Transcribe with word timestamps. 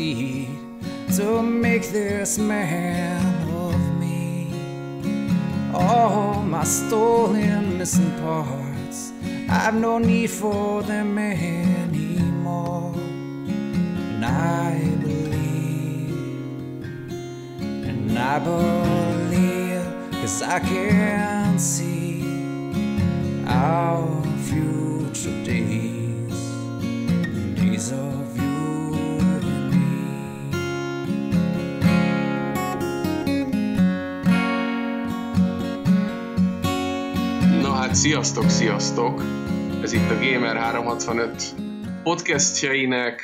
to 0.00 1.42
make 1.42 1.90
this 1.90 2.38
man 2.38 3.48
of 3.50 3.78
me. 3.98 4.48
All 5.74 6.42
my 6.42 6.64
stolen 6.64 7.76
missing 7.76 8.10
parts, 8.20 9.12
I've 9.48 9.74
no 9.74 9.98
need 9.98 10.30
for 10.30 10.82
them 10.82 11.18
anymore. 11.18 12.94
And 12.96 14.24
I 14.24 14.78
believe, 15.02 16.82
and 17.60 18.18
I 18.18 18.38
believe, 18.38 19.84
cause 20.22 20.42
I 20.42 20.60
can 20.60 21.58
see 21.58 22.24
our 23.46 24.08
future 24.48 25.44
days, 25.44 26.40
days 27.60 27.92
of 27.92 28.29
hát 37.90 37.98
sziasztok, 37.98 38.48
sziasztok! 38.48 39.22
Ez 39.82 39.92
itt 39.92 40.10
a 40.10 40.14
Gamer365 40.14 41.42
podcastjeinek, 42.02 43.22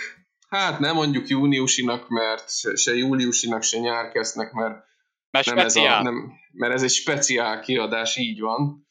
hát 0.48 0.78
nem 0.78 0.95
mondjuk 0.95 1.28
júniusinak, 1.28 2.09
mert 2.09 2.77
se, 2.77 2.94
júliusinak, 2.94 3.62
se 3.62 3.78
nyárkesznek, 3.78 4.53
mert, 4.53 4.84
Mert 5.31 5.47
nem 5.47 5.59
ez, 5.59 5.77
a, 5.77 6.03
nem, 6.03 6.33
mert 6.53 6.72
ez 6.72 6.83
egy 6.83 6.91
speciál 6.91 7.61
kiadás, 7.61 8.17
így 8.17 8.41
van. 8.41 8.87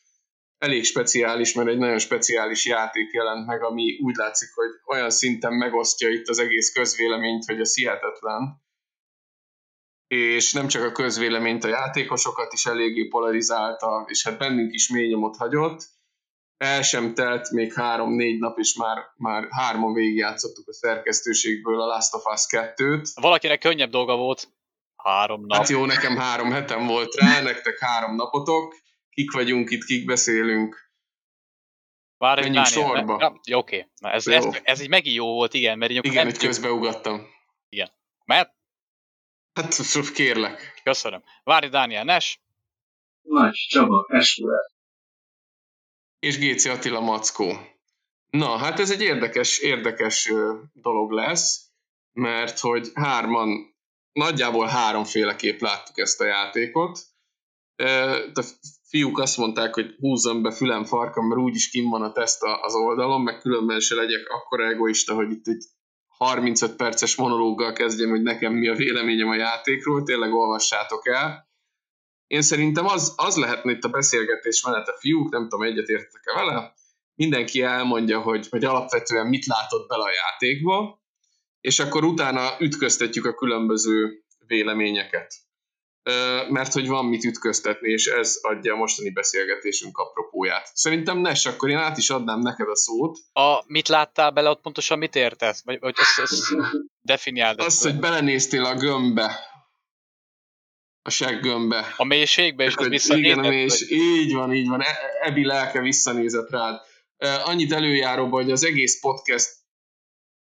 Elég 0.57 0.83
speciális, 0.83 1.53
mert 1.53 1.69
egy 1.69 1.77
nagyon 1.77 1.99
speciális 1.99 2.65
játék 2.65 3.11
jelent 3.11 3.45
meg, 3.45 3.63
ami 3.63 3.99
úgy 4.01 4.15
látszik, 4.15 4.49
hogy 4.53 4.97
olyan 4.97 5.09
szinten 5.09 5.53
megosztja 5.53 6.09
itt 6.09 6.27
az 6.27 6.39
egész 6.39 6.71
közvéleményt, 6.73 7.45
hogy 7.45 7.59
ez 7.59 7.75
hihetetlen. 7.75 8.63
És 10.15 10.53
nem 10.53 10.67
csak 10.67 10.83
a 10.83 10.91
közvéleményt, 10.91 11.63
a 11.63 11.67
játékosokat 11.67 12.53
is 12.53 12.65
eléggé 12.65 13.07
polarizálta, 13.07 14.05
és 14.07 14.23
hát 14.23 14.37
bennünk 14.37 14.73
is 14.73 14.89
mély 14.89 15.07
nyomot 15.07 15.37
hagyott. 15.37 15.83
El 16.57 16.81
sem 16.81 17.13
telt 17.13 17.51
még 17.51 17.73
három-négy 17.73 18.39
nap, 18.39 18.57
és 18.59 18.75
már, 18.75 18.97
már 19.15 19.47
hárman 19.49 19.93
végigjátszottuk 19.93 20.67
a 20.67 20.73
szerkesztőségből 20.73 21.81
a 21.81 21.85
Last 21.85 22.13
of 22.13 22.25
Us 22.25 22.41
2-t. 22.49 23.09
Valakinek 23.21 23.59
könnyebb 23.59 23.89
dolga 23.89 24.15
volt. 24.15 24.47
Három 24.95 25.45
nap. 25.45 25.57
Hát 25.57 25.69
jó, 25.69 25.85
nekem 25.85 26.17
három 26.17 26.51
hetem 26.51 26.85
volt 26.87 27.15
rá, 27.15 27.41
nektek 27.41 27.79
három 27.79 28.15
napotok. 28.15 28.75
Kik 29.09 29.31
vagyunk 29.31 29.69
itt, 29.69 29.83
kik 29.83 30.05
beszélünk. 30.05 30.83
Várj, 32.17 32.41
menjünk 32.41 32.65
Dániel, 32.65 32.87
sorba. 32.87 33.17
Ne, 33.17 33.31
jó, 33.47 33.57
oké. 33.57 33.89
Na, 33.99 34.11
ez, 34.11 34.27
Jó. 34.27 34.33
ez, 34.33 34.45
ez, 34.63 34.81
így 34.81 34.89
megint 34.89 35.15
jó 35.15 35.25
volt, 35.33 35.53
igen, 35.53 35.77
mert 35.77 35.91
így 35.91 36.05
Igen, 36.05 36.27
tudjuk- 36.27 36.45
közbeugattam. 36.45 37.33
Mert, 38.25 38.54
Hát 39.55 40.11
kérlek. 40.13 40.81
köszönöm. 40.83 41.23
Várj, 41.43 41.67
Dániel, 41.67 42.03
Nes, 42.03 42.39
Nagy 43.21 43.53
Csaba, 43.53 44.07
SQL. 44.21 44.49
És 46.19 46.37
GC 46.37 46.65
Attila 46.65 46.99
Mackó. 46.99 47.53
Na, 48.29 48.57
hát 48.57 48.79
ez 48.79 48.91
egy 48.91 49.01
érdekes, 49.01 49.59
érdekes 49.59 50.31
dolog 50.73 51.11
lesz, 51.11 51.69
mert 52.13 52.59
hogy 52.59 52.91
hárman, 52.93 53.75
nagyjából 54.11 54.67
háromféleképp 54.67 55.59
láttuk 55.59 55.97
ezt 55.97 56.21
a 56.21 56.25
játékot. 56.25 56.99
A 58.33 58.43
fiúk 58.87 59.19
azt 59.19 59.37
mondták, 59.37 59.73
hogy 59.73 59.95
húzzam 59.99 60.41
be 60.41 60.51
fülem 60.51 60.85
farkam, 60.85 61.27
mert 61.27 61.41
úgyis 61.41 61.69
kim 61.69 61.89
van 61.89 62.01
a 62.01 62.11
teszt 62.11 62.43
az 62.61 62.75
oldalon, 62.75 63.21
meg 63.21 63.39
különben 63.39 63.79
se 63.79 63.95
legyek 63.95 64.29
akkora 64.29 64.67
egoista, 64.67 65.13
hogy 65.13 65.31
itt 65.31 65.47
egy 65.47 65.63
35 66.17 66.75
perces 66.75 67.15
monológgal 67.15 67.73
kezdjem, 67.73 68.09
hogy 68.09 68.21
nekem 68.21 68.53
mi 68.53 68.67
a 68.67 68.75
véleményem 68.75 69.29
a 69.29 69.35
játékról, 69.35 70.03
tényleg 70.03 70.33
olvassátok 70.33 71.07
el. 71.07 71.49
Én 72.27 72.41
szerintem 72.41 72.85
az, 72.85 73.13
az 73.15 73.35
lehetne 73.35 73.71
itt 73.71 73.83
a 73.83 73.89
beszélgetés 73.89 74.63
menete, 74.63 74.95
fiúk, 74.99 75.31
nem 75.31 75.41
tudom, 75.41 75.65
egyetértek-e 75.65 76.33
vele, 76.33 76.73
mindenki 77.15 77.61
elmondja, 77.61 78.21
hogy, 78.21 78.47
hogy 78.49 78.65
alapvetően 78.65 79.27
mit 79.27 79.45
látott 79.45 79.87
bele 79.87 80.03
a 80.03 80.11
játékba, 80.11 81.03
és 81.61 81.79
akkor 81.79 82.03
utána 82.03 82.55
ütköztetjük 82.59 83.25
a 83.25 83.33
különböző 83.33 84.23
véleményeket. 84.47 85.33
Mert 86.49 86.73
hogy 86.73 86.87
van 86.87 87.05
mit 87.05 87.23
ütköztetni, 87.23 87.89
és 87.91 88.05
ez 88.05 88.37
adja 88.41 88.73
a 88.73 88.77
mostani 88.77 89.09
beszélgetésünk 89.09 89.97
apropóját. 89.97 90.69
Szerintem 90.73 91.17
Nes, 91.17 91.45
akkor 91.45 91.69
én 91.69 91.77
át 91.77 91.97
is 91.97 92.09
adnám 92.09 92.39
neked 92.39 92.69
a 92.69 92.75
szót. 92.75 93.17
a, 93.33 93.63
mit 93.67 93.87
láttál 93.87 94.31
bele, 94.31 94.49
ott 94.49 94.61
pontosan 94.61 94.97
mit 94.97 95.15
értesz? 95.15 95.61
Vagy, 95.63 95.79
vagy 95.79 95.95
ezt, 95.97 96.19
ezt 96.19 96.43
definiáld. 97.01 97.59
Azt, 97.59 97.83
hogy 97.83 97.99
belenéztél 97.99 98.63
a 98.65 98.75
gömbbe, 98.75 99.39
a 101.01 101.09
seggömbbe. 101.09 101.93
A 101.97 102.03
mélységbe, 102.03 102.63
és 102.63 102.75
Hogy 102.75 102.89
visszanézett? 102.89 103.43
Igen, 103.43 103.53
és 103.53 103.89
így 103.89 104.33
van, 104.33 104.53
így 104.53 104.67
van. 104.67 104.81
E- 104.81 104.99
Ebi 105.21 105.45
lelke 105.45 105.79
visszanézett 105.81 106.49
rád. 106.49 106.81
Annyit 107.43 107.73
előjáróba, 107.73 108.35
hogy 108.35 108.51
az 108.51 108.65
egész 108.65 108.99
podcast 108.99 109.49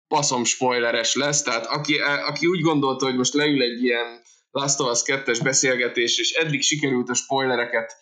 paszom 0.07 0.43
spoileres 0.43 1.15
lesz, 1.15 1.41
tehát 1.41 1.65
aki, 1.65 1.99
e, 1.99 2.25
aki 2.25 2.45
úgy 2.45 2.61
gondolta, 2.61 3.05
hogy 3.05 3.15
most 3.15 3.33
leül 3.33 3.61
egy 3.61 3.83
ilyen 3.83 4.21
Last 4.55 4.79
of 4.79 4.91
Us 4.91 5.01
2-es 5.05 5.39
beszélgetés, 5.43 6.17
és 6.17 6.31
eddig 6.31 6.61
sikerült 6.61 7.09
a 7.09 7.13
spoilereket 7.13 7.95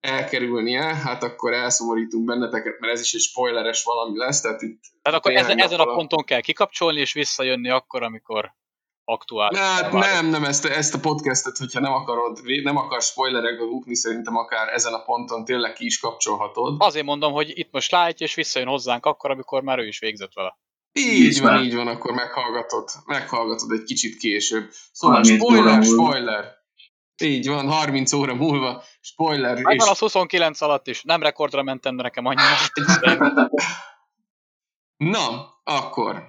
elkerülnie, 0.00 0.82
hát 0.82 1.22
akkor 1.22 1.52
elszomorítunk 1.52 2.24
benneteket, 2.24 2.78
mert 2.78 2.92
ez 2.92 3.00
is 3.00 3.12
egy 3.12 3.20
spoileres 3.20 3.84
valami 3.84 4.18
lesz, 4.18 4.40
tehát 4.40 4.62
itt 4.62 4.80
Tehát 5.02 5.18
akkor 5.18 5.32
ezen, 5.32 5.58
ezen 5.58 5.80
a 5.80 5.94
ponton 5.94 6.24
kell 6.24 6.40
kikapcsolni, 6.40 7.00
és 7.00 7.12
visszajönni 7.12 7.70
akkor, 7.70 8.02
amikor 8.02 8.54
aktuális. 9.04 9.58
Hát 9.58 9.92
nem, 9.92 10.26
nem, 10.26 10.44
ezt, 10.44 10.64
ezt 10.64 10.94
a 10.94 11.00
podcastet, 11.00 11.56
hogyha 11.56 11.80
nem 11.80 11.92
akarod, 11.92 12.40
nem 12.62 12.76
akarsz 12.76 13.10
spoilerekbe 13.10 13.64
bukni, 13.64 13.94
szerintem 13.94 14.36
akár 14.36 14.68
ezen 14.68 14.92
a 14.92 15.02
ponton 15.02 15.44
tényleg 15.44 15.72
ki 15.72 15.84
is 15.84 15.98
kapcsolhatod. 15.98 16.76
Azért 16.78 17.04
mondom, 17.04 17.32
hogy 17.32 17.58
itt 17.58 17.72
most 17.72 17.90
látja, 17.90 18.26
és 18.26 18.34
visszajön 18.34 18.68
hozzánk 18.68 19.06
akkor, 19.06 19.30
amikor 19.30 19.62
már 19.62 19.78
ő 19.78 19.86
is 19.86 19.98
végzett 19.98 20.32
vele. 20.34 20.58
Így 20.98 21.22
Így 21.22 21.40
van, 21.40 21.52
van. 21.52 21.64
így 21.64 21.74
van, 21.74 21.86
akkor 21.86 22.14
meghallgatod, 22.14 22.88
meghallgatod 23.06 23.70
egy 23.72 23.82
kicsit 23.82 24.16
később. 24.16 24.70
Szóval 24.92 25.16
30 25.16 25.42
óra 25.42 25.56
spoiler, 25.56 25.82
spoiler. 25.84 26.54
Így 27.22 27.48
van, 27.48 27.68
30 27.68 28.12
óra 28.12 28.34
múlva, 28.34 28.82
spoiler, 29.00 29.56
és 29.56 29.62
Megvan 29.62 29.88
az 29.88 29.98
29 29.98 30.60
alatt 30.60 30.86
is. 30.86 31.02
Nem 31.02 31.22
rekordra 31.22 31.62
mentem, 31.62 31.96
de 31.96 32.02
nekem 32.02 32.26
annyi. 32.26 32.42
na, 35.12 35.54
akkor 35.64 36.22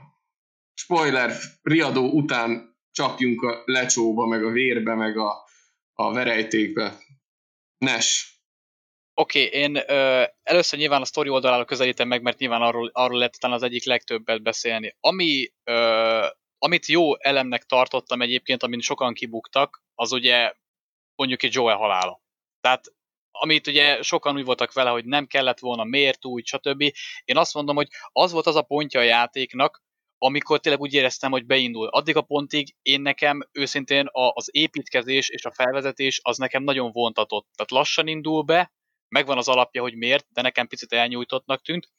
spoiler, 0.74 1.32
riadó 1.62 2.10
után 2.12 2.78
csapjunk 2.92 3.42
a 3.42 3.62
lecsóba, 3.66 4.26
meg 4.26 4.44
a 4.44 4.50
vérbe, 4.50 4.96
meg 4.96 5.18
a, 5.18 5.34
a 5.94 6.14
verejtékbe. 6.14 6.98
Nes, 7.78 8.37
Oké, 9.20 9.46
okay, 9.46 9.60
én 9.60 9.76
ö, 9.76 10.24
először 10.44 10.80
nyilván 10.80 11.02
a 11.02 11.06
sztori 11.06 11.30
oldalára 11.30 11.66
közelítem 11.66 12.08
meg, 12.08 12.22
mert 12.22 12.38
nyilván 12.38 12.62
arról, 12.62 12.90
arról 12.94 13.18
lett 13.18 13.34
talán 13.34 13.56
az 13.56 13.64
egyik 13.64 13.86
legtöbbet 13.86 14.42
beszélni. 14.42 14.96
Ami, 15.00 15.52
ö, 15.64 16.26
amit 16.58 16.86
jó 16.86 17.20
elemnek 17.20 17.64
tartottam 17.64 18.22
egyébként, 18.22 18.64
amin 18.64 18.80
sokan 18.80 19.14
kibuktak, 19.14 19.84
az 19.96 20.12
ugye 20.12 20.54
mondjuk 21.16 21.44
egy 21.44 21.54
Joel 21.54 21.76
halála. 21.76 22.22
Tehát 22.62 22.86
amit 23.32 23.68
ugye 23.68 24.02
sokan 24.02 24.36
úgy 24.36 24.46
voltak 24.46 24.74
vele, 24.74 24.90
hogy 24.90 25.06
nem 25.06 25.26
kellett 25.26 25.60
volna, 25.60 25.84
miért 25.84 26.26
úgy, 26.26 26.46
stb. 26.46 26.82
Én 27.26 27.38
azt 27.38 27.54
mondom, 27.54 27.76
hogy 27.76 27.88
az 28.12 28.32
volt 28.32 28.48
az 28.48 28.56
a 28.56 28.62
pontja 28.62 29.00
a 29.00 29.04
játéknak, 29.04 29.84
amikor 30.18 30.60
tényleg 30.60 30.82
úgy 30.82 30.94
éreztem, 30.94 31.32
hogy 31.32 31.46
beindul. 31.46 31.88
Addig 31.88 32.16
a 32.16 32.22
pontig 32.22 32.76
én 32.82 33.02
nekem 33.02 33.50
őszintén 33.52 34.08
az 34.12 34.50
építkezés 34.52 35.30
és 35.30 35.46
a 35.46 35.52
felvezetés 35.52 36.20
az 36.24 36.38
nekem 36.38 36.64
nagyon 36.64 36.92
vontatott. 36.92 37.48
Tehát 37.56 37.72
lassan 37.72 38.08
indul 38.08 38.42
be, 38.42 38.72
megvan 39.10 39.38
az 39.38 39.48
alapja, 39.48 39.82
hogy 39.82 39.96
miért, 39.96 40.26
de 40.30 40.42
nekem 40.42 40.68
picit 40.68 40.94
elnyújtottnak 40.94 41.62
tűnt. 41.62 41.90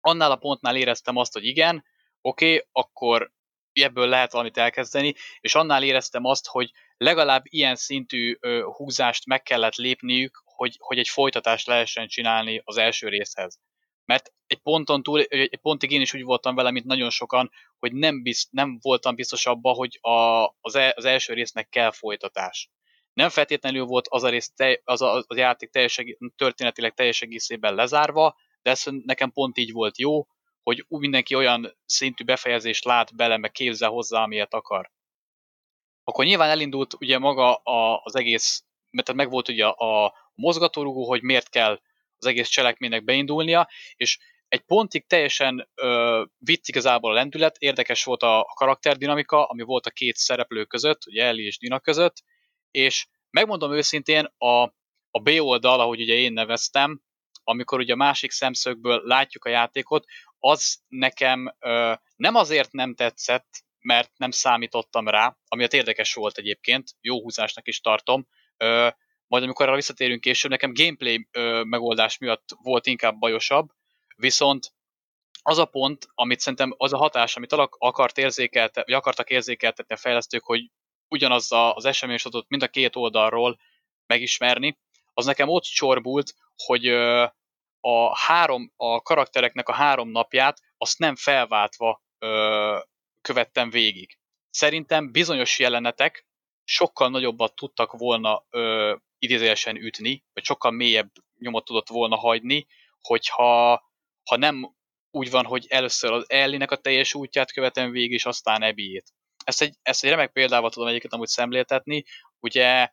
Annál 0.00 0.30
a 0.30 0.36
pontnál 0.36 0.76
éreztem 0.76 1.16
azt, 1.16 1.32
hogy 1.32 1.44
igen, 1.44 1.84
oké, 2.20 2.54
okay, 2.54 2.68
akkor 2.72 3.32
ebből 3.72 4.08
lehet 4.08 4.32
valamit 4.32 4.56
elkezdeni, 4.56 5.14
és 5.40 5.54
annál 5.54 5.82
éreztem 5.82 6.24
azt, 6.24 6.46
hogy 6.46 6.70
legalább 6.96 7.42
ilyen 7.44 7.76
szintű 7.76 8.38
húzást 8.76 9.26
meg 9.26 9.42
kellett 9.42 9.74
lépniük, 9.74 10.42
hogy, 10.44 10.76
hogy 10.78 10.98
egy 10.98 11.08
folytatást 11.08 11.66
lehessen 11.66 12.08
csinálni 12.08 12.60
az 12.64 12.76
első 12.76 13.08
részhez. 13.08 13.60
Mert 14.04 14.32
egy 14.46 14.58
ponton 14.58 15.02
túl, 15.02 15.20
egy 15.20 15.60
pontig 15.62 15.90
én 15.90 16.00
is 16.00 16.14
úgy 16.14 16.22
voltam 16.22 16.54
vele, 16.54 16.70
mint 16.70 16.84
nagyon 16.84 17.10
sokan, 17.10 17.50
hogy 17.78 17.92
nem, 17.92 18.22
bizt, 18.22 18.52
nem 18.52 18.78
voltam 18.80 19.14
biztos 19.14 19.46
abban, 19.46 19.74
hogy 19.74 19.98
a, 20.00 20.46
az, 20.60 20.74
el, 20.74 20.90
az 20.90 21.04
első 21.04 21.32
résznek 21.32 21.68
kell 21.68 21.90
folytatás. 21.90 22.70
Nem 23.12 23.28
feltétlenül 23.28 23.84
volt 23.84 24.06
az 24.08 24.22
a, 24.22 24.28
rész, 24.28 24.52
te, 24.54 24.80
az, 24.84 25.02
a, 25.02 25.24
az 25.26 25.36
játék 25.36 25.70
teljes, 25.70 26.04
történetileg 26.36 26.94
teljes 26.94 27.22
egészében 27.22 27.74
lezárva, 27.74 28.36
de 28.62 28.70
ez 28.70 28.82
nekem 29.04 29.32
pont 29.32 29.58
így 29.58 29.72
volt 29.72 29.98
jó, 29.98 30.26
hogy 30.62 30.84
mindenki 30.88 31.34
olyan 31.34 31.76
szintű 31.86 32.24
befejezést 32.24 32.84
lát 32.84 33.16
bele, 33.16 33.36
meg 33.36 33.50
képzel 33.50 33.90
hozzá, 33.90 34.22
amilyet 34.22 34.54
akar. 34.54 34.90
Akkor 36.04 36.24
nyilván 36.24 36.50
elindult 36.50 36.94
ugye 36.94 37.18
maga 37.18 37.54
a, 37.54 38.00
az 38.04 38.16
egész, 38.16 38.64
mert 38.90 39.12
meg 39.12 39.30
volt 39.30 39.48
ugye 39.48 39.66
a 39.66 40.14
mozgatórugó, 40.34 41.08
hogy 41.08 41.22
miért 41.22 41.48
kell 41.48 41.80
az 42.16 42.26
egész 42.26 42.48
cselekménynek 42.48 43.04
beindulnia, 43.04 43.68
és 43.96 44.18
egy 44.48 44.60
pontig 44.60 45.06
teljesen 45.06 45.68
ö, 45.74 46.22
vicc 46.38 46.68
igazából 46.68 47.10
a 47.10 47.14
lendület, 47.14 47.56
érdekes 47.56 48.04
volt 48.04 48.22
a, 48.22 48.40
a 48.40 48.54
karakterdinamika, 48.54 49.44
ami 49.44 49.62
volt 49.62 49.86
a 49.86 49.90
két 49.90 50.16
szereplő 50.16 50.64
között, 50.64 51.06
ugye 51.06 51.24
Ellie 51.24 51.46
és 51.46 51.58
Dina 51.58 51.80
között, 51.80 52.22
és 52.72 53.06
megmondom 53.30 53.72
őszintén, 53.72 54.24
a, 54.38 54.62
a 55.10 55.20
B 55.22 55.28
oldal, 55.28 55.80
ahogy 55.80 56.00
ugye 56.00 56.14
én 56.14 56.32
neveztem, 56.32 57.02
amikor 57.44 57.78
ugye 57.78 57.92
a 57.92 57.96
másik 57.96 58.30
szemszögből 58.30 59.02
látjuk 59.04 59.44
a 59.44 59.48
játékot, 59.48 60.04
az 60.38 60.80
nekem 60.88 61.56
ö, 61.58 61.92
nem 62.16 62.34
azért 62.34 62.72
nem 62.72 62.94
tetszett, 62.94 63.64
mert 63.80 64.10
nem 64.16 64.30
számítottam 64.30 65.08
rá, 65.08 65.36
ami 65.48 65.66
érdekes 65.70 66.14
volt 66.14 66.38
egyébként, 66.38 66.90
jó 67.00 67.22
húzásnak 67.22 67.68
is 67.68 67.80
tartom, 67.80 68.26
ö, 68.56 68.88
majd 69.26 69.42
amikor 69.42 69.66
arra 69.66 69.74
visszatérünk 69.74 70.20
később, 70.20 70.50
nekem 70.50 70.74
gameplay 70.74 71.28
ö, 71.30 71.62
megoldás 71.64 72.18
miatt 72.18 72.48
volt 72.62 72.86
inkább 72.86 73.18
bajosabb, 73.18 73.68
viszont 74.16 74.72
az 75.42 75.58
a 75.58 75.64
pont, 75.64 76.06
amit 76.14 76.40
szerintem 76.40 76.74
az 76.76 76.92
a 76.92 76.96
hatás, 76.96 77.36
amit 77.36 77.52
akart 77.78 78.18
érzékelte, 78.18 78.82
vagy 78.84 78.94
akartak 78.94 79.30
érzékeltetni 79.30 79.94
a 79.94 79.98
fejlesztők, 79.98 80.44
hogy 80.44 80.70
ugyanaz 81.12 81.48
az 81.50 81.84
eseménysorozatot 81.84 82.48
mind 82.48 82.62
a 82.62 82.68
két 82.68 82.96
oldalról 82.96 83.58
megismerni, 84.06 84.78
az 85.14 85.24
nekem 85.24 85.48
ott 85.48 85.62
csorbult, 85.62 86.34
hogy 86.56 86.86
a 87.80 88.18
három, 88.18 88.72
a 88.76 89.02
karaktereknek 89.02 89.68
a 89.68 89.72
három 89.72 90.10
napját 90.10 90.60
azt 90.78 90.98
nem 90.98 91.16
felváltva 91.16 92.02
követtem 93.20 93.70
végig. 93.70 94.18
Szerintem 94.50 95.12
bizonyos 95.12 95.58
jelenetek 95.58 96.26
sokkal 96.64 97.08
nagyobbat 97.08 97.54
tudtak 97.54 97.92
volna 97.92 98.44
ö, 98.50 98.94
idézőjelesen 99.18 99.76
ütni, 99.76 100.24
vagy 100.32 100.44
sokkal 100.44 100.70
mélyebb 100.70 101.10
nyomot 101.38 101.64
tudott 101.64 101.88
volna 101.88 102.16
hagyni, 102.16 102.66
hogyha 103.00 103.82
ha 104.24 104.36
nem 104.36 104.74
úgy 105.10 105.30
van, 105.30 105.44
hogy 105.44 105.66
először 105.68 106.12
az 106.12 106.30
Ellinek 106.30 106.70
a 106.70 106.76
teljes 106.76 107.14
útját 107.14 107.52
követem 107.52 107.90
végig, 107.90 108.12
és 108.12 108.24
aztán 108.24 108.62
Ebiét. 108.62 109.12
Ezt 109.44 109.62
egy, 109.62 109.74
ezt 109.82 110.04
egy 110.04 110.10
remek 110.10 110.32
példával 110.32 110.70
tudom 110.70 110.88
egyiket 110.88 111.12
amúgy 111.12 111.28
szemléltetni. 111.28 112.04
Ugye 112.40 112.88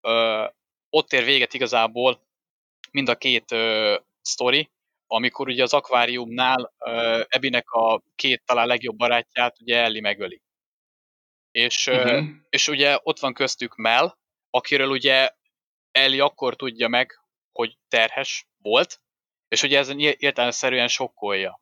ö, 0.00 0.44
ott 0.90 1.12
ér 1.12 1.24
véget 1.24 1.54
igazából 1.54 2.26
mind 2.90 3.08
a 3.08 3.16
két 3.16 3.52
ö, 3.52 3.96
sztori, 4.20 4.70
amikor 5.06 5.48
ugye 5.48 5.62
az 5.62 5.72
akváriumnál 5.72 6.72
ö, 6.78 7.22
Ebinek 7.28 7.70
a 7.70 8.02
két 8.14 8.42
talán 8.44 8.66
legjobb 8.66 8.96
barátját 8.96 9.60
ugye 9.60 9.76
Ellie 9.76 10.00
megöli. 10.00 10.42
És, 11.50 11.86
uh-huh. 11.86 12.24
és 12.48 12.68
ugye 12.68 12.98
ott 13.02 13.18
van 13.18 13.34
köztük 13.34 13.76
Mel, 13.76 14.18
akiről 14.50 14.90
ugye 14.90 15.30
Ellie 15.90 16.22
akkor 16.22 16.56
tudja 16.56 16.88
meg, 16.88 17.20
hogy 17.52 17.76
terhes 17.88 18.46
volt, 18.58 19.00
és 19.48 19.62
ugye 19.62 19.78
ez 19.78 19.92
értelemszerűen 19.96 20.88
sokkolja. 20.88 21.60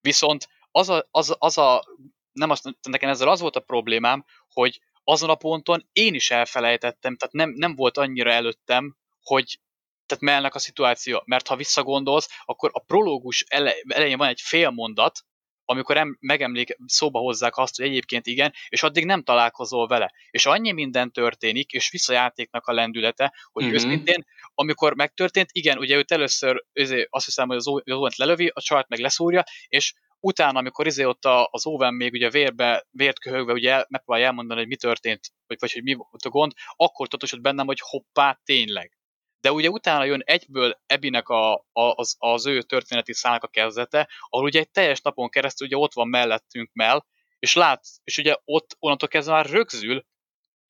Viszont 0.00 0.48
az 0.70 0.88
a, 0.88 1.08
az, 1.10 1.36
az 1.38 1.58
a 1.58 1.84
nem 2.32 2.50
azt, 2.50 2.68
nekem 2.88 3.10
ezzel 3.10 3.28
az 3.28 3.40
volt 3.40 3.56
a 3.56 3.60
problémám, 3.60 4.24
hogy 4.48 4.80
azon 5.04 5.30
a 5.30 5.34
ponton 5.34 5.88
én 5.92 6.14
is 6.14 6.30
elfelejtettem, 6.30 7.16
tehát 7.16 7.34
nem, 7.34 7.50
nem 7.50 7.74
volt 7.74 7.98
annyira 7.98 8.30
előttem, 8.30 8.96
hogy 9.22 9.60
tehát 10.06 10.22
mellnek 10.24 10.54
a 10.54 10.58
szituáció, 10.58 11.22
mert 11.26 11.46
ha 11.46 11.56
visszagondolsz, 11.56 12.28
akkor 12.44 12.70
a 12.72 12.80
prológus 12.80 13.44
ele, 13.48 13.74
elején 13.88 14.18
van 14.18 14.28
egy 14.28 14.40
fél 14.40 14.70
mondat, 14.70 15.20
amikor 15.64 15.96
em, 15.96 16.16
megemlék, 16.20 16.76
szóba 16.86 17.18
hozzák 17.18 17.56
azt, 17.56 17.76
hogy 17.76 17.86
egyébként 17.86 18.26
igen, 18.26 18.52
és 18.68 18.82
addig 18.82 19.04
nem 19.04 19.22
találkozol 19.22 19.86
vele. 19.86 20.12
És 20.30 20.46
annyi 20.46 20.72
minden 20.72 21.12
történik, 21.12 21.70
és 21.70 21.90
visszajátéknak 21.90 22.66
a 22.66 22.72
lendülete, 22.72 23.34
hogy 23.52 23.64
uh-huh. 23.64 23.78
őszintén, 23.78 24.24
amikor 24.54 24.94
megtörtént, 24.94 25.48
igen, 25.52 25.78
ugye 25.78 25.96
őt 25.96 26.12
először 26.12 26.64
azért 26.74 27.06
azt 27.10 27.24
hiszem, 27.24 27.48
hogy 27.48 27.56
az 27.56 27.68
óvent 27.68 28.16
lelövi, 28.16 28.50
a 28.54 28.60
csajt 28.60 28.88
meg 28.88 28.98
leszúrja, 28.98 29.42
és 29.66 29.94
utána, 30.22 30.58
amikor 30.58 30.86
izé 30.86 31.04
ott 31.04 31.24
az 31.50 31.66
óven 31.66 31.94
még 31.94 32.12
ugye 32.12 32.30
vérbe, 32.30 32.86
vért 32.90 33.18
köhögve 33.18 33.52
ugye 33.52 33.72
el, 33.72 33.86
megpróbálja 33.88 34.26
elmondani, 34.26 34.60
hogy 34.60 34.68
mi 34.68 34.76
történt, 34.76 35.20
vagy, 35.46 35.56
vagy 35.60 35.72
hogy 35.72 35.82
mi 35.82 35.94
volt 35.94 36.24
a 36.24 36.28
gond, 36.28 36.52
akkor 36.76 37.08
tudod 37.08 37.40
bennem, 37.40 37.66
hogy 37.66 37.80
hoppá, 37.80 38.40
tényleg 38.44 38.96
de 39.42 39.52
ugye 39.52 39.68
utána 39.68 40.04
jön 40.04 40.22
egyből 40.24 40.80
Ebinek 40.86 41.28
a, 41.28 41.52
a, 41.54 41.64
az, 41.72 42.16
az 42.18 42.46
ő 42.46 42.62
történeti 42.62 43.12
szának 43.12 43.42
a 43.42 43.48
kezdete, 43.48 44.08
ahol 44.28 44.44
ugye 44.46 44.60
egy 44.60 44.70
teljes 44.70 45.00
napon 45.00 45.28
keresztül 45.28 45.66
ugye 45.66 45.76
ott 45.76 45.92
van 45.92 46.08
mellettünk 46.08 46.70
Mel, 46.72 47.06
és 47.38 47.54
lát, 47.54 47.84
és 48.04 48.18
ugye 48.18 48.36
ott 48.44 48.76
onnantól 48.78 49.08
kezdve 49.08 49.32
már 49.32 49.46
rögzül, 49.46 50.04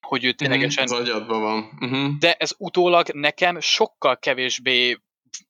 hogy 0.07 0.25
ő 0.25 0.33
ténylegesen... 0.33 0.87
Mm, 0.91 0.95
az 0.95 1.01
agyadban 1.01 1.41
van. 1.41 1.79
Uh-huh. 1.81 2.19
De 2.19 2.35
ez 2.35 2.55
utólag 2.59 3.09
nekem 3.09 3.61
sokkal 3.61 4.19
kevésbé 4.19 4.99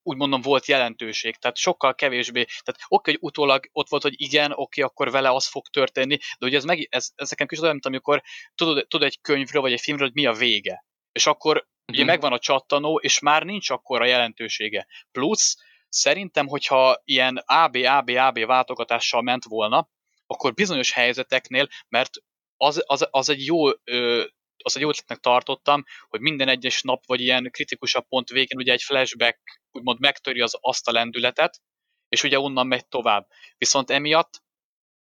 úgy 0.03 0.17
mondom, 0.17 0.41
volt 0.41 0.67
jelentőség, 0.67 1.37
tehát 1.37 1.57
sokkal 1.57 1.95
kevésbé, 1.95 2.45
tehát 2.45 2.81
oké, 2.89 3.11
hogy 3.11 3.21
utólag 3.23 3.69
ott 3.73 3.89
volt, 3.89 4.03
hogy 4.03 4.15
igen, 4.17 4.53
oké, 4.55 4.83
akkor 4.83 5.11
vele 5.11 5.31
az 5.31 5.47
fog 5.47 5.67
történni, 5.69 6.17
de 6.39 6.47
ugye 6.47 6.57
ez, 6.57 6.65
meg, 6.65 6.87
ez, 6.91 7.11
ez 7.15 7.31
nekem 7.31 7.47
kicsit 7.47 7.63
olyan, 7.63 7.75
mint 7.75 7.87
amikor 7.87 8.23
tudod, 8.55 8.87
tudod 8.89 9.07
egy 9.07 9.21
könyvről, 9.21 9.63
vagy 9.63 9.73
egy 9.73 9.81
filmről, 9.81 10.07
hogy 10.07 10.17
mi 10.17 10.27
a 10.27 10.33
vége. 10.33 10.85
És 11.13 11.27
akkor 11.27 11.71
Ugye 11.87 12.03
uh-huh. 12.03 12.15
megvan 12.15 12.33
a 12.33 12.39
csattanó, 12.39 12.99
és 12.99 13.19
már 13.19 13.43
nincs 13.43 13.71
akkora 13.71 14.05
jelentősége. 14.05 14.87
Plusz 15.13 15.57
szerintem, 15.89 16.47
hogyha 16.47 17.01
ilyen 17.05 17.37
AB, 17.37 17.77
AB, 17.77 18.09
AB 18.09 18.39
váltogatással 18.39 19.23
ment 19.23 19.45
volna, 19.45 19.89
akkor 20.27 20.55
bizonyos 20.55 20.93
helyzeteknél, 20.93 21.69
mert 21.89 22.11
az, 22.57 22.83
az, 22.87 23.07
az 23.11 23.29
egy 23.29 23.47
jó 23.47 23.69
ö, 23.85 24.25
az 24.63 24.77
egy 24.77 24.83
jó 24.83 24.89
ötletnek 24.89 25.19
tartottam, 25.19 25.85
hogy 26.09 26.21
minden 26.21 26.49
egyes 26.49 26.83
nap, 26.83 27.07
vagy 27.07 27.21
ilyen 27.21 27.51
kritikusabb 27.51 28.09
pont 28.09 28.29
végén 28.29 28.59
ugye 28.59 28.73
egy 28.73 28.83
flashback 28.83 29.39
úgymond 29.71 30.01
megtöri 30.01 30.41
az, 30.41 30.59
azt 30.61 30.89
a 30.89 30.93
lendületet, 30.93 31.61
és 32.09 32.23
ugye 32.23 32.39
onnan 32.39 32.67
megy 32.67 32.87
tovább. 32.87 33.29
Viszont 33.59 33.91
emiatt 33.91 34.43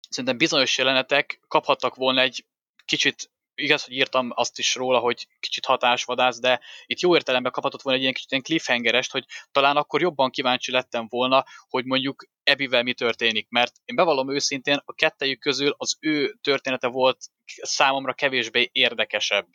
szerintem 0.09 0.39
bizonyos 0.39 0.79
jelenetek 0.79 1.41
kaphattak 1.49 1.95
volna 1.95 2.21
egy 2.21 2.47
kicsit 2.85 3.31
igaz, 3.57 3.85
hogy 3.85 3.95
írtam 3.95 4.31
azt 4.35 4.59
is 4.59 4.75
róla, 4.75 4.99
hogy 4.99 5.27
kicsit 5.41 5.65
hatásvadász, 5.65 6.41
de 6.41 6.61
itt 6.87 7.01
jó 7.01 7.15
értelemben 7.15 7.53
kaphatott 7.53 7.83
volna 7.83 7.99
egy 7.99 8.03
ilyen 8.05 8.15
kicsit 8.15 8.31
ilyen 8.31 8.43
cliffhangerest, 8.43 9.13
hogy 9.13 9.25
talán 9.53 9.77
akkor 9.77 10.01
jobban 10.01 10.31
kíváncsi 10.31 10.73
lettem 10.73 11.07
volna, 11.09 11.45
hogy 11.69 11.85
mondjuk 11.85 12.25
Ebivel 12.43 12.83
mi 12.83 12.95
történik, 12.95 13.49
mert 13.49 13.73
én 13.85 13.97
bevallom 13.97 14.31
őszintén, 14.31 14.81
a 14.85 14.93
kettejük 14.93 15.41
közül 15.41 15.75
az 15.77 15.97
ő 16.01 16.39
története 16.43 16.89
volt 16.89 17.19
számomra 17.63 18.13
kevésbé 18.13 18.69
érdekesebb. 18.73 19.47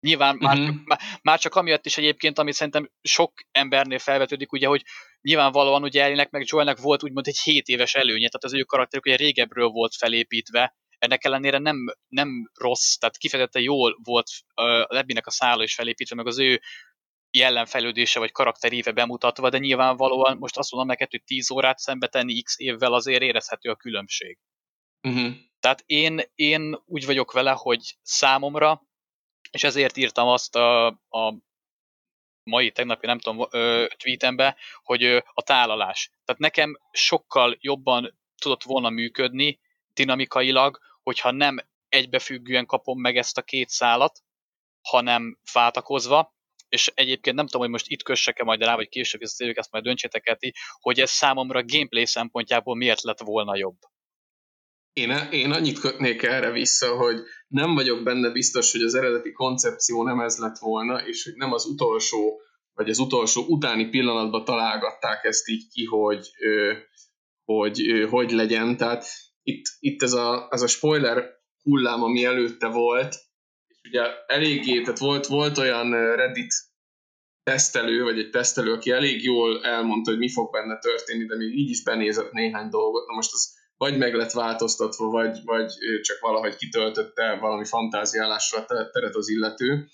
Nyilván 0.00 0.34
uh-huh. 0.34 0.48
már, 0.48 0.58
mhm. 0.58 0.66
csak, 0.66 0.86
már, 0.86 0.98
már 1.22 1.38
csak 1.38 1.54
amiatt 1.54 1.86
is 1.86 1.96
egyébként, 1.96 2.38
ami 2.38 2.52
szerintem 2.52 2.90
sok 3.02 3.32
embernél 3.50 3.98
felvetődik, 3.98 4.52
ugye, 4.52 4.66
hogy 4.66 4.82
nyilvánvalóan 5.20 5.82
ugye 5.82 6.02
Ellie-nek 6.02 6.30
meg 6.30 6.44
Joelnek 6.46 6.78
volt 6.78 7.02
úgymond 7.02 7.26
egy 7.26 7.38
7 7.38 7.66
éves 7.66 7.94
előnye, 7.94 8.28
tehát 8.28 8.44
az 8.44 8.54
ő 8.54 8.62
karakterük 8.62 9.06
ugye 9.06 9.16
régebről 9.16 9.68
volt 9.68 9.94
felépítve, 9.94 10.74
ennek 11.00 11.24
ellenére 11.24 11.58
nem, 11.58 11.76
nem 12.08 12.50
rossz, 12.54 12.94
tehát 12.94 13.16
kifejezetten 13.16 13.62
jól 13.62 13.98
volt 14.02 14.30
a 14.54 14.94
Lebbinek 14.94 15.26
a 15.26 15.30
szála 15.30 15.62
is 15.62 15.74
felépítve, 15.74 16.16
meg 16.16 16.26
az 16.26 16.38
ő 16.38 16.60
jellemfejlődése 17.30 18.18
vagy 18.18 18.32
karakteríve 18.32 18.92
bemutatva, 18.92 19.48
de 19.50 19.58
nyilvánvalóan 19.58 20.36
most 20.36 20.56
azt 20.56 20.70
mondom 20.70 20.90
neked, 20.90 21.10
hogy 21.10 21.22
10 21.24 21.50
órát 21.50 21.78
szembe 21.78 22.06
tenni 22.06 22.40
x 22.40 22.58
évvel 22.58 22.92
azért 22.92 23.22
érezhető 23.22 23.70
a 23.70 23.76
különbség. 23.76 24.38
Uh-huh. 25.02 25.32
Tehát 25.60 25.82
én, 25.86 26.20
én 26.34 26.82
úgy 26.84 27.06
vagyok 27.06 27.32
vele, 27.32 27.50
hogy 27.50 27.98
számomra, 28.02 28.82
és 29.50 29.64
ezért 29.64 29.96
írtam 29.96 30.28
azt 30.28 30.56
a, 30.56 30.86
a 31.08 31.34
mai, 32.42 32.70
tegnapi, 32.70 33.06
nem 33.06 33.18
tudom, 33.18 33.46
ö, 33.50 33.86
tweetembe, 33.96 34.56
hogy 34.82 35.04
ö, 35.04 35.18
a 35.32 35.42
tálalás. 35.42 36.10
Tehát 36.24 36.40
nekem 36.40 36.78
sokkal 36.90 37.56
jobban 37.60 38.18
tudott 38.36 38.62
volna 38.62 38.90
működni 38.90 39.60
dinamikailag, 39.94 40.78
hogyha 41.02 41.30
nem 41.30 41.58
egybefüggően 41.88 42.66
kapom 42.66 43.00
meg 43.00 43.16
ezt 43.16 43.38
a 43.38 43.42
két 43.42 43.68
szálat, 43.68 44.18
hanem 44.80 45.38
váltakozva, 45.52 46.34
és 46.68 46.90
egyébként 46.94 47.36
nem 47.36 47.46
tudom, 47.46 47.60
hogy 47.60 47.70
most 47.70 47.88
itt 47.88 48.02
kössek-e 48.02 48.44
majd 48.44 48.62
rá, 48.62 48.74
vagy 48.74 48.88
később 48.88 49.20
visszatérjük, 49.20 49.56
ezt 49.56 49.70
majd 49.70 49.84
döntsétek 49.84 50.28
el 50.28 50.38
hogy 50.80 51.00
ez 51.00 51.10
számomra 51.10 51.64
gameplay 51.64 52.06
szempontjából 52.06 52.76
miért 52.76 53.02
lett 53.02 53.20
volna 53.20 53.56
jobb. 53.56 53.78
Én, 54.92 55.10
én 55.30 55.52
annyit 55.52 55.78
kötnék 55.78 56.22
erre 56.22 56.50
vissza, 56.50 56.96
hogy 56.96 57.20
nem 57.46 57.74
vagyok 57.74 58.02
benne 58.02 58.30
biztos, 58.30 58.72
hogy 58.72 58.82
az 58.82 58.94
eredeti 58.94 59.32
koncepció 59.32 60.02
nem 60.02 60.20
ez 60.20 60.38
lett 60.38 60.58
volna, 60.58 61.06
és 61.06 61.24
hogy 61.24 61.34
nem 61.34 61.52
az 61.52 61.64
utolsó, 61.64 62.40
vagy 62.72 62.88
az 62.90 62.98
utolsó 62.98 63.44
utáni 63.46 63.88
pillanatban 63.88 64.44
találgatták 64.44 65.24
ezt 65.24 65.48
így 65.48 65.68
ki, 65.72 65.84
hogy, 65.84 66.30
hogy, 67.44 68.06
hogy 68.10 68.30
legyen. 68.30 68.76
Tehát 68.76 69.06
itt, 69.50 69.66
itt 69.78 70.02
ez, 70.02 70.12
a, 70.12 70.48
ez 70.50 70.62
a 70.62 70.66
spoiler 70.66 71.24
hullám, 71.62 72.02
ami 72.02 72.24
előtte 72.24 72.68
volt, 72.68 73.14
és 73.66 73.80
ugye 73.88 74.02
eléggé, 74.26 74.80
tehát 74.80 74.98
volt, 74.98 75.26
volt 75.26 75.58
olyan 75.58 75.90
Reddit 75.90 76.54
tesztelő, 77.42 78.02
vagy 78.02 78.18
egy 78.18 78.30
tesztelő, 78.30 78.72
aki 78.72 78.90
elég 78.90 79.24
jól 79.24 79.64
elmondta, 79.64 80.10
hogy 80.10 80.18
mi 80.18 80.30
fog 80.30 80.50
benne 80.50 80.78
történni, 80.78 81.24
de 81.24 81.36
még 81.36 81.58
így 81.58 81.70
is 81.70 81.82
benézett 81.82 82.32
néhány 82.32 82.68
dolgot. 82.68 83.06
Na 83.06 83.14
most 83.14 83.32
az 83.32 83.58
vagy 83.76 83.98
meg 83.98 84.14
lett 84.14 84.32
változtatva, 84.32 85.06
vagy, 85.06 85.40
vagy 85.44 85.72
csak 86.02 86.20
valahogy 86.20 86.56
kitöltötte 86.56 87.38
valami 87.40 87.64
fantáziálásra 87.64 88.64
teret 88.64 89.14
az 89.14 89.28
illető. 89.28 89.88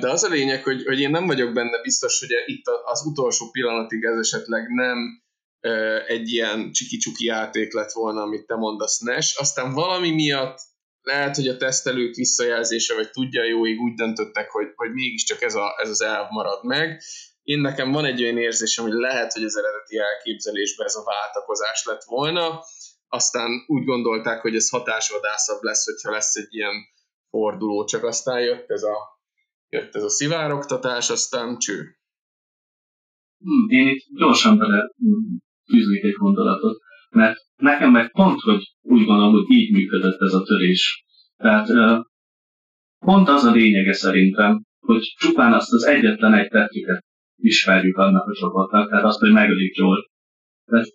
De 0.00 0.10
az 0.10 0.22
a 0.22 0.28
lényeg, 0.28 0.62
hogy, 0.62 0.84
hogy 0.84 1.00
én 1.00 1.10
nem 1.10 1.26
vagyok 1.26 1.52
benne 1.52 1.82
biztos, 1.82 2.20
hogy 2.20 2.28
itt 2.46 2.66
az 2.84 3.06
utolsó 3.06 3.50
pillanatig 3.50 4.04
ez 4.04 4.18
esetleg 4.18 4.68
nem 4.68 5.22
egy 6.06 6.32
ilyen 6.32 6.72
csiki-csuki 6.72 7.24
játék 7.24 7.72
lett 7.72 7.92
volna, 7.92 8.22
amit 8.22 8.46
te 8.46 8.54
mondasz 8.54 8.98
NES. 8.98 9.34
Aztán 9.36 9.72
valami 9.72 10.10
miatt 10.10 10.58
lehet, 11.02 11.36
hogy 11.36 11.48
a 11.48 11.56
tesztelők 11.56 12.14
visszajelzése, 12.14 12.94
vagy 12.94 13.10
tudja 13.10 13.44
jóig 13.44 13.80
úgy 13.80 13.94
döntöttek, 13.94 14.50
hogy, 14.50 14.66
hogy 14.74 14.92
mégiscsak 14.92 15.42
ez, 15.42 15.54
a, 15.54 15.74
ez 15.82 15.88
az 15.88 16.02
elv 16.02 16.26
marad 16.30 16.64
meg. 16.64 17.02
Én 17.42 17.60
nekem 17.60 17.92
van 17.92 18.04
egy 18.04 18.22
olyan 18.22 18.38
érzésem, 18.38 18.84
hogy 18.84 18.94
lehet, 18.94 19.32
hogy 19.32 19.44
az 19.44 19.56
eredeti 19.56 19.98
elképzelésben 19.98 20.86
ez 20.86 20.94
a 20.94 21.04
váltakozás 21.04 21.84
lett 21.84 22.04
volna, 22.04 22.60
aztán 23.08 23.64
úgy 23.66 23.84
gondolták, 23.84 24.40
hogy 24.40 24.54
ez 24.54 24.68
hatásvadászabb 24.68 25.62
lesz, 25.62 25.84
hogyha 25.84 26.10
lesz 26.10 26.34
egy 26.34 26.54
ilyen 26.54 26.74
forduló, 27.30 27.84
csak 27.84 28.04
aztán 28.04 28.40
jött 28.40 28.70
ez 28.70 28.82
a, 28.82 29.20
jött 29.68 29.94
ez 29.94 30.02
a 30.02 30.08
szivárogtatás, 30.08 31.10
aztán 31.10 31.58
cső. 31.58 31.96
Hmm, 33.38 33.68
én 33.68 33.86
itt 33.86 34.04
gyorsan 34.18 34.58
bele 34.58 34.90
fűznék 35.70 36.02
egy 36.02 36.12
gondolatot, 36.12 36.78
mert 37.10 37.38
nekem 37.56 37.90
meg 37.90 38.10
pont, 38.10 38.40
hogy 38.40 38.62
úgy 38.80 39.04
gondolom, 39.04 39.32
hogy 39.32 39.44
így 39.48 39.72
működött 39.72 40.20
ez 40.20 40.34
a 40.34 40.42
törés. 40.42 41.04
Tehát 41.36 41.68
pont 42.98 43.28
az 43.28 43.44
a 43.44 43.52
lényege 43.52 43.92
szerintem, 43.92 44.62
hogy 44.80 45.14
csupán 45.18 45.52
azt 45.52 45.72
az 45.72 45.84
egyetlen 45.84 46.34
egy 46.34 46.48
tettüket 46.48 47.04
ismerjük 47.36 47.96
annak 47.96 48.28
a 48.28 48.34
csapatnak, 48.34 48.88
tehát 48.88 49.04
azt, 49.04 49.20
hogy 49.20 49.32
megölik 49.32 49.76
Joel. 49.76 50.10
Tehát, 50.64 50.86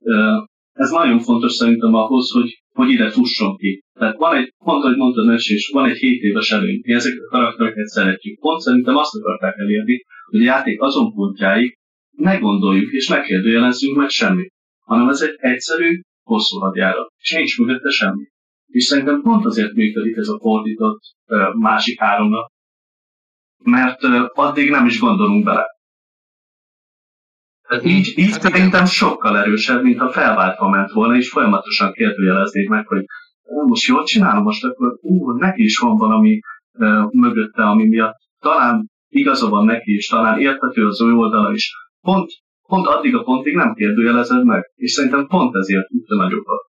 ez 0.72 0.90
nagyon 0.90 1.20
fontos 1.20 1.54
szerintem 1.54 1.94
ahhoz, 1.94 2.32
hogy, 2.32 2.64
hogy 2.74 2.90
ide 2.90 3.10
fusson 3.10 3.58
ki. 3.58 3.84
Tehát 3.94 4.18
van 4.18 4.36
egy, 4.36 4.54
pont 4.58 4.84
ahogy 4.84 4.96
mondtad 4.98 5.26
Nöcs, 5.26 5.50
és 5.50 5.70
van 5.74 5.90
egy 5.90 5.98
7 5.98 6.22
éves 6.22 6.52
előny, 6.52 6.80
mi 6.84 6.94
ezeket 6.94 7.20
a 7.20 7.30
karaktereket 7.30 7.86
szeretjük. 7.86 8.40
Pont 8.40 8.62
szerintem 8.62 8.96
azt 8.96 9.16
akarták 9.16 9.58
elérni, 9.58 10.04
hogy 10.32 10.42
a 10.42 10.44
játék 10.44 10.82
azon 10.82 11.14
pontjáig 11.14 11.78
ne 12.12 12.38
gondoljuk 12.38 12.92
és 12.92 13.08
ne 13.08 13.22
kérdőjelezzünk 13.22 13.98
meg 13.98 14.10
semmit, 14.10 14.54
hanem 14.88 15.10
ez 15.10 15.22
egy 15.22 15.36
egyszerű, 15.38 16.02
hosszú 16.24 16.60
hadjárat, 16.60 17.14
és 17.18 17.34
nincs 17.34 17.60
mögötte 17.60 17.90
semmi. 17.90 18.26
És 18.68 18.84
szerintem 18.84 19.22
pont 19.22 19.46
azért 19.46 19.74
működik 19.74 20.16
ez 20.16 20.28
a 20.28 20.40
fordított 20.40 21.00
másik 21.54 22.00
háromnak, 22.00 22.52
mert 23.64 24.04
addig 24.34 24.70
nem 24.70 24.86
is 24.86 25.00
gondolunk 25.00 25.46
bele. 25.46 25.66
Így, 27.84 28.14
így 28.16 28.32
hát 28.32 28.42
szerintem 28.42 28.86
sokkal 28.86 29.38
erősebb, 29.38 29.84
mint 29.84 30.00
ha 30.00 30.12
felváltva 30.12 30.70
ment 30.70 30.92
volna, 30.92 31.16
és 31.16 31.30
folyamatosan 31.30 31.92
kérdőjeleznék 31.92 32.70
meg, 32.70 32.88
hogy 32.88 33.04
most 33.68 33.88
jól 33.88 34.04
csinálom, 34.04 34.44
most 34.44 34.64
akkor 34.64 34.98
ú, 35.02 35.32
neki 35.32 35.64
is 35.64 35.78
van 35.78 35.96
valami 35.96 36.40
uh, 36.72 37.12
mögötte, 37.12 37.64
ami 37.64 37.88
miatt 37.88 38.16
talán 38.40 38.90
igaza 39.08 39.50
van 39.50 39.66
neki 39.66 39.96
is, 39.96 40.08
talán 40.08 40.40
értető 40.40 40.86
az 40.86 41.02
új 41.02 41.12
oldala 41.12 41.52
is. 41.52 41.72
Pont, 42.02 42.30
pont 42.68 42.88
addig 42.88 43.16
a 43.16 43.24
pontig 43.24 43.56
nem 43.56 43.74
kérdőjelezed 43.74 44.46
meg, 44.46 44.72
és 44.76 44.92
szerintem 44.92 45.28
pont 45.28 45.56
ezért 45.56 45.88
tudta 45.88 46.16
nagyokat. 46.16 46.66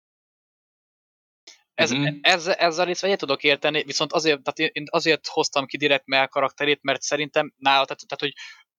Ez, 1.75 1.95
mm. 1.95 2.05
ezzel, 2.21 2.55
ezzel 2.55 2.89
itt 2.89 3.03
egyet 3.03 3.19
tudok 3.19 3.43
érteni, 3.43 3.83
viszont 3.83 4.13
azért, 4.13 4.43
tehát 4.43 4.73
én 4.75 4.85
azért 4.91 5.27
hoztam 5.27 5.67
ki 5.67 5.77
direkt 5.77 6.07
Mel 6.07 6.29
karakterét, 6.29 6.83
mert 6.83 7.01
szerintem 7.01 7.53
nála, 7.57 7.85
tehát, 7.85 8.03
tehát 8.07 8.21
hogy 8.21 8.33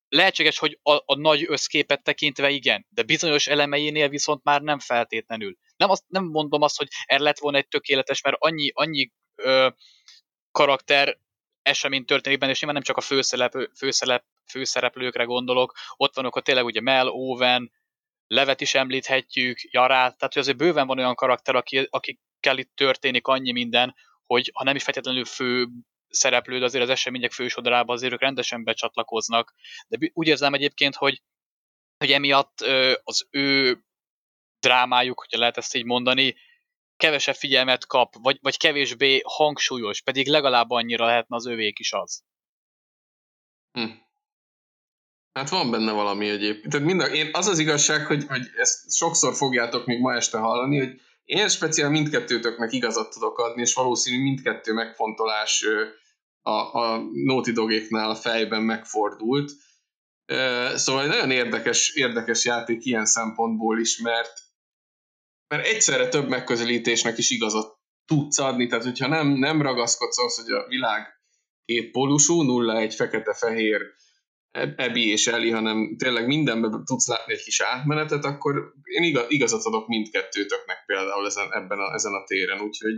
lehetséges, 0.09 0.59
hogy 0.59 0.79
a, 0.83 0.91
a 1.05 1.15
nagy 1.15 1.45
összképet 1.47 2.03
tekintve 2.03 2.49
igen, 2.49 2.85
de 2.89 3.03
bizonyos 3.03 3.47
elemeinél 3.47 4.09
viszont 4.09 4.43
már 4.43 4.61
nem 4.61 4.79
feltétlenül. 4.79 5.55
Nem, 5.77 5.89
azt, 5.89 6.03
nem 6.07 6.25
mondom 6.25 6.61
azt, 6.61 6.77
hogy 6.77 6.87
er 7.05 7.19
lett 7.19 7.39
volna 7.39 7.57
egy 7.57 7.67
tökéletes, 7.67 8.21
mert 8.21 8.35
annyi, 8.39 8.71
annyi 8.73 9.11
ö, 9.35 9.67
karakter 10.51 11.17
esemény 11.69 12.05
történik 12.05 12.39
benne, 12.39 12.51
és 12.51 12.61
nyilván 12.61 12.81
nem 12.81 12.87
csak 12.87 12.97
a 12.97 13.07
főszerep, 13.07 13.53
főszerep, 13.77 14.23
főszereplőkre 14.51 15.23
gondolok, 15.23 15.73
ott 15.95 16.15
vannak 16.15 16.35
a 16.35 16.41
tényleg 16.41 16.65
ugye 16.65 16.81
Mel, 16.81 17.07
Owen, 17.07 17.71
Levet 18.27 18.61
is 18.61 18.73
említhetjük, 18.73 19.57
Jarát, 19.61 20.17
tehát 20.17 20.33
hogy 20.33 20.41
azért 20.41 20.57
bőven 20.57 20.87
van 20.87 20.97
olyan 20.97 21.15
karakter, 21.15 21.55
aki, 21.55 21.87
akikkel 21.89 22.57
itt 22.57 22.71
történik 22.75 23.27
annyi 23.27 23.51
minden, 23.51 23.95
hogy 24.25 24.51
ha 24.53 24.63
nem 24.63 24.75
is 24.75 24.83
feltétlenül 24.83 25.25
fő 25.25 25.67
szereplő, 26.09 26.59
de 26.59 26.65
azért 26.65 26.83
az 26.83 26.89
események 26.89 27.31
fősodrába 27.31 27.93
azért 27.93 28.13
ők 28.13 28.21
rendesen 28.21 28.63
becsatlakoznak. 28.63 29.53
De 29.87 30.09
úgy 30.13 30.27
érzem 30.27 30.53
egyébként, 30.53 30.95
hogy, 30.95 31.21
hogy 31.97 32.11
emiatt 32.11 32.61
az 33.03 33.27
ő 33.29 33.79
drámájuk, 34.59 35.19
hogyha 35.19 35.39
lehet 35.39 35.57
ezt 35.57 35.75
így 35.75 35.85
mondani, 35.85 36.35
kevesebb 36.99 37.35
figyelmet 37.35 37.85
kap, 37.85 38.15
vagy, 38.21 38.37
vagy 38.41 38.57
kevésbé 38.57 39.21
hangsúlyos, 39.23 40.01
pedig 40.01 40.27
legalább 40.27 40.69
annyira 40.69 41.05
lehetne 41.05 41.35
az 41.35 41.45
övék 41.45 41.79
is 41.79 41.93
az. 41.93 42.23
Hm. 43.71 43.89
Hát 45.33 45.49
van 45.49 45.71
benne 45.71 45.91
valami 45.91 46.29
egyébként. 46.29 46.71
Tehát 46.71 46.87
mind 46.87 47.01
a, 47.01 47.05
én, 47.05 47.29
az 47.31 47.47
az 47.47 47.59
igazság, 47.59 48.05
hogy, 48.05 48.25
hogy 48.27 48.47
ezt 48.55 48.95
sokszor 48.95 49.35
fogjátok 49.35 49.85
még 49.85 49.99
ma 49.99 50.13
este 50.13 50.37
hallani, 50.37 50.77
hogy 50.77 51.01
én 51.23 51.49
speciál 51.49 51.89
mindkettőtöknek 51.89 52.71
igazat 52.71 53.13
tudok 53.13 53.37
adni, 53.37 53.61
és 53.61 53.73
valószínű 53.73 54.21
mindkettő 54.21 54.73
megfontolás 54.73 55.65
a, 56.41 56.51
a 56.51 56.97
Naughty 57.13 57.51
Dogéknál 57.51 58.09
a 58.09 58.15
fejben 58.15 58.61
megfordult. 58.61 59.51
Szóval 60.75 61.03
egy 61.03 61.09
nagyon 61.09 61.31
érdekes, 61.31 61.89
érdekes 61.95 62.45
játék 62.45 62.85
ilyen 62.85 63.05
szempontból 63.05 63.79
is, 63.79 63.97
mert, 63.97 64.48
mert 65.49 65.65
egyszerre 65.65 66.07
több 66.07 66.27
megközelítésnek 66.27 67.17
is 67.17 67.29
igazat 67.29 67.77
tudsz 68.05 68.39
adni, 68.39 68.67
tehát 68.67 68.83
hogyha 68.83 69.07
nem, 69.07 69.27
nem 69.27 69.61
ragaszkodsz 69.61 70.17
az, 70.17 70.35
hogy 70.35 70.51
a 70.51 70.67
világ 70.67 71.07
két 71.65 71.91
pólusú, 71.91 72.41
nulla 72.41 72.77
egy 72.77 72.95
fekete-fehér 72.95 73.81
Ebi 74.75 75.07
és 75.07 75.27
Eli, 75.27 75.49
hanem 75.49 75.95
tényleg 75.97 76.27
mindenben 76.27 76.83
tudsz 76.85 77.07
látni 77.07 77.33
egy 77.33 77.43
kis 77.43 77.59
átmenetet, 77.61 78.25
akkor 78.25 78.73
én 78.83 79.03
igaz, 79.03 79.25
igazat 79.27 79.63
adok 79.63 79.87
mindkettőtöknek 79.87 80.83
például 80.85 81.25
ezen, 81.25 81.53
ebben 81.53 81.79
a, 81.79 81.93
ezen 81.93 82.13
a 82.13 82.23
téren, 82.23 82.61
úgyhogy 82.61 82.95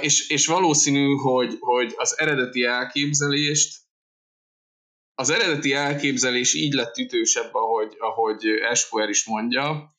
és, 0.00 0.28
és 0.28 0.46
valószínű, 0.46 1.14
hogy, 1.14 1.56
hogy 1.60 1.94
az 1.96 2.18
eredeti 2.18 2.64
elképzelést 2.64 3.84
az 5.14 5.30
eredeti 5.30 5.72
elképzelés 5.72 6.54
így 6.54 6.72
lett 6.72 6.96
ütősebb, 6.96 7.54
ahogy, 7.54 7.96
ahogy 7.98 8.46
Esquire 8.46 9.08
is 9.08 9.26
mondja, 9.26 9.95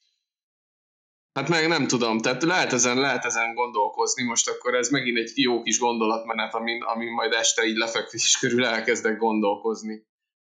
Hát 1.37 1.49
meg 1.49 1.67
nem 1.67 1.87
tudom, 1.87 2.19
tehát 2.19 2.43
lehet 2.43 2.73
ezen, 2.73 2.99
lehet 2.99 3.25
ezen 3.25 3.53
gondolkozni, 3.53 4.23
most 4.23 4.49
akkor 4.49 4.75
ez 4.75 4.89
megint 4.89 5.17
egy 5.17 5.31
jó 5.35 5.61
kis 5.61 5.79
gondolatmenet, 5.79 6.53
amin, 6.53 6.81
amin 6.81 7.11
majd 7.11 7.33
este 7.33 7.63
így 7.63 7.77
lefekvés 7.77 8.37
körül 8.39 8.65
elkezdek 8.65 9.17
gondolkozni. 9.17 10.05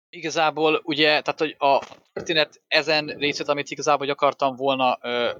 Igazából 0.08 0.80
ugye, 0.84 1.06
tehát 1.06 1.38
hogy 1.38 1.54
a 1.58 1.84
történet 2.12 2.62
ezen 2.68 3.06
részét, 3.06 3.48
amit 3.48 3.70
igazából 3.70 4.08
akartam 4.08 4.56
volna 4.56 4.98
ö, 5.02 5.30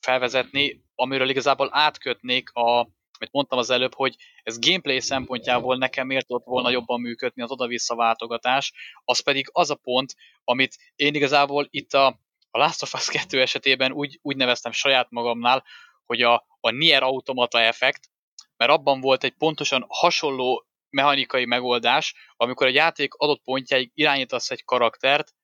felvezetni, 0.00 0.84
amiről 0.94 1.28
igazából 1.28 1.68
átkötnék 1.72 2.50
a, 2.52 2.78
amit 3.18 3.32
mondtam 3.32 3.58
az 3.58 3.70
előbb, 3.70 3.94
hogy 3.94 4.16
ez 4.42 4.58
gameplay 4.58 5.00
szempontjából 5.00 5.76
nekem 5.76 6.06
miért 6.06 6.26
tudott 6.26 6.44
volna 6.44 6.70
jobban 6.70 7.00
működni 7.00 7.42
az 7.42 7.50
oda-vissza 7.50 7.94
váltogatás, 7.94 8.72
az 9.04 9.20
pedig 9.20 9.48
az 9.52 9.70
a 9.70 9.74
pont, 9.74 10.14
amit 10.44 10.76
én 10.96 11.14
igazából 11.14 11.66
itt 11.70 11.92
a 11.92 12.24
a 12.56 12.58
Last 12.58 12.82
of 12.82 12.94
Us 12.94 13.06
2 13.08 13.40
esetében 13.40 13.92
úgy, 13.92 14.18
úgy 14.22 14.36
neveztem 14.36 14.72
saját 14.72 15.10
magamnál, 15.10 15.64
hogy 16.04 16.22
a, 16.22 16.46
a 16.60 16.70
Nier 16.70 17.02
Automata 17.02 17.60
effekt, 17.60 18.10
mert 18.56 18.70
abban 18.70 19.00
volt 19.00 19.24
egy 19.24 19.34
pontosan 19.38 19.84
hasonló 19.88 20.66
mechanikai 20.90 21.44
megoldás, 21.44 22.14
amikor 22.36 22.66
egy 22.66 22.74
játék 22.74 23.14
adott 23.14 23.42
pontjáig 23.42 23.90
irányítasz 23.94 24.50
egy 24.50 24.64
karaktert, 24.64 25.34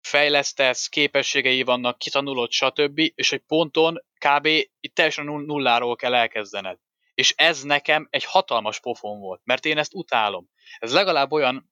fejlesztesz, 0.00 0.88
képességei 0.88 1.62
vannak, 1.62 1.98
kitanulod, 1.98 2.50
stb., 2.50 2.98
és 3.14 3.32
egy 3.32 3.42
ponton 3.46 4.04
kb. 4.18 4.46
itt 4.80 4.94
teljesen 4.94 5.24
nulláról 5.24 5.96
kell 5.96 6.14
elkezdened. 6.14 6.78
És 7.14 7.34
ez 7.36 7.62
nekem 7.62 8.06
egy 8.10 8.24
hatalmas 8.24 8.80
pofon 8.80 9.20
volt, 9.20 9.40
mert 9.44 9.64
én 9.64 9.78
ezt 9.78 9.94
utálom. 9.94 10.50
Ez 10.78 10.92
legalább 10.92 11.32
olyan, 11.32 11.69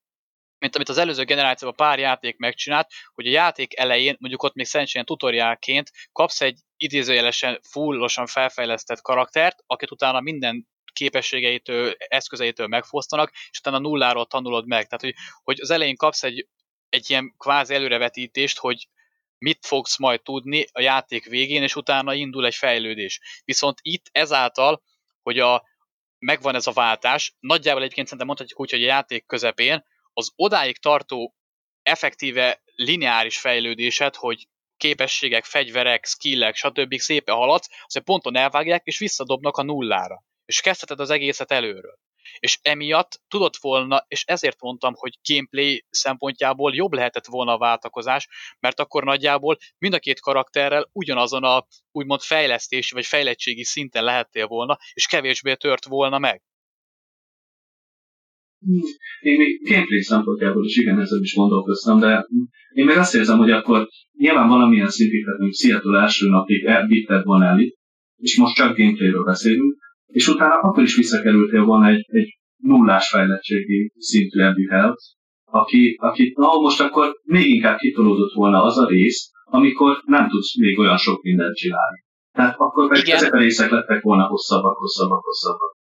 mint 0.58 0.74
amit 0.74 0.88
az 0.88 0.98
előző 0.98 1.24
generációban 1.24 1.76
pár 1.76 1.98
játék 1.98 2.36
megcsinált, 2.36 2.88
hogy 3.14 3.26
a 3.26 3.30
játék 3.30 3.78
elején, 3.78 4.16
mondjuk 4.18 4.42
ott 4.42 4.54
még 4.54 4.66
szerencsére 4.66 5.04
tutoriálként 5.04 5.90
kapsz 6.12 6.40
egy 6.40 6.58
idézőjelesen 6.76 7.60
fullosan 7.70 8.26
felfejlesztett 8.26 9.00
karaktert, 9.00 9.62
akit 9.66 9.90
utána 9.90 10.20
minden 10.20 10.68
képességeitől, 10.92 11.94
eszközeitől 11.98 12.66
megfosztanak, 12.66 13.32
és 13.50 13.58
utána 13.58 13.78
nulláról 13.78 14.26
tanulod 14.26 14.66
meg. 14.66 14.86
Tehát, 14.86 15.00
hogy, 15.00 15.14
hogy 15.42 15.60
az 15.60 15.70
elején 15.70 15.96
kapsz 15.96 16.22
egy, 16.22 16.48
egy 16.88 17.10
ilyen 17.10 17.34
kvázi 17.36 17.74
előrevetítést, 17.74 18.58
hogy 18.58 18.88
mit 19.38 19.66
fogsz 19.66 19.98
majd 19.98 20.22
tudni 20.22 20.66
a 20.72 20.80
játék 20.80 21.24
végén, 21.24 21.62
és 21.62 21.76
utána 21.76 22.14
indul 22.14 22.46
egy 22.46 22.54
fejlődés. 22.54 23.20
Viszont 23.44 23.78
itt 23.82 24.06
ezáltal, 24.12 24.82
hogy 25.22 25.38
a, 25.38 25.64
megvan 26.18 26.54
ez 26.54 26.66
a 26.66 26.72
váltás, 26.72 27.36
nagyjából 27.40 27.82
egyébként 27.82 28.06
szerintem 28.06 28.26
mondhatjuk 28.26 28.60
úgy, 28.60 28.70
hogy 28.70 28.82
a 28.82 28.86
játék 28.86 29.26
közepén 29.26 29.84
az 30.18 30.32
odáig 30.36 30.78
tartó 30.78 31.34
effektíve 31.82 32.62
lineáris 32.74 33.38
fejlődésed, 33.38 34.14
hogy 34.14 34.48
képességek, 34.76 35.44
fegyverek, 35.44 36.06
skillek, 36.06 36.54
stb. 36.54 36.94
szépen 36.94 37.34
haladsz, 37.34 37.68
azért 37.84 38.04
ponton 38.04 38.36
elvágják, 38.36 38.84
és 38.84 38.98
visszadobnak 38.98 39.56
a 39.56 39.62
nullára. 39.62 40.24
És 40.44 40.60
kezdheted 40.60 41.00
az 41.00 41.10
egészet 41.10 41.52
előről. 41.52 41.98
és 42.38 42.58
emiatt 42.62 43.20
tudott 43.28 43.56
volna, 43.56 44.04
és 44.08 44.24
ezért 44.24 44.60
mondtam, 44.60 44.94
hogy 44.94 45.18
gameplay 45.28 45.84
szempontjából 45.90 46.74
jobb 46.74 46.92
lehetett 46.92 47.26
volna 47.26 47.52
a 47.52 47.58
váltakozás, 47.58 48.28
mert 48.60 48.80
akkor 48.80 49.04
nagyjából 49.04 49.58
mind 49.78 49.94
a 49.94 49.98
két 49.98 50.20
karakterrel 50.20 50.88
ugyanazon 50.92 51.44
a 51.44 51.66
úgymond 51.92 52.20
fejlesztési 52.20 52.94
vagy 52.94 53.06
fejlettségi 53.06 53.64
szinten 53.64 54.04
lehettél 54.04 54.46
volna, 54.46 54.78
és 54.92 55.06
kevésbé 55.06 55.54
tört 55.54 55.84
volna 55.84 56.18
meg. 56.18 56.42
Én 59.20 59.36
még 59.36 59.68
gameplay 59.68 60.02
szempontjából 60.02 60.64
is 60.64 60.76
igen, 60.76 61.00
ezzel 61.00 61.20
is 61.20 61.34
gondolkoztam, 61.34 62.00
de 62.00 62.26
én 62.72 62.84
még 62.84 62.96
azt 62.96 63.14
érzem, 63.14 63.38
hogy 63.38 63.50
akkor 63.50 63.88
nyilván 64.18 64.48
valamilyen 64.48 64.88
szintig, 64.88 65.24
tehát 65.24 65.38
mondjuk 65.38 65.60
Seattle 65.60 66.00
első 66.00 66.28
napig 66.28 66.64
elvitted 66.64 67.24
volna 67.24 67.44
el 67.44 67.58
és 68.16 68.38
most 68.38 68.54
csak 68.54 68.76
gameplayről 68.76 69.24
beszélünk, 69.24 69.76
és 70.06 70.28
utána 70.28 70.54
akkor 70.54 70.82
is 70.82 70.96
visszakerültél 70.96 71.64
volna 71.64 71.88
egy, 71.88 72.04
egy 72.08 72.38
nullás 72.56 73.08
fejlettségi 73.08 73.92
szintű 73.96 74.66
Health, 74.68 75.02
aki, 75.44 75.96
aki 76.00 76.32
na, 76.36 76.58
most 76.60 76.80
akkor 76.80 77.20
még 77.22 77.46
inkább 77.46 77.78
kitolódott 77.78 78.32
volna 78.32 78.62
az 78.62 78.78
a 78.78 78.86
rész, 78.86 79.30
amikor 79.44 80.02
nem 80.04 80.28
tudsz 80.28 80.58
még 80.58 80.78
olyan 80.78 80.96
sok 80.96 81.22
mindent 81.22 81.56
csinálni. 81.56 82.04
Tehát 82.32 82.54
akkor 82.58 82.88
meg 82.88 83.08
ezek 83.08 83.32
a 83.32 83.38
részek 83.38 83.70
lettek 83.70 84.02
volna 84.02 84.26
hosszabbak, 84.26 84.76
hosszabbak, 84.76 85.24
hosszabbak 85.24 85.77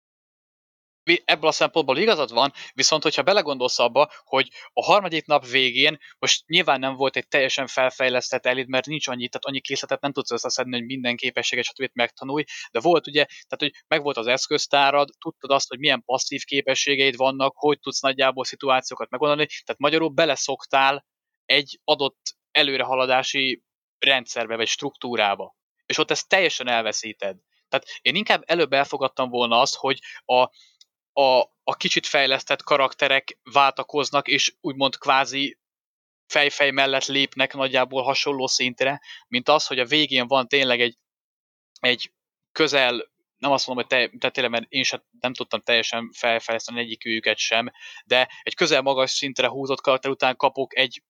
ebből 1.25 1.49
a 1.49 1.52
szempontból 1.52 1.99
igazad 1.99 2.32
van, 2.32 2.52
viszont 2.75 3.02
hogyha 3.02 3.23
belegondolsz 3.23 3.78
abba, 3.78 4.11
hogy 4.25 4.49
a 4.73 4.85
harmadik 4.85 5.26
nap 5.26 5.47
végén 5.47 5.99
most 6.18 6.47
nyilván 6.47 6.80
nem 6.80 6.97
volt 6.97 7.16
egy 7.16 7.28
teljesen 7.28 7.66
felfejlesztett 7.66 8.47
elit, 8.47 8.66
mert 8.66 8.87
nincs 8.87 9.09
annyi, 9.09 9.28
tehát 9.28 9.44
annyi 9.44 9.61
készletet 9.61 10.00
nem 10.00 10.12
tudsz 10.12 10.30
összeszedni, 10.30 10.76
hogy 10.76 10.85
minden 10.85 11.16
képességet, 11.16 11.64
stb. 11.64 11.90
megtanulj, 11.92 12.44
de 12.71 12.80
volt 12.80 13.06
ugye, 13.06 13.25
tehát 13.25 13.59
hogy 13.59 13.73
megvolt 13.87 14.16
az 14.16 14.26
eszköztárad, 14.26 15.09
tudtad 15.18 15.50
azt, 15.50 15.68
hogy 15.68 15.78
milyen 15.78 16.04
passzív 16.04 16.44
képességeid 16.44 17.16
vannak, 17.16 17.54
hogy 17.56 17.78
tudsz 17.78 18.00
nagyjából 18.00 18.44
szituációkat 18.44 19.11
megoldani, 19.11 19.47
tehát 19.47 19.80
magyarul 19.80 20.09
beleszoktál 20.09 21.06
egy 21.44 21.80
adott 21.85 22.37
előrehaladási 22.50 23.62
rendszerbe 23.99 24.56
vagy 24.56 24.68
struktúrába. 24.68 25.56
És 25.87 25.99
ott 25.99 26.11
ezt 26.11 26.28
teljesen 26.28 26.68
elveszíted. 26.68 27.37
Tehát 27.68 27.87
én 28.00 28.14
inkább 28.14 28.42
előbb 28.47 28.73
elfogadtam 28.73 29.28
volna 29.28 29.61
azt, 29.61 29.75
hogy 29.75 29.99
a, 30.25 30.50
a, 31.12 31.40
a 31.64 31.76
kicsit 31.76 32.07
fejlesztett 32.07 32.62
karakterek 32.62 33.38
váltakoznak, 33.42 34.28
és 34.28 34.54
úgymond 34.61 34.99
kvázi 34.99 35.59
fejfej 36.26 36.71
mellett 36.71 37.07
lépnek 37.07 37.54
nagyjából 37.54 38.02
hasonló 38.02 38.47
szintre, 38.47 39.00
mint 39.28 39.49
az, 39.49 39.66
hogy 39.66 39.78
a 39.78 39.85
végén 39.85 40.26
van 40.26 40.49
tényleg 40.49 40.81
egy, 40.81 40.99
egy 41.81 42.12
közel, 42.52 43.11
nem 43.38 43.50
azt 43.50 43.66
mondom, 43.66 43.87
hogy 43.88 43.99
te, 43.99 44.19
te 44.19 44.31
tényleg, 44.31 44.52
mert 44.52 44.73
én 44.73 44.83
sem 44.83 45.02
nem 45.21 45.35
tudtam 45.35 45.61
teljesen 45.61 46.11
felfejleszteni 46.12 46.81
egyikőjüket 46.81 47.37
sem, 47.38 47.71
de 48.04 48.28
egy 48.42 48.54
közel 48.54 48.83
magas 48.83 49.11
szintre 49.11 49.49
húzott 49.49 49.81
karakter 49.81 50.11
után 50.11 50.37
kapok 50.37 50.76
egy, 50.76 51.02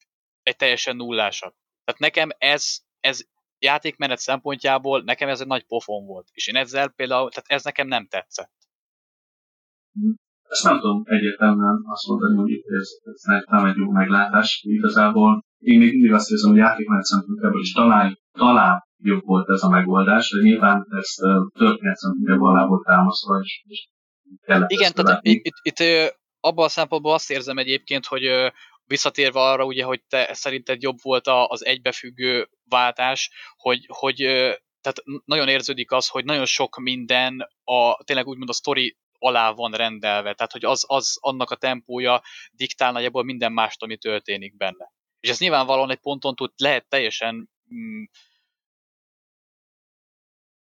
egy 0.42 0.56
teljesen 0.56 0.96
nullásat. 0.96 1.54
Tehát 1.84 2.00
nekem 2.00 2.30
ez, 2.38 2.78
ez 3.00 3.20
játékmenet 3.58 4.18
szempontjából 4.18 5.02
nekem 5.02 5.28
ez 5.28 5.40
egy 5.40 5.46
nagy 5.46 5.64
pofon 5.64 6.06
volt. 6.06 6.28
És 6.32 6.46
én 6.46 6.56
ezzel 6.56 6.88
például, 6.88 7.30
tehát 7.30 7.50
ez 7.50 7.64
nekem 7.64 7.86
nem 7.86 8.06
tetszett. 8.06 8.61
Ezt 10.48 10.64
nem 10.64 10.80
tudom 10.80 11.02
egyértelműen 11.04 11.82
azt 11.84 12.06
mondani, 12.06 12.36
hogy 12.36 12.52
ez, 12.52 12.88
ez 13.02 13.44
nem 13.48 13.64
egy 13.64 13.76
jó 13.76 13.90
meglátás. 13.90 14.62
Igazából 14.66 15.44
én 15.58 15.78
még 15.78 15.92
mindig 15.92 16.12
azt 16.12 16.30
érzem, 16.30 16.50
hogy 16.50 16.58
játékmenet 16.58 17.04
szempontjából 17.04 17.60
is 17.60 17.72
talán, 17.72 18.18
talán 18.32 18.84
jobb 19.02 19.24
volt 19.24 19.48
ez 19.48 19.62
a 19.62 19.68
megoldás, 19.68 20.30
de 20.30 20.42
nyilván 20.42 20.86
ezt 20.90 21.20
történet 21.58 21.96
szempontjából 21.96 22.50
alá 22.50 22.66
volt 22.66 22.84
támasztva, 22.84 23.40
és, 23.42 23.62
és 23.68 23.88
Igen, 24.66 24.92
tehát 24.92 25.18
itt, 25.22 25.44
itt, 25.44 25.60
itt 25.62 26.12
abban 26.40 26.64
a 26.64 26.68
szempontból 26.68 27.12
azt 27.12 27.30
érzem 27.30 27.58
egyébként, 27.58 28.06
hogy 28.06 28.22
visszatérve 28.84 29.40
arra, 29.40 29.64
ugye, 29.64 29.84
hogy 29.84 30.02
te 30.08 30.28
szerinted 30.32 30.82
jobb 30.82 30.96
volt 31.02 31.26
az 31.26 31.64
egybefüggő 31.64 32.48
váltás, 32.68 33.30
hogy, 33.56 33.86
hogy 33.88 34.16
tehát 34.80 35.02
nagyon 35.24 35.48
érződik 35.48 35.90
az, 35.90 36.08
hogy 36.08 36.24
nagyon 36.24 36.44
sok 36.44 36.78
minden 36.80 37.48
a 37.64 38.02
tényleg 38.04 38.26
úgymond 38.26 38.48
a 38.48 38.52
sztori 38.52 38.96
alá 39.22 39.50
van 39.50 39.72
rendelve, 39.72 40.34
tehát 40.34 40.52
hogy 40.52 40.64
az, 40.64 40.84
az 40.86 41.16
annak 41.20 41.50
a 41.50 41.56
tempója 41.56 42.22
diktál 42.52 42.92
nagyjából 42.92 43.24
minden 43.24 43.52
mást, 43.52 43.82
ami 43.82 43.96
történik 43.96 44.56
benne. 44.56 44.92
És 45.20 45.28
ez 45.28 45.38
nyilvánvalóan 45.38 45.90
egy 45.90 46.00
ponton 46.00 46.34
tud, 46.34 46.52
lehet 46.56 46.88
teljesen 46.88 47.50
mm, 47.74 48.02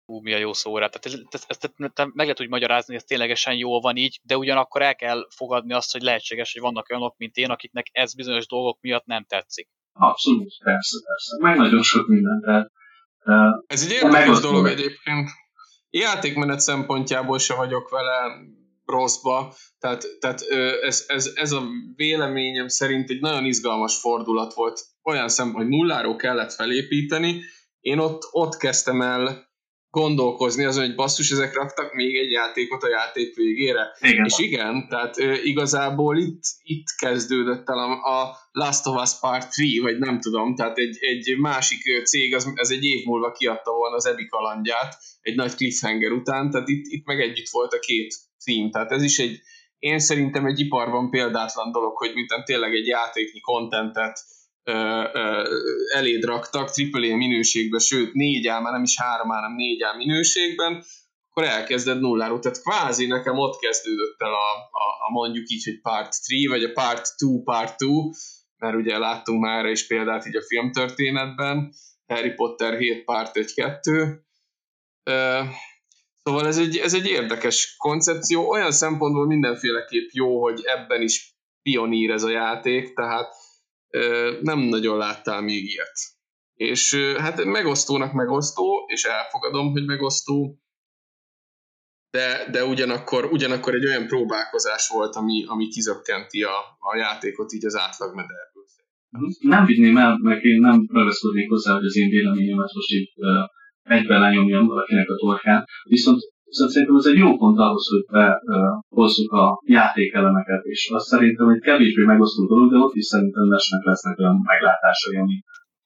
Hú, 0.06 0.22
mi 0.22 0.34
a 0.34 0.38
jó 0.38 0.54
szó 0.54 0.78
rá. 0.78 0.88
Tehát 0.88 1.06
ezt, 1.06 1.34
ezt, 1.34 1.46
ezt, 1.50 1.63
ezt 1.78 1.96
meg 1.96 2.13
lehet 2.15 2.41
úgy 2.41 2.50
magyarázni, 2.50 2.93
hogy 2.93 3.02
ez 3.02 3.08
ténylegesen 3.08 3.56
jól 3.56 3.80
van 3.80 3.96
így, 3.96 4.20
de 4.24 4.38
ugyanakkor 4.38 4.82
el 4.82 4.96
kell 4.96 5.28
fogadni 5.30 5.74
azt, 5.74 5.91
hogy 5.91 6.02
lehetséges, 6.02 6.54
hogy 6.54 6.62
vannak 6.62 6.89
olyanok, 6.89 7.17
mint 7.17 7.36
én, 7.36 7.50
akiknek 7.50 7.88
ez 7.91 8.15
bizonyos 8.15 8.48
dolgok 8.48 8.78
miatt 8.82 9.06
nem 9.06 9.24
tetszik. 9.24 9.70
Abszolút, 9.93 10.58
persze, 10.63 10.98
persze. 11.06 11.38
Meg 11.39 11.58
nagyon 11.58 11.82
sok 11.82 12.08
minden, 12.08 12.39
de... 12.39 12.72
Uh, 13.26 13.63
ez 13.67 13.84
egy 13.84 13.91
érdekes 13.91 14.39
dolog 14.39 14.67
egyébként 14.67 15.30
játékmenet 15.89 16.60
szempontjából 16.60 17.39
se 17.39 17.56
vagyok 17.56 17.89
vele 17.89 18.45
rosszba, 18.86 19.54
tehát, 19.80 20.06
tehát 20.19 20.41
ez, 20.82 21.04
ez, 21.08 21.32
ez 21.36 21.52
a 21.52 21.63
véleményem 21.95 22.67
szerint 22.67 23.10
egy 23.10 23.19
nagyon 23.19 23.45
izgalmas 23.45 24.00
fordulat 24.00 24.54
volt. 24.54 24.82
Olyan 25.04 25.30
szem, 25.30 25.54
hogy 25.54 25.67
nulláról 25.67 26.15
kellett 26.15 26.54
felépíteni, 26.54 27.41
én 27.80 27.97
ott, 27.97 28.28
ott 28.32 28.58
kezdtem 28.58 29.02
el 29.02 29.47
gondolkozni 29.98 30.64
azon, 30.64 30.86
hogy 30.86 30.96
basszus, 30.96 31.32
ezek 31.32 31.54
raktak 31.54 31.94
még 31.94 32.18
egy 32.18 32.32
játékot 32.32 32.84
a 32.84 32.90
játék 32.90 33.36
végére. 33.36 33.84
Igen. 34.00 34.26
És 34.26 34.38
igen, 34.38 34.88
tehát 34.90 35.20
ö, 35.20 35.34
igazából 35.44 36.18
itt, 36.18 36.44
itt 36.64 36.88
kezdődött 36.98 37.70
el 37.70 37.78
a, 37.78 38.20
a 38.20 38.38
Last 38.52 38.88
of 38.88 39.02
Us 39.02 39.20
Part 39.20 39.56
3, 39.56 39.82
vagy 39.82 39.98
nem 39.98 40.20
tudom, 40.20 40.56
tehát 40.56 40.78
egy, 40.78 40.98
egy 41.00 41.38
másik 41.38 42.04
cég, 42.04 42.36
az, 42.36 42.52
ez 42.54 42.70
egy 42.70 42.84
év 42.84 43.06
múlva 43.06 43.32
kiadta 43.32 43.72
volna 43.72 43.96
az 43.96 44.06
Ebi 44.06 44.28
kalandját, 44.28 44.98
egy 45.22 45.36
nagy 45.36 45.56
cliffhanger 45.56 46.12
után, 46.12 46.52
tehát 46.52 46.68
itt, 46.68 46.86
itt 46.86 47.06
meg 47.06 47.20
együtt 47.20 47.50
volt 47.50 47.74
a 47.74 47.80
két 47.80 48.16
cím, 48.38 48.72
tehát 48.72 48.92
ez 48.92 49.04
is 49.04 49.18
egy, 49.18 49.40
én 49.80 50.00
szerintem 50.00 50.46
egy 50.46 50.60
iparban 50.60 51.10
példátlan 51.10 51.72
dolog, 51.72 51.98
hogy 51.98 52.14
mint 52.14 52.46
tényleg 52.46 52.74
egy 52.74 52.88
játéknyi 52.88 53.40
kontentet 53.40 54.20
eléd 55.94 56.24
raktak 56.24 56.70
AAA 56.92 57.16
minőségben, 57.16 57.80
sőt 57.80 58.14
négy 58.14 58.48
áll, 58.48 58.62
már 58.62 58.74
nem 58.74 58.84
is 58.84 59.00
három, 59.00 59.28
hanem 59.28 59.56
négy 59.56 59.82
áll 59.82 59.96
minőségben, 59.96 60.84
akkor 61.30 61.44
elkezded 61.44 62.00
nulláról. 62.00 62.40
Tehát 62.40 62.62
kvázi 62.62 63.06
nekem 63.06 63.38
ott 63.38 63.60
kezdődött 63.60 64.22
el 64.22 64.34
a, 64.34 64.54
a, 64.72 65.06
a 65.08 65.12
mondjuk 65.12 65.50
így, 65.50 65.64
hogy 65.64 65.82
part 65.82 66.16
3, 66.30 66.48
vagy 66.48 66.64
a 66.64 66.72
part 66.72 67.16
2, 67.18 67.42
part 67.44 67.76
2, 67.78 67.88
mert 68.58 68.76
ugye 68.76 68.98
láttunk 68.98 69.42
már 69.42 69.60
erre 69.60 69.70
is 69.70 69.88
példát 69.88 70.26
így 70.26 70.36
a 70.36 70.46
filmtörténetben, 70.48 71.74
Harry 72.08 72.32
Potter 72.32 72.78
7 72.78 73.04
part 73.04 73.32
1-2. 73.34 74.18
Szóval 76.24 76.48
ez 76.48 76.58
egy, 76.58 76.78
ez 76.78 76.94
egy 76.94 77.08
érdekes 77.08 77.76
koncepció, 77.78 78.50
olyan 78.50 78.72
szempontból 78.72 79.26
mindenféleképp 79.26 80.10
jó, 80.12 80.42
hogy 80.42 80.62
ebben 80.64 81.02
is 81.02 81.36
pionír 81.62 82.12
ez 82.12 82.24
a 82.24 82.30
játék, 82.30 82.94
tehát 82.94 83.34
nem 84.41 84.60
nagyon 84.60 84.97
láttál 84.97 85.41
még 85.41 85.63
ilyet. 85.63 85.97
És 86.54 86.95
hát 87.17 87.43
megosztónak 87.43 88.13
megosztó, 88.13 88.86
és 88.88 89.04
elfogadom, 89.04 89.71
hogy 89.71 89.86
megosztó, 89.86 90.60
de, 92.10 92.50
de 92.52 92.65
ugyanakkor, 92.65 93.26
ugyanakkor 93.26 93.73
egy 93.73 93.86
olyan 93.86 94.08
próbálkozás 94.08 94.88
volt, 94.88 95.15
ami, 95.15 95.45
ami 95.47 95.67
kizökkenti 95.67 96.43
a, 96.43 96.58
a 96.80 96.97
játékot 96.97 97.52
így 97.54 97.65
az 97.65 97.76
átlagmederből. 97.76 98.65
Nem 99.39 99.65
vinném 99.65 99.97
el, 99.97 100.17
mert 100.21 100.43
én 100.43 100.60
nem 100.60 100.88
ragaszkodnék 100.91 101.50
hozzá, 101.50 101.73
hogy 101.73 101.86
az 101.86 101.97
én 101.97 102.10
véleményemet 102.10 102.73
most 102.73 102.91
itt 102.91 103.13
uh, 103.15 103.28
egyben 103.84 104.21
lenyomjam 104.21 104.67
valakinek 104.67 105.10
a 105.10 105.15
torkán, 105.15 105.65
viszont 105.84 106.21
Viszont 106.50 106.72
szerintem 106.72 106.98
ez 106.98 107.06
egy 107.12 107.22
jó 107.26 107.38
pont 107.38 107.58
ahhoz, 107.60 107.86
hogy 107.94 108.06
behozzuk 108.90 109.32
a 109.32 109.62
játékelemeket, 109.66 110.64
és 110.64 110.90
azt 110.94 111.06
szerintem 111.06 111.50
egy 111.50 111.60
kevésbé 111.60 112.04
megosztó 112.04 112.46
dolog, 112.46 112.72
de 112.72 112.78
ott 112.78 112.96
is 112.96 113.06
szerintem 113.06 113.50
lesnek 113.50 113.84
lesznek 113.84 114.20
olyan 114.20 114.40
meglátásai, 114.44 115.16
ami, 115.24 115.38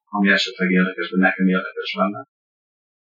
ami 0.06 0.28
esetleg 0.30 0.69
érdekes, 0.71 1.10
vagy 1.10 1.19
nekem 1.19 1.47
érdekes 1.47 1.93
lenne. 1.97 2.21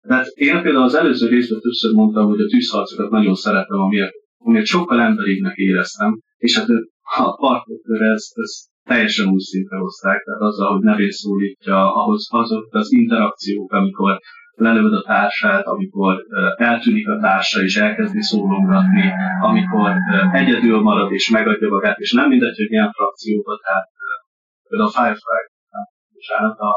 Tehát 0.09 0.26
én 0.26 0.62
például 0.62 0.85
az 0.85 0.94
előző 0.94 1.28
részben 1.28 1.61
többször 1.61 1.92
mondtam, 1.92 2.26
hogy 2.26 2.40
a 2.40 2.46
tűzharcokat 2.46 3.11
nagyon 3.11 3.35
szeretem, 3.35 3.78
amiért, 3.78 4.14
amiért 4.38 4.66
sokkal 4.66 5.00
emberibbnek 5.00 5.57
éreztem, 5.57 6.20
és 6.37 6.57
hát 6.59 6.68
a 7.16 7.37
partner 7.37 8.00
ez, 8.00 8.24
ez 8.35 8.52
teljesen 8.85 9.28
új 9.28 9.40
szintre 9.40 9.76
hozták, 9.76 10.22
tehát 10.22 10.40
azzal, 10.40 10.72
hogy 10.72 10.83
nevén 10.83 11.11
szólítja, 11.11 11.94
ahhoz 11.94 12.28
azok 12.31 12.66
az 12.70 12.92
interakciók, 12.92 13.72
amikor 13.72 14.18
lelőd 14.54 14.92
a 14.92 15.02
társát, 15.02 15.66
amikor 15.66 16.24
eltűnik 16.56 17.08
a 17.08 17.18
társa 17.20 17.62
és 17.62 17.76
elkezdi 17.76 18.22
szólongatni, 18.22 19.12
amikor 19.40 19.92
egyedül 20.32 20.80
marad 20.80 21.12
és 21.12 21.30
megadja 21.30 21.68
magát, 21.68 21.98
és 21.98 22.12
nem 22.12 22.28
mindegy, 22.28 22.56
hogy 22.56 22.68
milyen 22.68 22.92
frakcióba, 22.92 23.58
tehát 23.66 23.88
például 24.68 24.90
a 24.90 24.92
Firefly, 24.92 25.42
bocsánat, 26.12 26.58
a, 26.58 26.72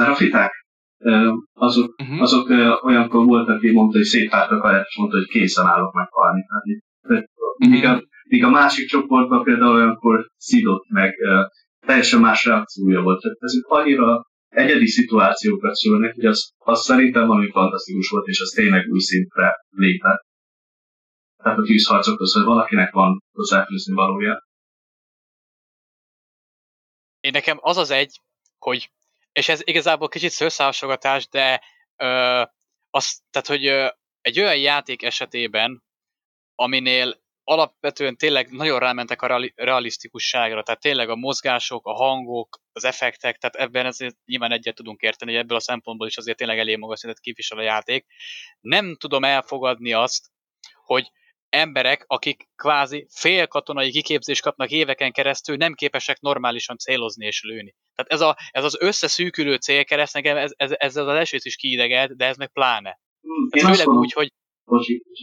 a 0.00 0.04
rafiták, 0.04 0.52
azok, 1.52 1.94
uh-huh. 2.02 2.20
azok 2.20 2.48
olyankor 2.82 3.24
voltak, 3.24 3.56
aki 3.56 3.72
mondta, 3.72 3.96
hogy 3.96 4.06
szétpártak 4.06 4.62
a 4.62 4.78
és 4.88 4.96
mondta, 4.96 5.16
hogy 5.16 5.26
készen 5.26 5.66
állok 5.66 5.92
meghalni. 5.92 6.46
Tehát, 6.46 6.64
uh-huh. 7.02 7.68
míg, 7.68 7.84
a, 7.84 8.02
míg 8.28 8.44
a 8.44 8.50
másik 8.50 8.88
csoportban 8.88 9.42
például 9.42 9.74
olyankor 9.74 10.26
szidott 10.36 10.88
meg, 10.88 11.14
teljesen 11.86 12.20
más 12.20 12.44
reakciója 12.44 13.02
volt. 13.02 13.20
Tehát 13.20 13.36
ezek 13.40 13.64
annyira 13.66 14.26
egyedi 14.48 14.86
szituációkat 14.86 15.74
szülnek, 15.74 16.14
hogy 16.14 16.24
az, 16.24 16.52
az 16.58 16.84
szerintem 16.84 17.26
valami 17.26 17.50
fantasztikus 17.50 18.08
volt, 18.08 18.26
és 18.26 18.40
az 18.40 18.50
tényleg 18.50 18.88
új 18.88 19.00
szintre 19.00 19.66
lépett. 19.70 20.26
Tehát 21.36 21.58
a 21.58 21.62
tűzharcokhoz, 21.62 22.32
hogy 22.32 22.44
valakinek 22.44 22.92
van 22.92 23.22
hozzáfűzni 23.32 23.94
valója. 23.94 24.46
Én 27.20 27.30
nekem 27.32 27.58
az 27.60 27.76
az 27.76 27.90
egy, 27.90 28.20
hogy, 28.58 28.90
és 29.32 29.48
ez 29.48 29.60
igazából 29.64 30.08
kicsit 30.08 30.30
szőrszálsogatás, 30.30 31.28
de 31.28 31.62
ö, 31.96 32.42
az, 32.90 33.22
tehát, 33.30 33.46
hogy 33.46 33.66
ö, 33.66 33.86
egy 34.20 34.40
olyan 34.40 34.56
játék 34.56 35.02
esetében, 35.02 35.82
aminél 36.54 37.24
alapvetően 37.48 38.16
tényleg 38.16 38.50
nagyon 38.50 38.78
rámentek 38.78 39.22
a 39.22 39.50
realisztikusságra, 39.54 40.62
tehát 40.62 40.80
tényleg 40.80 41.08
a 41.08 41.16
mozgások, 41.16 41.86
a 41.86 41.92
hangok, 41.92 42.60
az 42.72 42.84
effektek, 42.84 43.36
tehát 43.36 43.54
ebben 43.54 43.86
ezért 43.86 44.16
nyilván 44.24 44.52
egyet 44.52 44.74
tudunk 44.74 45.00
érteni, 45.00 45.30
hogy 45.30 45.40
ebből 45.40 45.56
a 45.56 45.60
szempontból 45.60 46.06
is 46.06 46.16
azért 46.16 46.36
tényleg 46.36 46.58
elég 46.58 46.78
magas 46.78 46.98
szintet 46.98 47.20
képvisel 47.20 47.58
a 47.58 47.62
játék. 47.62 48.06
Nem 48.60 48.96
tudom 48.96 49.24
elfogadni 49.24 49.92
azt, 49.92 50.26
hogy 50.84 51.10
emberek, 51.48 52.04
akik 52.06 52.48
kvázi 52.56 53.06
félkatonai 53.10 53.90
kiképzést 53.90 54.42
kapnak 54.42 54.70
éveken 54.70 55.12
keresztül, 55.12 55.56
nem 55.56 55.74
képesek 55.74 56.20
normálisan 56.20 56.76
célozni 56.76 57.26
és 57.26 57.42
lőni. 57.42 57.74
Tehát 57.94 58.12
ez, 58.12 58.20
a, 58.20 58.36
ez 58.50 58.64
az 58.64 58.76
összeszűkülő 58.80 59.56
célkereszt, 59.56 60.14
nekem 60.14 60.36
ez, 60.36 60.50
ez, 60.56 60.70
ez 60.74 60.96
az 60.96 61.08
esőt 61.08 61.44
is 61.44 61.56
kiidegelt, 61.56 62.16
de 62.16 62.26
ez 62.26 62.36
meg 62.36 62.52
pláne. 62.52 63.00
Ez 63.48 63.62
főleg 63.62 63.88
úgy, 63.88 64.12
hogy, 64.12 64.32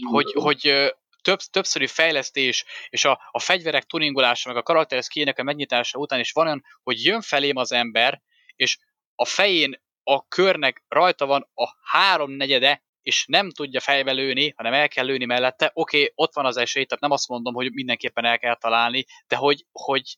hogy, 0.09 0.31
hogy 0.33 0.93
több, 1.23 1.39
többszörű 1.39 1.87
fejlesztés, 1.87 2.65
és 2.89 3.05
a, 3.05 3.29
a 3.31 3.39
fegyverek 3.39 3.83
tuningolása, 3.83 4.49
meg 4.49 4.57
a 4.57 4.63
karakteres 4.63 5.07
kének 5.07 5.39
a 5.39 5.43
megnyitása 5.43 5.99
után 5.99 6.19
is 6.19 6.31
van 6.31 6.45
olyan, 6.45 6.63
hogy 6.83 7.03
jön 7.03 7.21
felém 7.21 7.55
az 7.55 7.71
ember, 7.71 8.21
és 8.55 8.77
a 9.15 9.25
fején 9.25 9.81
a 10.03 10.27
körnek 10.27 10.83
rajta 10.87 11.25
van 11.25 11.49
a 11.53 11.67
háromnegyede, 11.83 12.83
és 13.01 13.25
nem 13.27 13.49
tudja 13.49 13.79
fejbe 13.79 14.11
lőni, 14.11 14.53
hanem 14.55 14.73
el 14.73 14.87
kell 14.87 15.05
lőni 15.05 15.25
mellette, 15.25 15.71
oké, 15.73 15.97
okay, 15.97 16.11
ott 16.15 16.33
van 16.33 16.45
az 16.45 16.57
esély, 16.57 16.85
tehát 16.85 17.03
nem 17.03 17.11
azt 17.11 17.27
mondom, 17.27 17.53
hogy 17.53 17.71
mindenképpen 17.71 18.25
el 18.25 18.39
kell 18.39 18.55
találni, 18.55 19.05
de 19.27 19.35
hogy, 19.35 19.65
hogy 19.71 20.17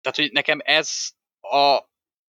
tehát, 0.00 0.18
hogy 0.18 0.32
nekem 0.32 0.58
ez 0.64 1.10
a, 1.40 1.76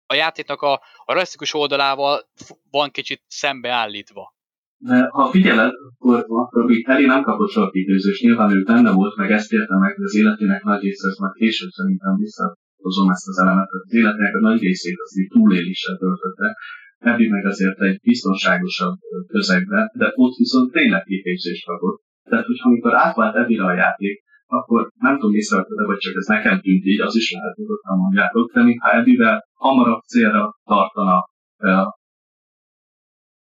a 0.07 0.15
játéknak 0.15 0.63
a, 0.63 0.83
a 1.05 1.47
oldalával 1.53 2.29
van 2.71 2.91
kicsit 2.91 3.23
szembeállítva. 3.27 4.37
De 4.79 5.09
ha 5.11 5.31
figyeled, 5.31 5.73
akkor, 5.99 6.25
akkor 6.29 6.65
még 6.65 6.87
Harry 6.87 7.07
nem 7.07 7.23
kapott 7.23 7.51
sok 7.51 7.75
időzést, 7.75 8.23
nyilván 8.23 8.57
ő 8.57 8.63
benne 8.63 8.93
volt, 8.93 9.17
meg 9.17 9.31
ezt 9.31 9.53
érte 9.53 9.77
meg, 9.79 9.97
de 9.97 10.05
az 10.05 10.15
életének 10.15 10.63
nagy 10.63 10.83
része, 10.83 11.09
ezt 11.09 11.21
már 11.21 11.33
később 11.33 11.71
szerintem 11.71 12.15
visszahozom 12.17 13.11
ezt 13.11 13.29
az 13.29 13.39
elemet, 13.39 13.69
az 13.71 13.95
életének 13.95 14.35
a 14.35 14.41
nagy 14.41 14.61
részét 14.61 14.99
az 15.05 15.19
így 15.19 15.29
túléléssel 15.29 15.97
töltötte, 15.97 16.57
Abby 17.01 17.29
meg 17.29 17.45
azért 17.45 17.81
egy 17.81 18.01
biztonságosabb 18.03 18.97
közegbe, 19.27 19.93
de 19.95 20.13
ott 20.15 20.37
viszont 20.37 20.73
tényleg 20.73 21.03
kiképzést 21.03 21.67
kapott. 21.67 22.03
Tehát, 22.29 22.47
hogy 22.47 22.59
amikor 22.63 22.95
átvált 22.95 23.37
Abby 23.37 23.57
a 23.57 23.73
játék, 23.73 24.23
akkor 24.47 24.91
nem 24.95 25.19
tudom 25.19 25.35
észrevetni, 25.35 25.87
vagy 25.87 25.99
csak 25.99 26.15
ez 26.17 26.27
nekem 26.27 26.61
tűnt 26.61 26.85
így, 26.85 27.01
az 27.01 27.17
is 27.17 27.33
lehet, 27.33 27.55
hogy 27.57 27.67
mondjátok, 27.99 28.53
de 28.53 28.63
mintha 28.63 28.99
Abby-vel 28.99 29.43
hamarabb 29.55 30.01
célra 30.01 30.59
tartana 30.65 31.25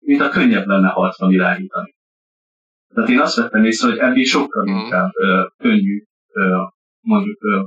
mint 0.05 0.21
a 0.21 0.29
könnyebb 0.29 0.67
lenne 0.67 0.87
harcban 0.87 1.31
irányítani. 1.31 1.95
Tehát 2.93 3.09
én 3.09 3.19
azt 3.19 3.35
vettem 3.35 3.65
észre, 3.65 3.89
hogy 3.89 3.97
ebből 3.97 4.23
sokkal 4.23 4.63
mhm. 4.63 4.77
inkább 4.77 5.11
ö, 5.13 5.45
könnyű 5.57 6.03
ö, 6.31 6.63
mondjuk 6.99 7.43
ö, 7.43 7.63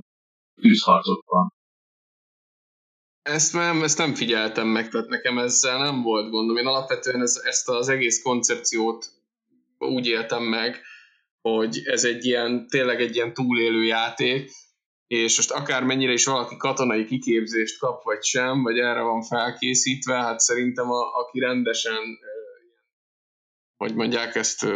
tűzharcokban. 0.61 1.53
Ezt 3.23 3.53
nem, 3.53 3.83
ezt 3.83 3.99
nem 3.99 4.15
figyeltem 4.15 4.67
meg, 4.69 4.89
tehát 4.89 5.09
nekem 5.09 5.39
ezzel 5.39 5.79
nem 5.79 6.03
volt 6.03 6.31
gondom. 6.31 6.57
Én 6.57 6.67
alapvetően 6.67 7.21
ez, 7.21 7.41
ezt 7.45 7.69
az 7.69 7.89
egész 7.89 8.23
koncepciót 8.23 9.07
úgy 9.79 10.07
éltem 10.07 10.43
meg, 10.43 10.83
hogy 11.41 11.81
ez 11.85 12.05
egy 12.05 12.25
ilyen, 12.25 12.67
tényleg 12.67 13.01
egy 13.01 13.15
ilyen 13.15 13.35
túlélő 13.35 13.85
játék, 13.85 14.51
és 15.09 15.37
most 15.37 15.51
akármennyire 15.51 16.13
is 16.13 16.25
valaki 16.25 16.57
katonai 16.57 17.05
kiképzést 17.05 17.79
kap, 17.79 18.03
vagy 18.03 18.23
sem, 18.23 18.63
vagy 18.63 18.79
erre 18.79 19.01
van 19.01 19.23
felkészítve, 19.23 20.15
hát 20.15 20.41
szerintem 20.41 20.91
a, 20.91 21.19
aki 21.19 21.39
rendesen, 21.39 22.19
hogy 23.77 23.95
mondják 23.95 24.35
ezt, 24.35 24.67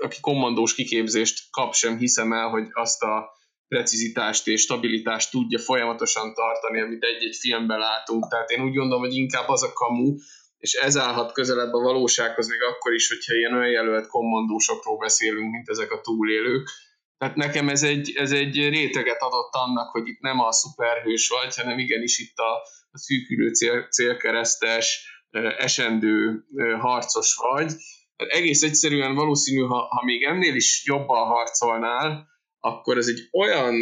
aki 0.00 0.20
kommandós 0.20 0.74
kiképzést 0.74 1.50
kap, 1.50 1.74
sem 1.74 1.98
hiszem 1.98 2.32
el, 2.32 2.48
hogy 2.48 2.68
azt 2.72 3.02
a 3.02 3.38
precizitást 3.68 4.46
és 4.46 4.60
stabilitást 4.60 5.30
tudja 5.30 5.58
folyamatosan 5.58 6.34
tartani, 6.34 6.80
amit 6.80 7.04
egy-egy 7.04 7.36
filmben 7.36 7.78
látunk. 7.78 8.28
Tehát 8.28 8.50
én 8.50 8.62
úgy 8.62 8.74
gondolom, 8.74 9.02
hogy 9.02 9.14
inkább 9.14 9.48
az 9.48 9.62
a 9.62 9.72
kamu, 9.72 10.14
és 10.58 10.72
ez 10.72 10.96
állhat 10.96 11.32
közelebb 11.32 11.72
a 11.72 11.80
valósághoz 11.80 12.48
még 12.48 12.62
akkor 12.62 12.94
is, 12.94 13.08
hogyha 13.08 13.34
ilyen 13.34 13.54
önjelölt 13.54 14.06
kommandósokról 14.06 14.98
beszélünk, 14.98 15.50
mint 15.50 15.68
ezek 15.68 15.92
a 15.92 16.00
túlélők 16.00 16.68
tehát 17.20 17.36
nekem 17.36 17.68
ez 17.68 17.82
egy, 17.82 18.12
ez 18.16 18.32
egy 18.32 18.68
réteget 18.68 19.20
adott 19.22 19.54
annak, 19.54 19.90
hogy 19.90 20.08
itt 20.08 20.20
nem 20.20 20.40
a 20.40 20.52
szuperhős 20.52 21.28
vagy, 21.28 21.56
hanem 21.56 21.78
igenis 21.78 22.18
itt 22.18 22.36
a, 22.36 22.52
a 22.90 22.98
szűkülő 22.98 23.50
cél, 23.50 23.88
célkeresztes, 23.88 25.08
esendő 25.58 26.44
harcos 26.78 27.34
vagy. 27.34 27.66
Tehát 28.16 28.32
egész 28.32 28.62
egyszerűen 28.62 29.14
valószínű, 29.14 29.60
ha, 29.60 29.86
ha 29.88 30.04
még 30.04 30.22
ennél 30.22 30.54
is 30.54 30.82
jobban 30.86 31.26
harcolnál, 31.26 32.28
akkor 32.58 32.96
ez 32.96 33.06
egy 33.06 33.28
olyan 33.32 33.74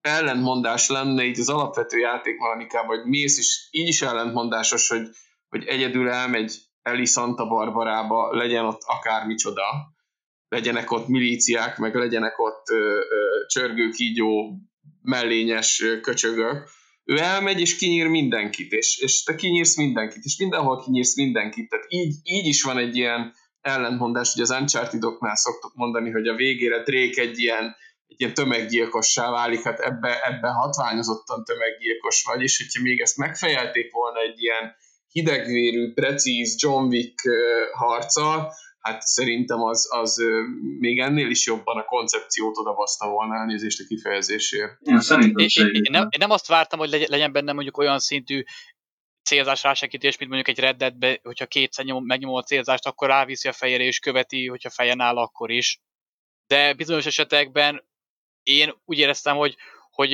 ellentmondás 0.00 0.88
lenne 0.88 1.24
itt 1.24 1.38
az 1.38 1.48
alapvető 1.48 1.98
játékmechanikában, 1.98 2.96
hogy 2.96 3.08
mész, 3.08 3.38
és 3.38 3.68
így 3.70 3.88
is 3.88 4.02
ellentmondásos, 4.02 4.88
hogy, 4.88 5.08
hogy 5.48 5.64
egyedül 5.64 6.08
elmegy 6.08 6.52
Eli 6.82 7.04
Santa 7.04 7.46
Barbarába, 7.46 8.36
legyen 8.36 8.64
ott 8.64 8.82
akármicsoda, 8.82 9.89
legyenek 10.50 10.90
ott 10.90 11.08
milíciák, 11.08 11.78
meg 11.78 11.94
legyenek 11.94 12.38
ott 12.38 12.64
csörgőkígyó, 13.46 14.58
mellényes 15.02 15.84
köcsögök. 16.02 16.68
Ő 17.04 17.18
elmegy 17.18 17.60
és 17.60 17.76
kinyír 17.76 18.06
mindenkit, 18.06 18.72
és, 18.72 18.98
és 18.98 19.22
te 19.22 19.34
kinyírsz 19.34 19.76
mindenkit, 19.76 20.24
és 20.24 20.36
mindenhol 20.38 20.82
kinyírsz 20.82 21.16
mindenkit. 21.16 21.68
Tehát 21.68 21.86
így, 21.88 22.14
így 22.22 22.46
is 22.46 22.62
van 22.62 22.78
egy 22.78 22.96
ilyen 22.96 23.32
ellentmondás, 23.60 24.32
hogy 24.32 24.42
az 24.42 24.50
Uncharted-oknál 24.50 25.36
szoktuk 25.36 25.74
mondani, 25.74 26.10
hogy 26.10 26.28
a 26.28 26.34
végére 26.34 26.82
Drake 26.82 27.22
egy 27.22 27.38
ilyen, 27.38 27.76
egy 28.06 28.20
ilyen 28.20 28.34
tömeggyilkossá 28.34 29.30
válik, 29.30 29.62
hát 29.62 29.80
ebbe, 29.80 30.20
ebbe 30.22 30.48
hatványozottan 30.48 31.44
tömeggyilkos 31.44 32.24
vagy, 32.24 32.42
és 32.42 32.58
hogyha 32.58 32.82
még 32.82 33.00
ezt 33.00 33.16
megfejelték 33.16 33.92
volna 33.92 34.20
egy 34.20 34.42
ilyen 34.42 34.74
hidegvérű, 35.12 35.92
precíz 35.92 36.56
John 36.62 36.84
Wick 36.84 37.20
harccal, 37.72 38.52
hát 38.80 39.02
szerintem 39.02 39.62
az, 39.62 39.88
az 39.90 40.22
még 40.78 40.98
ennél 40.98 41.30
is 41.30 41.46
jobban 41.46 41.78
a 41.78 41.84
koncepciót 41.84 42.56
odabaszta 42.56 43.08
volna 43.08 43.34
elnézést 43.34 43.80
a 43.80 43.84
kifejezésért. 43.88 44.78
Én 44.80 45.00
szerintem 45.00 45.46
én, 45.46 45.66
én, 45.66 45.74
én, 45.74 45.90
nem, 45.90 46.02
én 46.02 46.18
nem 46.18 46.30
azt 46.30 46.46
vártam, 46.46 46.78
hogy 46.78 46.90
legyen 47.08 47.32
benne 47.32 47.52
mondjuk 47.52 47.78
olyan 47.78 47.98
szintű 47.98 48.42
célzás 49.22 49.62
rásegítés, 49.62 50.18
mint 50.18 50.30
mondjuk 50.30 50.56
egy 50.56 50.64
reddetbe, 50.64 51.20
hogyha 51.22 51.46
kétszer 51.46 51.84
nyom, 51.84 52.04
megnyomom 52.04 52.36
a 52.36 52.42
célzást, 52.42 52.86
akkor 52.86 53.08
ráviszi 53.08 53.48
a 53.48 53.52
fejére 53.52 53.84
és 53.84 53.98
követi, 53.98 54.46
hogyha 54.46 54.70
fejen 54.70 55.00
áll, 55.00 55.16
akkor 55.16 55.50
is. 55.50 55.80
De 56.46 56.74
bizonyos 56.74 57.06
esetekben 57.06 57.88
én 58.42 58.74
úgy 58.84 58.98
éreztem, 58.98 59.36
hogy, 59.36 59.56
hogy 59.90 60.12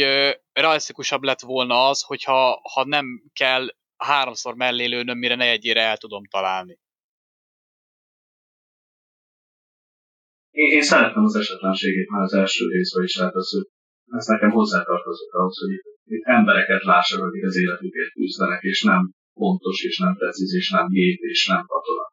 realisztikusabb 0.52 1.22
lett 1.22 1.40
volna 1.40 1.88
az, 1.88 2.02
hogyha 2.02 2.61
ha 2.72 2.85
nem 2.85 3.22
kell 3.33 3.66
háromszor 3.96 4.55
mellé 4.55 4.85
lőnöm, 4.85 5.18
mire 5.18 5.35
ne 5.35 5.50
egyére 5.50 5.81
el 5.81 5.96
tudom 5.96 6.26
találni. 6.26 6.79
Én, 10.62 10.70
én 10.78 10.82
szeretem 10.82 11.24
az 11.24 11.36
esetlenségét 11.36 12.10
már 12.10 12.22
az 12.22 12.32
első 12.32 12.68
részben 12.68 13.04
is, 13.04 13.12
tehát 13.12 13.34
az, 13.34 13.48
ez 14.18 14.26
nekem 14.26 14.50
hozzátartozik 14.50 15.32
ahhoz, 15.32 15.58
hogy 15.58 15.74
itt 16.14 16.24
embereket 16.24 16.82
lássak, 16.82 17.22
akik 17.22 17.44
az 17.44 17.56
életükért 17.56 18.12
küzdenek, 18.12 18.62
és 18.62 18.82
nem 18.82 19.12
pontos, 19.34 19.84
és 19.84 19.98
nem 19.98 20.14
precíz, 20.14 20.54
és 20.54 20.70
nem 20.70 20.86
gép, 20.88 21.20
és 21.20 21.46
nem 21.46 21.64
katona. 21.66 22.06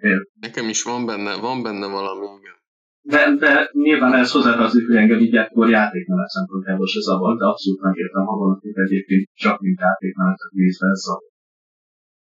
Én... 0.00 0.18
Nekem 0.40 0.68
is 0.68 0.82
van 0.82 1.06
benne, 1.06 1.36
van 1.36 1.62
benne 1.62 1.86
valami, 1.86 2.26
igen. 2.40 2.56
De, 3.12 3.22
de 3.44 3.70
nyilván 3.72 4.14
ez 4.14 4.30
hozzátartozik, 4.30 4.86
hogy 4.86 4.96
engem 4.96 5.20
így 5.20 5.36
akkor 5.36 5.70
játékmenet 5.70 6.28
szempontjából 6.28 6.86
se 6.86 7.00
zavar, 7.00 7.36
de 7.38 7.44
abszolút 7.44 7.80
megértem, 7.80 8.24
ha 8.24 8.36
valakit 8.36 8.76
egyébként 8.76 9.28
csak 9.34 9.60
mint 9.60 9.80
játékmenetet 9.80 10.50
nézve 10.50 10.86
ez 10.88 11.00
zavar. 11.06 11.30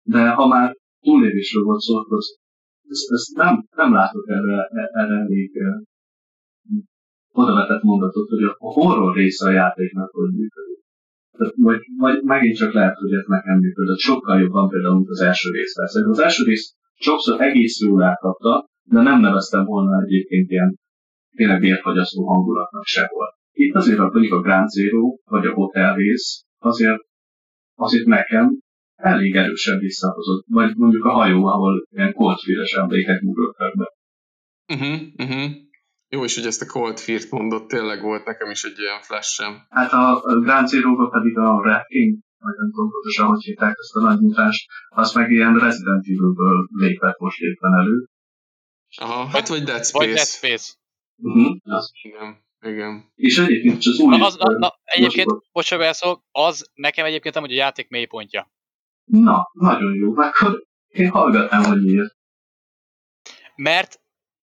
De 0.03 0.29
ha 0.29 0.47
már 0.47 0.77
túlélésről 1.01 1.63
volt 1.63 1.81
szó, 1.81 1.97
akkor 1.97 2.19
ezt, 2.91 3.11
ezt 3.11 3.37
nem, 3.37 3.65
nem 3.77 3.93
látok 3.93 4.29
erre, 4.29 4.69
erre 4.93 5.17
elég 5.25 5.51
oda 7.33 7.55
vetett 7.55 7.83
mondatot, 7.83 8.29
hogy 8.29 8.43
a 8.43 8.55
horror 8.59 9.15
része 9.17 9.49
a 9.49 9.53
játéknak 9.53 10.11
hogy 10.11 10.31
működik. 10.31 10.79
vagy, 11.57 11.81
vagy 11.97 12.23
megint 12.23 12.57
csak 12.57 12.73
lehet, 12.73 12.97
hogy 12.97 13.13
ez 13.13 13.25
nekem 13.27 13.59
működött. 13.59 13.99
Sokkal 13.99 14.41
jobban 14.41 14.69
például, 14.69 14.95
mint 14.95 15.09
az 15.09 15.21
első 15.21 15.51
részben. 15.51 15.87
Szerintem 15.87 16.17
az 16.19 16.25
első 16.29 16.45
rész 16.45 16.75
sokszor 16.95 17.41
egész 17.41 17.81
jól 17.81 18.03
átadta, 18.03 18.69
de 18.83 19.01
nem 19.01 19.21
neveztem 19.21 19.65
volna 19.65 20.03
egyébként 20.03 20.51
ilyen 20.51 20.79
tényleg 21.37 21.61
vérfagyasztó 21.61 22.27
hangulatnak 22.27 22.85
sehol. 22.85 23.27
Itt 23.53 23.75
azért 23.75 23.99
mondjuk 23.99 24.33
a 24.33 24.41
Grand 24.41 24.69
Zero, 24.69 25.17
vagy 25.25 25.47
a 25.47 25.55
Hotel 25.55 25.95
rész, 25.95 26.45
azért, 26.59 27.03
azért 27.75 28.07
nekem 28.07 28.59
elég 29.01 29.37
erősen 29.37 29.79
visszahozott. 29.79 30.45
Vagy 30.49 30.77
mondjuk 30.77 31.05
a 31.05 31.11
hajó, 31.11 31.47
ahol 31.47 31.87
ilyen 31.91 32.13
koltfíres 32.13 32.73
emlékek 32.73 33.21
mugrottak 33.21 33.77
be. 33.77 33.93
Uh-huh, 34.75 35.01
uh-huh. 35.17 35.51
Jó 36.09 36.25
is, 36.25 36.35
hogy 36.35 36.47
ezt 36.47 36.63
a 36.63 36.67
Cold 36.67 36.99
Fear-t 36.99 37.31
mondott, 37.31 37.69
tényleg 37.69 38.03
volt 38.03 38.25
nekem 38.25 38.51
is 38.51 38.63
egy 38.65 38.79
ilyen 38.79 39.01
flash-em. 39.01 39.67
Hát 39.69 39.93
a 39.93 40.21
Grand 40.41 40.69
zero 40.69 41.09
pedig 41.09 41.39
a 41.39 41.63
Rat 41.63 41.87
King, 41.87 42.19
vagy 42.39 42.55
nem 42.57 42.71
tudom 42.71 42.91
pontosan, 42.91 43.27
hogy 43.27 43.43
hívták 43.43 43.77
ezt 43.79 43.95
a 43.95 44.01
nagy 44.01 44.21
mutást, 44.21 44.71
az 44.89 45.13
meg 45.13 45.31
ilyen 45.31 45.59
Resident 45.59 46.05
Evil-ből 46.05 46.69
lépett 46.71 47.19
most 47.19 47.41
éppen 47.41 47.75
elő. 47.75 48.07
Aha, 48.97 49.25
hát 49.25 49.49
vagy 49.49 49.63
Dead 49.63 49.85
Space. 49.85 49.99
Vagy 49.99 50.15
Dead 50.15 50.27
Space. 50.27 50.73
Uh-huh, 51.17 51.57
az. 51.63 51.91
Igen, 52.03 52.45
igen. 52.61 53.13
És 53.15 53.39
egyébként 53.39 53.77
az 53.77 53.99
új... 53.99 54.17
Na, 54.17 54.27
az, 54.27 54.37
na, 54.37 54.59
na, 54.59 54.75
egyébként, 54.85 55.29
bocsánat, 55.53 56.23
az 56.31 56.71
nekem 56.75 57.05
egyébként 57.05 57.35
nem, 57.35 57.43
hogy 57.43 57.53
a 57.53 57.57
játék 57.57 57.89
mélypontja. 57.89 58.51
Na, 59.11 59.51
nagyon 59.53 59.95
jó, 59.95 60.17
akkor 60.17 60.65
én 60.89 61.11
hallgatnám, 61.11 61.65
hogy 61.65 61.83
miért. 61.83 62.17
Mert 63.55 64.01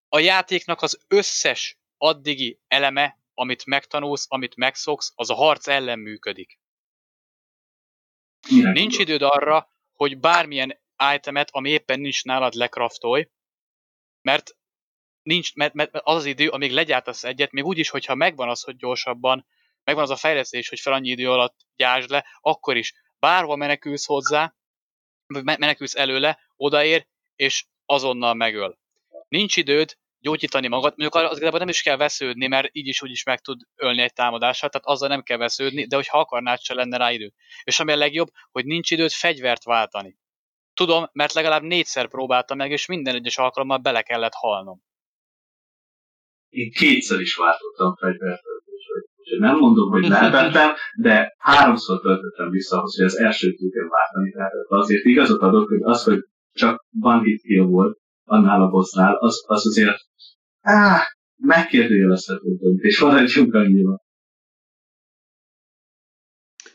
a 0.09 0.19
játéknak 0.19 0.81
az 0.81 0.99
összes 1.07 1.77
addigi 1.97 2.59
eleme, 2.67 3.19
amit 3.33 3.65
megtanulsz, 3.65 4.25
amit 4.29 4.55
megszoksz, 4.55 5.11
az 5.15 5.29
a 5.29 5.33
harc 5.33 5.67
ellen 5.67 5.99
működik. 5.99 6.59
Mire 8.49 8.71
nincs 8.71 8.97
időd 8.97 9.21
arra, 9.21 9.69
hogy 9.93 10.19
bármilyen 10.19 10.79
itemet, 11.13 11.49
ami 11.51 11.69
éppen 11.69 11.99
nincs 11.99 12.23
nálad, 12.23 12.53
lekraftolj, 12.53 13.29
mert 14.21 14.57
nincs, 15.21 15.55
mert, 15.55 15.73
mert 15.73 15.89
az 15.93 16.15
az 16.15 16.25
idő, 16.25 16.49
amíg 16.49 16.71
legyártasz 16.71 17.23
egyet, 17.23 17.51
még 17.51 17.65
úgy 17.65 17.77
is, 17.77 17.89
hogyha 17.89 18.15
megvan 18.15 18.49
az, 18.49 18.63
hogy 18.63 18.75
gyorsabban, 18.75 19.45
megvan 19.83 20.03
az 20.03 20.09
a 20.09 20.15
fejlesztés, 20.15 20.69
hogy 20.69 20.79
fel 20.79 20.93
annyi 20.93 21.09
idő 21.09 21.31
alatt 21.31 21.55
gyásd 21.75 22.09
le, 22.09 22.25
akkor 22.41 22.77
is 22.77 22.93
bárhol 23.19 23.55
menekülsz 23.55 24.05
hozzá, 24.05 24.55
menekülsz 25.27 25.95
előle, 25.95 26.39
odaér, 26.55 27.07
és 27.35 27.65
azonnal 27.85 28.33
megöl. 28.33 28.77
Nincs 29.27 29.57
időd 29.57 29.97
gyógyítani 30.19 30.67
magad, 30.67 30.93
mondjuk 30.97 31.15
az 31.15 31.35
igazából 31.35 31.59
nem 31.59 31.69
is 31.69 31.81
kell 31.81 31.97
vesződni, 31.97 32.47
mert 32.47 32.69
így 32.71 32.87
is 32.87 33.01
úgy 33.01 33.11
is 33.11 33.23
meg 33.23 33.39
tud 33.39 33.61
ölni 33.75 34.01
egy 34.01 34.13
támadással, 34.13 34.69
tehát 34.69 34.87
azzal 34.87 35.07
nem 35.07 35.23
kell 35.23 35.37
vesződni, 35.37 35.85
de 35.85 35.95
hogyha 35.95 36.19
akarnád, 36.19 36.59
se 36.59 36.73
lenne 36.73 36.97
rá 36.97 37.11
idő. 37.11 37.33
És 37.63 37.79
ami 37.79 37.91
a 37.91 37.95
legjobb, 37.95 38.27
hogy 38.51 38.65
nincs 38.65 38.91
időd 38.91 39.11
fegyvert 39.11 39.63
váltani. 39.63 40.17
Tudom, 40.73 41.09
mert 41.11 41.33
legalább 41.33 41.61
négyszer 41.61 42.07
próbáltam 42.07 42.57
meg, 42.57 42.71
és 42.71 42.85
minden 42.85 43.15
egyes 43.15 43.37
alkalommal 43.37 43.77
bele 43.77 44.01
kellett 44.01 44.33
halnom. 44.33 44.81
Én 46.49 46.71
kétszer 46.71 47.19
is 47.19 47.35
váltottam 47.35 47.95
fegyvert, 47.95 48.41
úgyhogy 49.27 49.47
nem 49.47 49.57
mondom, 49.57 49.89
hogy 49.89 50.07
lehetetlen, 50.07 50.73
de 50.97 51.35
háromszor 51.37 51.99
töltöttem 52.01 52.49
vissza 52.49 52.77
ahhoz, 52.77 52.95
hogy 52.95 53.05
az 53.05 53.17
első 53.17 53.53
tudjam 53.53 53.87
váltani. 53.89 54.31
Tehát 54.31 54.51
azért 54.67 55.03
igazat 55.03 55.41
adok, 55.41 55.67
hogy 55.67 55.81
az, 55.81 56.03
hogy 56.03 56.19
csak 56.53 56.85
one 56.99 57.21
hit 57.23 57.41
kill 57.41 57.63
volt, 57.63 57.97
annál 58.25 58.61
a 58.61 58.69
bossnál, 58.69 59.15
az, 59.15 59.43
az 59.47 59.67
azért 59.67 59.97
áh, 60.61 61.01
megkérdőjelezhető 61.35 62.55
döntés, 62.59 62.99
maradjunk 62.99 63.53
annyira. 63.53 64.05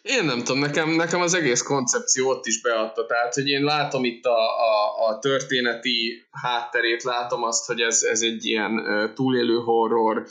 Én 0.03 0.25
nem 0.25 0.39
tudom, 0.39 0.59
nekem, 0.59 0.91
nekem 0.91 1.21
az 1.21 1.35
egész 1.35 1.63
koncepció 1.63 2.29
ott 2.29 2.47
is 2.47 2.63
beadta, 2.63 3.07
tehát 3.07 3.35
hogy 3.35 3.49
én 3.49 3.65
látom 3.65 4.05
itt 4.05 4.25
a, 4.25 4.39
a, 4.39 5.07
a 5.09 5.19
történeti 5.19 6.27
hátterét, 6.31 7.03
látom 7.03 7.43
azt, 7.43 7.67
hogy 7.67 7.81
ez, 7.81 8.03
ez 8.03 8.21
egy 8.23 8.45
ilyen 8.45 8.73
túlélő 9.15 9.55
horror 9.55 10.27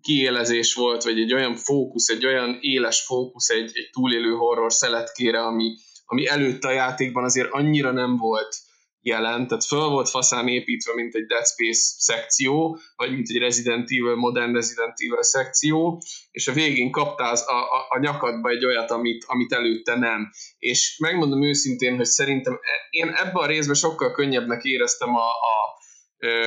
kiélezés 0.00 0.74
volt, 0.74 1.02
vagy 1.02 1.20
egy 1.20 1.32
olyan 1.32 1.56
fókusz, 1.56 2.08
egy 2.08 2.26
olyan 2.26 2.58
éles 2.60 3.00
fókusz 3.00 3.48
egy, 3.48 3.70
egy 3.74 3.90
túlélő 3.92 4.30
horror 4.30 4.72
szeletkére, 4.72 5.42
ami, 5.42 5.74
ami 6.06 6.26
előtte 6.26 6.68
a 6.68 6.72
játékban 6.72 7.24
azért 7.24 7.50
annyira 7.50 7.90
nem 7.90 8.16
volt 8.16 8.56
jelen, 9.02 9.46
tehát 9.46 9.64
föl 9.64 9.88
volt 9.88 10.08
faszán 10.08 10.48
építve, 10.48 10.94
mint 10.94 11.14
egy 11.14 11.26
Dead 11.26 11.46
Space 11.46 11.94
szekció, 11.98 12.78
vagy 12.96 13.12
mint 13.12 13.28
egy 13.28 13.38
Resident 13.38 13.90
Evil, 13.90 14.14
modern 14.14 14.52
Resident 14.52 14.94
Evil 14.96 15.22
szekció, 15.22 16.02
és 16.30 16.48
a 16.48 16.52
végén 16.52 16.90
kaptál 16.90 17.34
a, 17.34 17.52
a, 17.52 17.86
a 17.88 17.98
nyakadba 17.98 18.48
egy 18.48 18.64
olyat, 18.64 18.90
amit, 18.90 19.24
amit 19.26 19.52
előtte 19.52 19.96
nem. 19.96 20.30
És 20.58 20.96
megmondom 20.98 21.42
őszintén, 21.42 21.96
hogy 21.96 22.04
szerintem 22.04 22.52
e, 22.52 22.86
én 22.90 23.08
ebben 23.08 23.42
a 23.42 23.46
részben 23.46 23.74
sokkal 23.74 24.12
könnyebbnek 24.12 24.62
éreztem 24.64 25.14
a, 25.14 25.28
a 25.28 25.71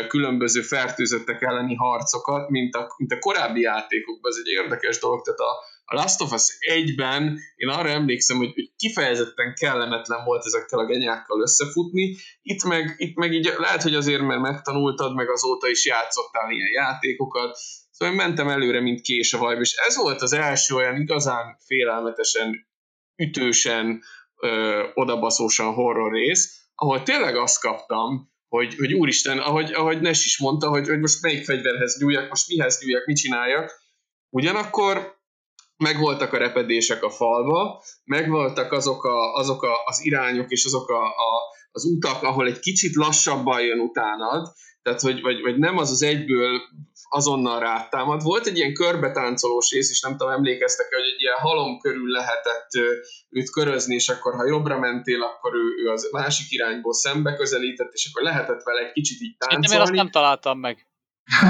különböző 0.08 0.62
fertőzöttek 0.62 1.42
elleni 1.42 1.76
harcokat, 1.76 2.50
mint 2.50 2.76
a, 2.76 2.94
mint 2.98 3.12
a 3.12 3.20
korábbi 3.20 3.62
játékokban. 3.62 4.32
Ez 4.32 4.38
egy 4.44 4.52
érdekes 4.52 5.00
dolog, 5.00 5.22
tehát 5.24 5.40
a, 5.40 5.52
a 5.86 5.96
Last 5.96 6.22
of 6.22 6.32
Us 6.32 6.58
1-ben 6.74 7.40
én 7.56 7.70
arra 7.70 7.90
emlékszem, 7.90 8.38
hogy, 8.38 8.54
hogy 8.54 8.72
kifejezetten 8.76 9.54
kellemetlen 9.54 10.24
volt 10.24 10.46
ezekkel 10.46 10.80
a 10.80 10.86
genyákkal 10.86 11.42
összefutni. 11.42 12.16
Itt 12.42 12.64
meg, 12.64 12.94
itt 12.98 13.16
meg 13.16 13.34
így 13.34 13.54
lehet, 13.58 13.82
hogy 13.82 13.96
azért, 13.96 14.22
mert 14.22 14.42
megtanultad, 14.42 15.16
meg 15.16 15.30
azóta 15.30 15.70
is 15.70 15.86
játszottál 15.86 16.52
ilyen 16.52 16.72
játékokat, 16.72 17.58
Szóval 17.98 18.14
én 18.14 18.20
mentem 18.22 18.48
előre, 18.48 18.82
mint 18.82 19.02
kés 19.02 19.34
a 19.34 19.38
vajba, 19.38 19.62
és 19.62 19.74
ez 19.88 19.96
volt 19.96 20.22
az 20.22 20.34
első 20.34 20.76
olyan 20.76 21.02
igazán 21.02 21.58
félelmetesen, 21.66 22.68
ütősen, 23.16 24.02
ö, 24.36 24.84
odabaszósan 24.94 25.74
horror 25.74 26.12
rész, 26.12 26.70
ahol 26.76 27.04
tényleg 27.04 27.36
azt 27.36 27.62
kaptam, 27.62 28.34
hogy, 28.56 28.76
hogy 28.76 28.94
úristen, 28.94 29.38
ahogy, 29.38 29.74
ahogy 29.74 30.02
Nes 30.02 30.26
is 30.26 30.38
mondta, 30.38 30.70
hogy, 30.70 30.88
hogy 30.88 31.00
most 31.00 31.22
melyik 31.22 31.46
fegyverhez 31.46 31.98
nyúljak, 32.00 32.30
most 32.30 32.48
mihez 32.48 32.80
nyúljak, 32.82 33.06
mit 33.06 33.18
csináljak. 33.18 33.72
Ugyanakkor 34.30 35.18
megvoltak 35.78 36.34
a 36.34 36.38
repedések 36.38 37.04
a 37.04 37.10
falba, 37.10 37.84
megvoltak 38.04 38.72
azok, 38.72 39.04
a, 39.04 39.34
azok 39.34 39.64
a, 39.64 39.74
az 39.86 40.06
irányok 40.06 40.52
és 40.52 40.66
azok 40.66 40.90
a, 40.90 41.04
a, 41.04 41.42
az 41.72 41.86
utak, 41.86 42.24
ahol 42.24 42.48
egy 42.48 42.60
kicsit 42.60 42.96
lassabban 42.96 43.62
jön 43.62 43.80
utánad, 43.80 44.48
tehát 44.86 45.02
hogy 45.02 45.22
vagy, 45.22 45.42
vagy 45.42 45.58
nem 45.58 45.78
az 45.78 45.92
az 45.92 46.02
egyből 46.02 46.62
azonnal 47.10 47.60
rátámad. 47.60 48.22
Volt 48.22 48.46
egy 48.46 48.58
ilyen 48.58 48.74
körbetáncolós 48.74 49.72
rész, 49.72 49.90
és 49.90 50.02
nem 50.02 50.18
tudom, 50.18 50.34
emlékeztek 50.34 50.94
hogy 50.94 51.06
egy 51.14 51.22
ilyen 51.22 51.38
halom 51.38 51.80
körül 51.80 52.10
lehetett 52.10 52.70
őt 53.30 53.50
körözni, 53.50 53.96
és 53.96 54.10
akkor 54.10 54.34
ha 54.36 54.46
jobbra 54.46 54.80
mentél, 54.80 55.22
akkor 55.22 55.56
ő, 55.56 55.84
ő 55.84 55.90
az 55.90 56.10
másik 56.12 56.52
irányból 56.52 56.94
szembe 56.94 57.36
közelített, 57.36 57.94
és 57.94 58.10
akkor 58.10 58.24
lehetett 58.24 58.64
vele 58.64 58.80
egy 58.80 58.92
kicsit 58.92 59.22
így 59.22 59.38
táncolni. 59.38 59.76
Én 59.76 59.82
azt 59.82 59.92
nem 59.92 60.12
találtam 60.12 60.60
meg. 60.60 60.88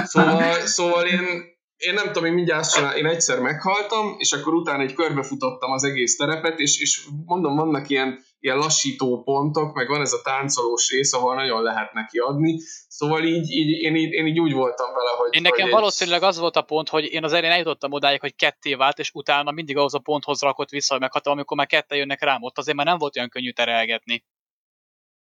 Szóval, 0.03 0.53
szóval 0.53 1.05
én, 1.05 1.54
én 1.85 1.93
nem 1.93 2.05
tudom, 2.05 2.25
én 2.25 2.33
mindjárt 2.33 2.61
azt 2.61 2.73
csinál, 2.73 2.97
én 2.97 3.05
egyszer 3.05 3.39
meghaltam, 3.39 4.15
és 4.17 4.31
akkor 4.31 4.53
utána 4.53 4.83
egy 4.83 4.93
körbefutottam 4.93 5.71
az 5.71 5.83
egész 5.83 6.15
terepet, 6.15 6.59
és, 6.59 6.81
és 6.81 7.07
mondom, 7.25 7.55
vannak 7.55 7.89
ilyen, 7.89 8.19
ilyen 8.39 8.57
lassító 8.57 9.23
pontok, 9.23 9.73
meg 9.73 9.87
van 9.87 10.01
ez 10.01 10.13
a 10.13 10.21
táncolós 10.23 10.89
rész, 10.89 11.13
ahol 11.13 11.35
nagyon 11.35 11.63
lehet 11.63 11.93
neki 11.93 12.17
adni, 12.17 12.59
szóval 12.87 13.23
így, 13.23 13.49
így, 13.49 13.69
én, 13.81 13.95
így 13.95 14.11
én 14.11 14.25
így 14.27 14.39
úgy 14.39 14.53
voltam 14.53 14.93
vele, 14.93 15.09
hogy... 15.17 15.35
Én 15.35 15.41
nekem 15.41 15.61
hogy 15.61 15.71
valószínűleg 15.71 16.23
az 16.23 16.37
volt 16.37 16.55
a 16.55 16.61
pont, 16.61 16.89
hogy 16.89 17.03
én 17.03 17.23
az 17.23 17.33
elején 17.33 17.51
eljutottam 17.51 17.91
odáig, 17.91 18.19
hogy 18.19 18.35
ketté 18.35 18.73
vált, 18.73 18.99
és 18.99 19.09
utána 19.13 19.51
mindig 19.51 19.77
ahhoz 19.77 19.93
a 19.93 19.99
ponthoz 19.99 20.41
rakott 20.41 20.69
vissza, 20.69 20.93
hogy 20.93 21.01
meghatom, 21.01 21.33
amikor 21.33 21.57
már 21.57 21.67
kette 21.67 21.95
jönnek 21.95 22.23
rám, 22.23 22.43
ott 22.43 22.57
azért 22.57 22.77
már 22.77 22.85
nem 22.85 22.97
volt 22.97 23.17
olyan 23.17 23.29
könnyű 23.29 23.51
terelgetni. 23.51 24.23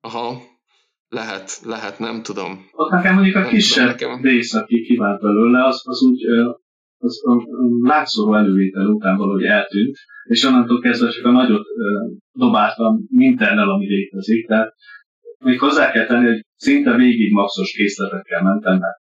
Aha, 0.02 0.42
lehet, 1.10 1.60
lehet, 1.66 2.00
nem 2.00 2.22
tudom. 2.22 2.68
Ott 2.72 2.92
nekem 2.92 3.14
mondjuk 3.14 3.36
a 3.36 3.40
Nem 3.40 3.50
kisebb 3.50 3.88
nekem- 3.88 4.22
rész, 4.22 4.54
aki 4.54 4.82
kivált 4.82 5.22
belőle, 5.22 5.66
az, 5.66 5.82
az 5.86 6.02
úgy 6.02 6.24
az 7.02 7.22
a 7.26 7.42
látszóró 7.88 8.36
elővétel 8.36 8.86
után 8.86 9.18
valahogy 9.18 9.44
eltűnt, 9.44 9.96
és 10.24 10.44
onnantól 10.44 10.80
kezdve 10.80 11.10
csak 11.10 11.26
a 11.26 11.32
nagyot 11.32 11.66
dobáltam 12.32 13.06
mindennel, 13.10 13.70
ami 13.70 13.88
létezik. 13.88 14.48
Tehát 14.48 14.74
még 15.40 15.60
hozzá 15.60 15.92
kell 15.92 16.06
tenni, 16.06 16.28
hogy 16.28 16.46
szinte 16.56 16.96
végig 16.96 17.32
maxos 17.32 17.72
készletekkel 17.72 18.44
mentem, 18.44 18.78
mert 18.80 18.98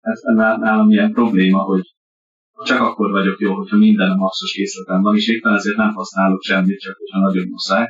ez 0.00 0.20
nálam 0.58 0.90
ilyen 0.90 1.12
probléma, 1.12 1.58
hogy 1.58 1.82
csak 2.64 2.80
akkor 2.80 3.10
vagyok 3.10 3.40
jó, 3.40 3.54
hogyha 3.54 3.76
minden 3.76 4.10
a 4.10 4.14
maxos 4.14 4.52
készletem 4.52 5.02
van, 5.02 5.16
és 5.16 5.28
éppen 5.28 5.54
ezért 5.54 5.76
nem 5.76 5.92
használok 5.94 6.42
semmit, 6.42 6.80
csak 6.80 6.96
hogyha 6.96 7.18
nagyon 7.18 7.46
muszáj. 7.48 7.86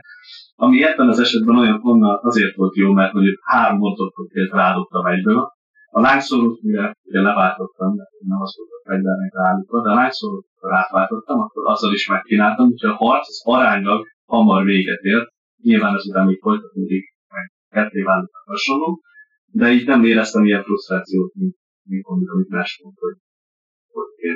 Ami 0.57 0.83
ebben 0.83 1.09
az 1.09 1.19
esetben 1.19 1.59
olyan 1.59 1.81
onnan 1.83 2.19
azért 2.23 2.55
volt 2.55 2.77
jó, 2.77 2.93
mert 2.93 3.13
mondjuk 3.13 3.39
három 3.43 3.79
motorkot 3.79 4.31
rádobtam 4.33 5.07
egyből. 5.07 5.53
A 5.91 6.01
lángszórót 6.01 6.59
ugye, 6.63 6.93
ugye 7.03 7.21
leváltottam, 7.21 7.95
mert 7.95 8.11
nem 8.19 8.41
azt 8.41 8.57
volt 8.57 8.71
a 8.71 8.89
fegyvernek 8.89 9.33
ráállítva, 9.35 9.83
de 9.83 9.91
a 9.91 9.95
lángszórót 9.95 10.47
átváltottam, 10.61 11.41
akkor 11.41 11.71
azzal 11.71 11.93
is 11.93 12.09
megkínáltam, 12.09 12.67
úgyhogy 12.67 12.91
a 12.91 12.95
harc 13.05 13.29
az 13.29 13.43
aránylag 13.45 14.07
hamar 14.25 14.65
véget 14.65 15.01
ért. 15.03 15.29
Nyilván 15.63 15.95
ezután 15.95 16.27
még 16.27 16.41
folytatódik, 16.41 17.05
meg 17.29 17.53
ketté 17.71 18.03
válnak 18.03 18.31
hasonló, 18.45 19.01
de 19.47 19.73
így 19.73 19.87
nem 19.87 20.05
éreztem 20.05 20.45
ilyen 20.45 20.63
frusztrációt, 20.63 21.35
mint, 21.35 21.57
mint 21.83 22.05
amit 22.07 22.49
más 22.49 22.81
mond, 22.83 22.97
hogy 22.99 23.17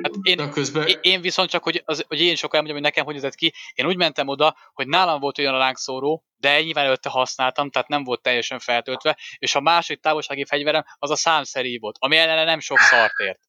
Hát 0.02 0.12
én, 0.22 0.50
közben... 0.50 0.88
én 1.00 1.20
viszont 1.20 1.50
csak, 1.50 1.62
hogy, 1.62 1.82
az, 1.84 2.04
hogy 2.08 2.20
én 2.20 2.34
sokkal 2.36 2.58
elmondjam, 2.58 2.76
hogy 2.76 2.90
nekem 2.90 3.04
hogy 3.04 3.14
nézett 3.14 3.34
ki, 3.34 3.52
én 3.74 3.86
úgy 3.86 3.96
mentem 3.96 4.28
oda, 4.28 4.56
hogy 4.72 4.86
nálam 4.86 5.20
volt 5.20 5.38
olyan 5.38 5.54
a 5.54 5.58
lángszóró, 5.58 6.24
de 6.36 6.62
nyilván 6.62 6.84
előtte 6.84 7.08
használtam, 7.08 7.70
tehát 7.70 7.88
nem 7.88 8.04
volt 8.04 8.22
teljesen 8.22 8.58
feltöltve, 8.58 9.18
és 9.38 9.54
a 9.54 9.60
másik 9.60 10.00
távolsági 10.00 10.44
fegyverem 10.44 10.84
az 10.98 11.10
a 11.10 11.16
számszerű 11.16 11.78
volt, 11.78 11.96
ami 11.98 12.16
ellene 12.16 12.44
nem 12.44 12.60
sok 12.60 12.78
szart 12.78 13.18
ért. 13.18 13.40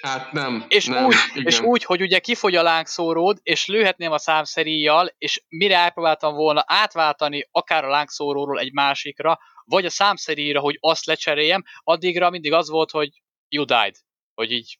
Hát 0.00 0.32
nem. 0.32 0.64
És, 0.68 0.86
nem, 0.86 1.04
úgy, 1.04 1.14
és 1.32 1.60
úgy, 1.60 1.84
hogy 1.84 2.02
ugye 2.02 2.18
kifogy 2.18 2.54
a 2.54 2.62
lángszóród, 2.62 3.38
és 3.42 3.66
lőhetném 3.66 4.12
a 4.12 4.18
számszeríjjal, 4.18 5.14
és 5.18 5.42
mire 5.48 5.76
elpróbáltam 5.76 6.34
volna 6.34 6.64
átváltani 6.66 7.48
akár 7.50 7.84
a 7.84 7.88
lángszóróról 7.88 8.58
egy 8.58 8.72
másikra, 8.72 9.38
vagy 9.64 9.84
a 9.84 9.90
számszeríra, 9.90 10.60
hogy 10.60 10.76
azt 10.80 11.06
lecseréljem, 11.06 11.62
addigra 11.82 12.30
mindig 12.30 12.52
az 12.52 12.68
volt, 12.68 12.90
hogy 12.90 13.08
you 13.48 13.64
died. 13.64 13.94
Hogy 14.34 14.52
így 14.52 14.78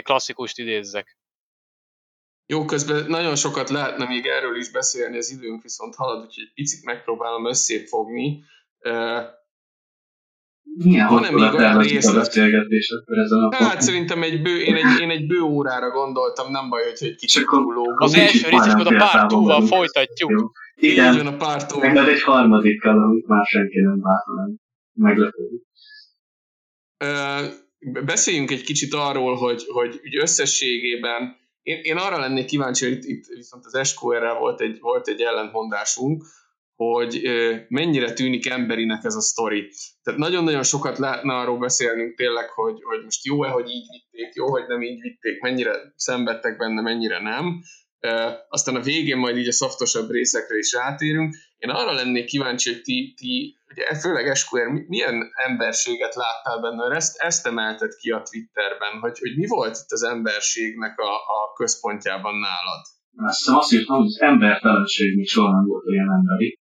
egy 0.00 0.06
klasszikust 0.06 0.58
idézzek. 0.58 1.18
Jó, 2.46 2.64
közben 2.64 3.04
nagyon 3.08 3.36
sokat 3.36 3.68
lehetne 3.70 4.06
még 4.06 4.26
erről 4.26 4.56
is 4.56 4.70
beszélni, 4.70 5.16
az 5.16 5.30
időnk 5.30 5.62
viszont 5.62 5.94
halad, 5.94 6.24
úgyhogy 6.24 6.44
egy 6.44 6.54
picit 6.54 6.84
megpróbálom 6.84 7.46
összefogni. 7.46 8.44
Milyen 10.62 11.08
Van-e 11.08 11.30
még 11.30 11.54
olyan 11.54 11.82
részlet? 11.82 12.34
a 13.30 13.54
Hát 13.54 13.80
szerintem 13.80 14.22
egy 14.22 14.42
bő, 14.42 14.60
én, 14.60 14.74
egy, 14.74 15.00
én 15.00 15.10
egy 15.10 15.26
bő 15.26 15.40
órára 15.40 15.90
gondoltam, 15.90 16.50
nem 16.50 16.68
baj, 16.68 16.82
hogy 16.82 17.08
egy 17.08 17.16
kicsit 17.16 17.46
túlógunk. 17.46 18.00
Az 18.00 18.14
első 18.14 18.48
rész, 18.48 18.66
és 18.66 18.72
a 18.72 18.96
párt 18.96 19.28
túlval 19.28 19.66
folytatjuk. 19.66 20.52
Igen, 20.74 21.12
Igen 21.12 21.26
a 21.26 21.36
párt 21.36 21.76
meg 21.80 21.96
az 21.96 22.08
egy 22.08 22.22
harmadikkal, 22.22 23.02
amit 23.02 23.26
már 23.26 23.44
senki 23.46 23.80
nem 23.80 24.00
vár, 24.00 24.22
hanem 24.24 24.56
meglepődik. 24.92 25.62
Beszéljünk 28.04 28.50
egy 28.50 28.62
kicsit 28.62 28.94
arról, 28.94 29.36
hogy, 29.36 29.64
hogy 29.68 30.00
úgy 30.04 30.16
összességében 30.16 31.38
én, 31.62 31.80
én 31.82 31.96
arra 31.96 32.18
lennék 32.18 32.46
kíváncsi, 32.46 32.84
hogy 32.84 32.94
itt, 32.94 33.04
itt 33.04 33.26
viszont 33.26 33.64
az 33.66 33.88
SQR-rel 33.88 34.38
volt 34.38 34.60
egy, 34.60 34.80
volt 34.80 35.08
egy 35.08 35.20
ellentmondásunk, 35.20 36.24
hogy 36.74 37.22
mennyire 37.68 38.12
tűnik 38.12 38.48
emberinek 38.48 39.04
ez 39.04 39.14
a 39.14 39.20
sztori. 39.20 39.70
Tehát 40.02 40.20
nagyon-nagyon 40.20 40.62
sokat 40.62 40.98
lehetne 40.98 41.34
arról 41.34 41.58
beszélnünk 41.58 42.16
tényleg, 42.16 42.48
hogy, 42.48 42.82
hogy 42.82 43.04
most 43.04 43.24
jó-e, 43.24 43.48
hogy 43.48 43.68
így 43.68 43.86
vitték, 43.90 44.34
jó, 44.34 44.50
hogy 44.50 44.66
nem 44.66 44.82
így 44.82 45.00
vitték, 45.00 45.40
mennyire 45.40 45.92
szenvedtek 45.96 46.56
benne, 46.56 46.80
mennyire 46.80 47.20
nem. 47.20 47.62
Aztán 48.48 48.76
a 48.76 48.80
végén 48.80 49.16
majd 49.16 49.36
így 49.36 49.48
a 49.48 49.52
szaftosabb 49.52 50.10
részekre 50.10 50.56
is 50.56 50.72
rátérünk. 50.72 51.34
Én 51.64 51.70
arra 51.70 51.92
lennék 51.92 52.26
kíváncsi, 52.26 52.72
hogy 52.72 52.82
ti, 52.82 53.14
ti 53.16 53.32
ugye 53.70 53.94
főleg 54.02 54.34
SQR, 54.34 54.66
milyen 54.94 55.16
emberséget 55.48 56.14
láttál 56.14 56.58
benne, 56.60 56.94
ezt, 56.94 57.16
ezt 57.18 57.46
emelted 57.46 57.92
ki 58.00 58.10
a 58.10 58.22
Twitterben, 58.22 58.94
hogy, 59.00 59.18
hogy 59.18 59.36
mi 59.36 59.46
volt 59.46 59.76
itt 59.82 59.92
az 59.96 60.02
emberségnek 60.02 60.98
a, 60.98 61.12
a 61.14 61.38
központjában 61.54 62.34
nálad? 62.34 62.82
Azt 63.16 63.38
hiszem 63.38 63.56
azt 63.56 63.72
írtam, 63.72 63.96
hogy 63.96 64.06
az 64.06 64.20
embertelenség 64.20 65.16
még 65.16 65.28
soha 65.28 65.50
nem 65.50 65.64
volt 65.66 65.86
olyan 65.86 66.12
emberi. 66.12 66.58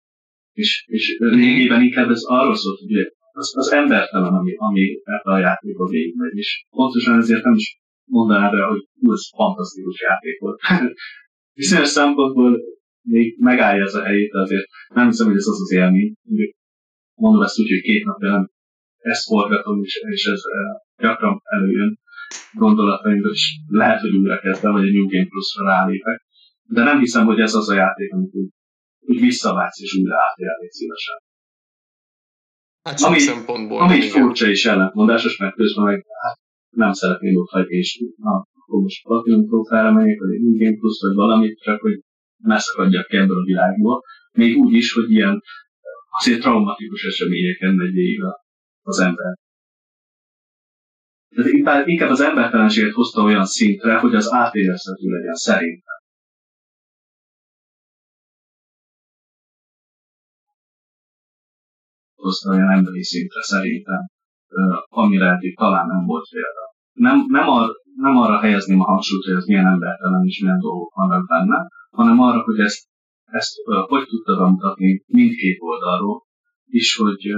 És, 0.53 0.85
és 0.87 1.17
lényegében 1.19 1.83
inkább 1.83 2.11
ez 2.11 2.23
arról 2.23 2.57
szólt, 2.57 2.79
hogy 2.79 3.13
az, 3.33 3.53
az 3.57 3.73
embertelen, 3.73 4.35
ami, 4.35 4.55
ami 4.57 5.01
ebbe 5.05 5.33
a 5.33 5.39
játékba 5.39 5.87
végigmegy, 5.87 6.37
és 6.37 6.67
pontosan 6.71 7.19
ezért 7.19 7.45
nem 7.45 7.55
is 7.55 7.81
mondaná 8.05 8.51
be, 8.51 8.63
hogy 8.63 8.89
ez 9.13 9.29
fantasztikus 9.37 10.01
játék 10.01 10.39
volt. 10.41 10.61
Bizonyos 11.61 11.89
szempontból 11.89 12.61
még 13.05 13.37
megállja 13.39 13.85
ez 13.85 13.95
a 13.95 14.03
helyét, 14.03 14.31
de 14.31 14.41
azért 14.41 14.67
nem 14.95 15.07
hiszem, 15.07 15.27
hogy 15.27 15.37
ez 15.37 15.47
az 15.47 15.61
az 15.61 15.73
élmény. 15.73 16.15
Mondom 17.15 17.43
ezt 17.43 17.59
úgy, 17.61 17.69
hogy 17.69 17.81
két 17.81 18.05
napja 18.05 18.31
nem 18.31 18.49
ezt 18.99 19.27
forgatom, 19.27 19.83
és, 19.83 20.01
és 20.11 20.25
ez 20.25 20.41
gyakran 20.97 21.41
előjön 21.45 21.99
gondolataimból, 22.53 23.31
és 23.31 23.59
lehet, 23.67 24.01
hogy 24.01 24.17
újra 24.17 24.39
kezdem, 24.39 24.73
vagy 24.73 24.89
a 24.89 24.93
New 24.93 25.09
Game 25.09 25.27
Plus-ra 25.29 25.67
rálépek. 25.67 26.23
De 26.63 26.83
nem 26.83 26.99
hiszem, 26.99 27.27
hogy 27.27 27.41
ez 27.41 27.55
az 27.55 27.69
a 27.69 27.75
játék, 27.75 28.13
amit 28.13 28.35
úgy 28.35 28.49
úgy 29.07 29.21
visszavágsz 29.21 29.81
és 29.81 29.97
újra 29.97 30.17
átélni 30.17 30.69
szívesen. 30.71 31.19
Hát 32.83 33.01
ami, 33.01 33.19
szempontból. 33.19 33.81
Ami 33.81 33.95
egy 33.95 34.11
furcsa 34.11 34.47
és 34.47 34.65
ellentmondásos, 34.67 35.37
mert 35.37 35.55
közben 35.55 35.85
meg 35.85 36.05
hát, 36.23 36.39
nem 36.71 36.93
szeretném 36.93 37.37
ott 37.37 37.51
hagyni, 37.51 37.77
és 37.77 38.05
na, 38.17 38.47
akkor 38.53 38.81
most 38.81 39.03
Platinum 39.03 39.47
megyek, 39.71 40.19
vagy 40.19 40.35
egy 40.35 40.59
Game 40.59 40.77
Plus, 40.77 41.01
vagy 41.01 41.15
valamit, 41.15 41.59
csak 41.59 41.81
hogy 41.81 42.01
megszakadjak 42.47 43.13
ebből 43.13 43.39
a 43.39 43.45
világból. 43.45 44.03
Még 44.33 44.57
úgy 44.57 44.73
is, 44.73 44.93
hogy 44.93 45.11
ilyen 45.11 45.43
azért 46.21 46.41
traumatikus 46.41 47.05
eseményeken 47.05 47.75
megy 47.75 47.93
végig 47.93 48.21
az 48.83 48.99
ember. 48.99 49.35
Tehát 51.35 51.87
inkább 51.87 52.11
az 52.11 52.21
embertelenséget 52.21 52.93
hozta 52.93 53.23
olyan 53.23 53.45
szintre, 53.45 53.99
hogy 53.99 54.15
az 54.15 54.33
átérezhető 54.33 55.09
legyen 55.09 55.35
szerintem. 55.35 55.95
hozta 62.25 62.51
olyan 62.55 62.71
emberi 62.71 63.05
szintre 63.05 63.43
szerintem, 63.43 64.03
amire 65.03 65.27
eddig 65.35 65.57
talán 65.57 65.87
nem 65.87 66.05
volt 66.07 66.29
példa. 66.31 66.65
Nem, 66.93 67.17
nem, 67.29 67.49
ar, 67.49 67.71
nem 67.97 68.17
arra 68.17 68.41
helyezném 68.41 68.81
a 68.81 68.85
hangsúlyt, 68.85 69.25
hogy 69.25 69.35
ez 69.35 69.45
milyen 69.45 69.67
embertelen 69.67 70.25
és 70.25 70.41
milyen 70.41 70.59
dolgok 70.59 70.95
vannak 70.95 71.27
benne, 71.27 71.59
hanem 71.95 72.21
arra, 72.21 72.43
hogy 72.43 72.59
ezt, 72.59 72.89
ezt 73.25 73.55
hogy 73.65 74.07
tudta 74.07 74.37
bemutatni 74.37 75.05
mindkét 75.07 75.57
oldalról, 75.61 76.23
és 76.67 76.97
hogy 76.97 77.33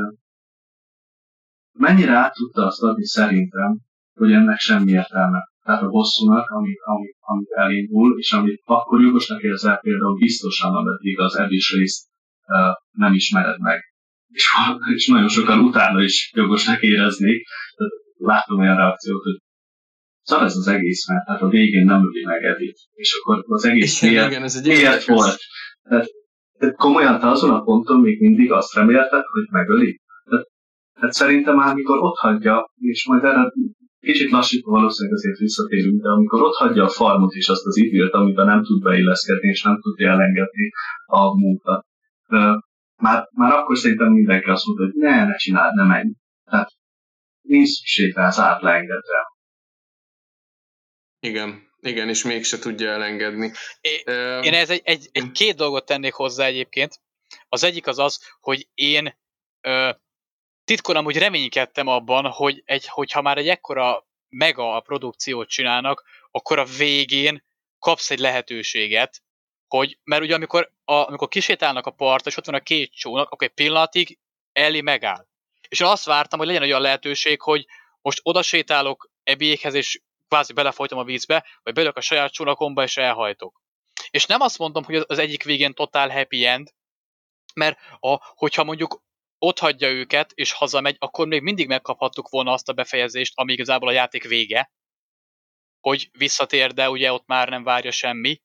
mennyire 1.73 2.13
át 2.13 2.35
tudta 2.35 2.67
azt 2.67 2.83
adni 2.83 3.07
szerintem, 3.07 3.79
hogy 4.15 4.33
ennek 4.33 4.59
semmi 4.59 4.91
értelme. 4.91 5.39
Tehát 5.63 5.83
a 5.83 5.89
bosszúnak, 5.89 6.51
amit, 6.51 6.79
amit, 6.83 7.17
amit 7.21 7.51
elindul, 7.51 8.19
és 8.19 8.33
amit 8.33 8.63
akkor 8.65 9.01
jogosnak 9.01 9.43
érzel 9.43 9.79
például 9.79 10.15
biztosan, 10.15 10.75
ameddig 10.75 11.19
az 11.19 11.37
eddig 11.37 11.61
részt 11.75 12.09
nem 12.91 13.13
ismered 13.13 13.61
meg 13.61 13.81
és, 14.33 14.49
és 14.95 15.07
nagyon 15.07 15.29
sokan 15.29 15.59
utána 15.59 16.03
is 16.03 16.31
jogosnak 16.35 16.83
éreznék. 16.83 17.47
Látom 18.17 18.59
olyan 18.59 18.77
reakciót, 18.77 19.23
hogy 19.23 19.41
szar 20.27 20.43
ez 20.43 20.57
az 20.57 20.69
egész, 20.69 21.09
mert 21.09 21.27
hát 21.29 21.41
a 21.41 21.49
végén 21.49 21.85
nem 21.85 22.07
öli 22.07 22.25
meg 22.25 22.43
Edit. 22.43 22.79
És 22.93 23.19
akkor 23.19 23.45
az 23.47 23.65
egész 23.65 24.03
igen, 24.03 24.15
miért, 24.15 24.31
igen, 24.31 24.43
ez 24.43 24.57
egy 24.57 24.67
miért 24.67 25.05
volt? 25.05 25.39
Tehát, 25.89 26.07
tehát 26.59 26.77
komolyan 26.77 27.21
te 27.21 27.29
azon 27.29 27.51
a 27.51 27.63
ponton 27.63 28.01
még 28.01 28.21
mindig 28.21 28.53
azt 28.53 28.75
remélted, 28.75 29.23
hogy 29.33 29.47
megöli? 29.51 30.01
Tehát, 30.25 30.47
tehát 30.95 31.15
szerintem 31.15 31.57
már 31.57 31.71
amikor 31.71 31.99
ott 31.99 32.17
hagyja, 32.17 32.71
és 32.77 33.07
majd 33.07 33.25
erre 33.25 33.53
kicsit 34.01 34.31
lassítva 34.31 34.71
valószínűleg 34.71 35.19
azért 35.19 35.39
visszatérünk, 35.39 36.03
de 36.03 36.09
amikor 36.09 36.43
ott 36.43 36.55
hagyja 36.55 36.85
a 36.85 36.89
farmot 36.89 37.33
és 37.33 37.49
azt 37.49 37.67
az 37.67 37.77
időt, 37.77 38.13
amiben 38.13 38.47
nem 38.47 38.63
tud 38.65 38.83
beilleszkedni, 38.83 39.49
és 39.49 39.63
nem 39.63 39.81
tudja 39.81 40.11
elengedni 40.11 40.71
a 41.07 41.39
munkat, 41.39 41.87
már, 43.03 43.29
már 43.31 43.53
akkor 43.53 43.79
szerintem 43.79 44.13
mindenki 44.13 44.51
azt 44.51 44.67
mondta, 44.67 44.85
hogy 44.85 44.95
ne, 44.95 45.25
ne 45.25 45.37
csináld, 45.37 45.75
ne 45.75 45.85
menj. 45.85 46.11
Tehát 46.45 46.69
nincs 47.43 47.69
szükség 47.69 48.15
rá, 48.15 48.27
az 48.27 48.41
átleengedre. 48.41 49.21
Igen, 51.27 51.73
igen, 51.81 52.09
és 52.09 52.25
mégse 52.25 52.59
tudja 52.59 52.91
elengedni. 52.91 53.53
É, 53.81 54.03
uh, 54.07 54.47
én 54.47 54.55
ez 54.55 54.71
egy, 54.71 54.81
egy, 54.85 55.09
egy 55.13 55.31
két 55.31 55.57
dolgot 55.57 55.85
tennék 55.85 56.13
hozzá 56.13 56.47
egyébként. 56.47 57.01
Az 57.49 57.63
egyik 57.65 57.87
az 57.87 57.99
az, 57.99 58.21
hogy 58.41 58.69
én 58.75 59.19
uh, 59.69 59.91
titkon 60.65 60.97
amúgy 60.97 61.19
reménykedtem 61.19 61.87
abban, 61.87 62.27
hogy 62.31 62.63
egy, 62.65 62.87
hogyha 62.87 63.23
már 63.23 63.39
egy 63.39 63.49
ekkora 63.49 64.07
mega 64.29 64.75
a 64.75 64.81
produkciót 64.81 65.49
csinálnak, 65.49 66.05
akkor 66.31 66.59
a 66.59 66.65
végén 66.65 67.45
kapsz 67.79 68.11
egy 68.11 68.19
lehetőséget, 68.19 69.23
hogy, 69.67 69.99
mert 70.05 70.23
ugye 70.23 70.35
amikor, 70.35 70.73
a, 70.85 70.95
amikor 70.95 71.29
kisétálnak 71.29 71.87
a 71.87 71.91
partra, 71.91 72.31
és 72.31 72.37
ott 72.37 72.47
van 72.47 72.55
a 72.55 72.61
két 72.61 72.93
csónak, 72.93 73.31
akkor 73.31 73.47
egy 73.47 73.55
pillanatig 73.55 74.19
Ellie 74.53 74.83
megáll. 74.83 75.27
És 75.69 75.81
én 75.81 75.87
azt 75.87 76.05
vártam, 76.05 76.39
hogy 76.39 76.49
legyen 76.49 76.63
olyan 76.63 76.81
lehetőség, 76.81 77.41
hogy 77.41 77.67
most 78.01 78.21
oda 78.23 78.43
sétálok 78.43 79.11
Ebiékhez, 79.23 79.75
és 79.75 80.01
kvázi 80.29 80.53
belefolytom 80.53 80.99
a 80.99 81.05
vízbe, 81.05 81.47
vagy 81.63 81.75
belök 81.75 81.97
a 81.97 82.01
saját 82.01 82.33
csónakomba, 82.33 82.83
és 82.83 82.97
elhajtok. 82.97 83.63
És 84.11 84.27
nem 84.27 84.41
azt 84.41 84.59
mondom, 84.59 84.85
hogy 84.85 85.05
az 85.07 85.19
egyik 85.19 85.43
végén 85.45 85.75
totál 85.75 86.11
happy 86.11 86.45
end, 86.45 86.75
mert 87.55 87.79
a, 88.01 88.33
hogyha 88.35 88.65
mondjuk 88.65 89.05
ott 89.39 89.59
hagyja 89.59 89.89
őket, 89.89 90.33
és 90.35 90.53
hazamegy, 90.53 90.97
akkor 90.99 91.27
még 91.27 91.43
mindig 91.43 91.67
megkaphattuk 91.67 92.29
volna 92.29 92.53
azt 92.53 92.69
a 92.69 92.73
befejezést, 92.73 93.33
ami 93.37 93.53
igazából 93.53 93.89
a 93.89 93.93
játék 93.93 94.25
vége, 94.25 94.71
hogy 95.81 96.09
visszatér, 96.13 96.73
de 96.73 96.91
ugye 96.91 97.13
ott 97.13 97.27
már 97.27 97.49
nem 97.49 97.63
várja 97.63 97.91
semmi, 97.91 98.41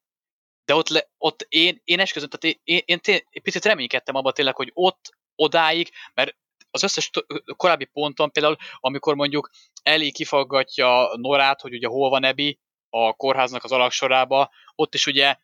de 0.66 0.76
ott, 0.76 0.88
le, 0.88 1.10
ott 1.18 1.46
én, 1.50 1.82
én 1.84 2.00
esküszöm, 2.00 2.30
tehát 2.30 2.58
én, 2.58 2.62
én, 2.86 3.00
én, 3.06 3.20
én, 3.30 3.42
picit 3.42 3.66
reménykedtem 3.66 4.16
abban 4.16 4.34
tényleg, 4.34 4.56
hogy 4.56 4.72
ott, 4.74 5.10
odáig, 5.36 5.92
mert 6.14 6.36
az 6.72 6.84
összes 6.84 7.10
korábbi 7.56 7.86
ponton 7.86 8.32
például, 8.32 8.56
amikor 8.80 9.16
mondjuk 9.16 9.50
Eli 9.84 10.12
kifaggatja 10.12 11.10
Norát, 11.18 11.62
hogy 11.62 11.74
ugye 11.74 11.88
hol 11.88 12.10
van 12.10 12.24
Ebi 12.24 12.60
a 12.90 13.14
kórháznak 13.14 13.64
az 13.64 13.72
alaksorába, 13.72 14.50
ott 14.76 14.94
is 14.94 15.06
ugye 15.06 15.36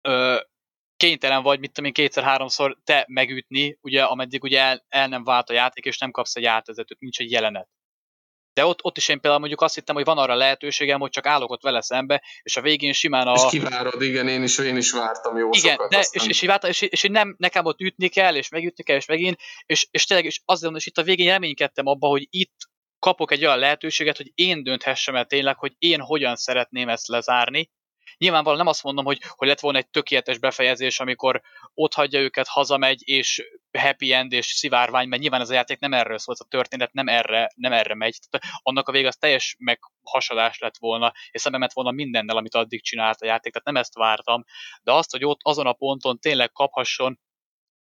ö, 0.00 0.40
kénytelen 0.96 1.42
vagy, 1.42 1.58
mit 1.58 1.72
tudom 1.72 1.84
én, 1.84 1.92
kétszer-háromszor 1.92 2.78
te 2.84 3.04
megütni, 3.08 3.78
ugye, 3.80 4.04
ameddig 4.04 4.42
ugye 4.42 4.60
el, 4.60 4.84
el 4.88 5.08
nem 5.08 5.24
vált 5.24 5.50
a 5.50 5.52
játék, 5.52 5.84
és 5.84 5.98
nem 5.98 6.10
kapsz 6.10 6.36
egy 6.36 6.44
átvezetőt, 6.44 7.00
nincs 7.00 7.18
egy 7.18 7.30
jelenet. 7.30 7.68
De 8.52 8.64
ott, 8.64 8.84
ott 8.84 8.96
is 8.96 9.08
én 9.08 9.20
például 9.20 9.38
mondjuk 9.40 9.60
azt 9.60 9.74
hittem, 9.74 9.94
hogy 9.94 10.04
van 10.04 10.18
arra 10.18 10.34
lehetőségem, 10.34 11.00
hogy 11.00 11.10
csak 11.10 11.26
állok 11.26 11.50
ott 11.50 11.62
vele 11.62 11.82
szembe, 11.82 12.22
és 12.42 12.56
a 12.56 12.60
végén 12.60 12.92
simán 12.92 13.26
a... 13.26 13.32
És 13.32 13.42
kivárod, 13.48 14.02
igen, 14.02 14.28
én 14.28 14.42
is, 14.42 14.58
én 14.58 14.76
is 14.76 14.92
vártam 14.92 15.36
jó 15.36 15.48
igen, 15.52 15.70
sokat. 15.70 15.90
De, 15.90 15.98
aztán... 15.98 16.22
és, 16.22 16.28
és, 16.28 16.42
és, 16.42 16.58
és, 16.62 16.80
és, 16.80 17.02
és, 17.02 17.08
nem 17.10 17.34
nekem 17.38 17.64
ott 17.64 17.80
ütni 17.80 18.08
kell, 18.08 18.36
és 18.36 18.48
megütni 18.48 18.82
kell, 18.82 18.96
és 18.96 19.06
megint, 19.06 19.38
és, 19.66 19.86
és 19.90 20.04
tényleg, 20.04 20.26
és 20.26 20.40
azért, 20.44 20.76
és 20.76 20.86
itt 20.86 20.98
a 20.98 21.02
végén 21.02 21.30
reménykedtem 21.30 21.86
abba, 21.86 22.06
hogy 22.06 22.26
itt 22.30 22.54
kapok 22.98 23.32
egy 23.32 23.44
olyan 23.44 23.58
lehetőséget, 23.58 24.16
hogy 24.16 24.32
én 24.34 24.62
dönthessem 24.62 25.16
el 25.16 25.24
tényleg, 25.24 25.58
hogy 25.58 25.72
én 25.78 26.00
hogyan 26.00 26.36
szeretném 26.36 26.88
ezt 26.88 27.08
lezárni, 27.08 27.70
Nyilvánvalóan 28.20 28.58
nem 28.58 28.66
azt 28.66 28.82
mondom, 28.82 29.04
hogy, 29.04 29.20
hogy 29.28 29.48
lett 29.48 29.60
volna 29.60 29.78
egy 29.78 29.88
tökéletes 29.88 30.38
befejezés, 30.38 31.00
amikor 31.00 31.40
ott 31.74 31.94
hagyja 31.94 32.20
őket, 32.20 32.46
hazamegy, 32.46 33.08
és 33.08 33.42
happy 33.78 34.12
end 34.12 34.32
és 34.32 34.46
szivárvány, 34.46 35.08
mert 35.08 35.22
nyilván 35.22 35.40
ez 35.40 35.50
a 35.50 35.54
játék 35.54 35.78
nem 35.78 35.92
erről 35.92 36.18
szólt, 36.18 36.38
a 36.38 36.44
történet 36.44 36.92
nem 36.92 37.08
erre, 37.08 37.50
nem 37.54 37.72
erre 37.72 37.94
megy. 37.94 38.18
Tehát 38.30 38.58
annak 38.62 38.88
a 38.88 38.92
vége 38.92 39.08
az 39.08 39.16
teljes 39.16 39.56
meghasadás 39.58 40.58
lett 40.58 40.76
volna, 40.78 41.12
és 41.30 41.40
szembe 41.40 41.58
ment 41.58 41.72
volna 41.72 41.90
mindennel, 41.90 42.36
amit 42.36 42.54
addig 42.54 42.82
csinált 42.82 43.20
a 43.20 43.26
játék, 43.26 43.52
tehát 43.52 43.68
nem 43.68 43.76
ezt 43.76 43.94
vártam, 43.94 44.44
de 44.82 44.92
azt, 44.92 45.10
hogy 45.10 45.24
ott 45.24 45.40
azon 45.42 45.66
a 45.66 45.72
ponton 45.72 46.18
tényleg 46.18 46.52
kaphasson 46.52 47.20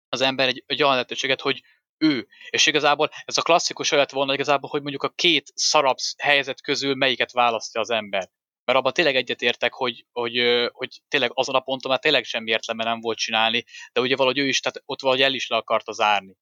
az 0.09 0.21
ember 0.21 0.49
egy, 0.49 0.63
egy 0.67 0.83
olyan 0.83 0.95
lehetőséget, 0.95 1.41
hogy 1.41 1.63
ő. 1.97 2.27
És 2.51 2.67
igazából 2.67 3.11
ez 3.25 3.37
a 3.37 3.43
klasszikus 3.43 3.91
olyat 3.91 4.11
volna 4.11 4.33
igazából, 4.33 4.71
hogy 4.71 4.83
mondjuk 4.83 5.03
a 5.03 5.13
két 5.15 5.51
szarabb 5.55 5.97
helyzet 6.17 6.63
közül 6.63 6.95
melyiket 6.95 7.33
választja 7.33 7.81
az 7.81 7.91
ember 7.91 8.29
mert 8.69 8.81
abban 8.81 8.93
tényleg 8.93 9.17
egyetértek, 9.17 9.73
hogy, 9.73 10.07
hogy, 10.13 10.69
hogy 10.73 11.01
tényleg 11.09 11.31
azon 11.35 11.55
a 11.55 11.61
ponton 11.61 11.91
már 11.91 12.01
tényleg 12.01 12.25
semmi 12.25 12.51
értelme 12.51 12.85
nem 12.85 13.01
volt 13.01 13.19
csinálni, 13.19 13.65
de 13.93 14.01
ugye 14.01 14.17
valahogy 14.17 14.39
ő 14.39 14.47
is, 14.47 14.61
tehát 14.61 14.83
ott 14.87 15.01
valahogy 15.01 15.23
el 15.23 15.35
is 15.35 15.49
le 15.49 15.57
akarta 15.57 15.93
zárni. 15.93 16.37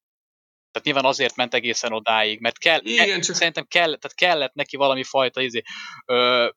Tehát 0.70 0.84
nyilván 0.84 1.04
azért 1.04 1.36
ment 1.36 1.54
egészen 1.54 1.92
odáig, 1.92 2.40
mert 2.40 2.58
kell, 2.58 2.80
Igen, 2.82 3.20
csak... 3.20 3.36
szerintem 3.36 3.66
kell, 3.66 3.96
tehát 3.96 4.14
kellett 4.14 4.54
neki 4.54 4.76
valami 4.76 5.02
fajta 5.02 5.40
izé, 5.40 5.62
ö, 6.04 6.48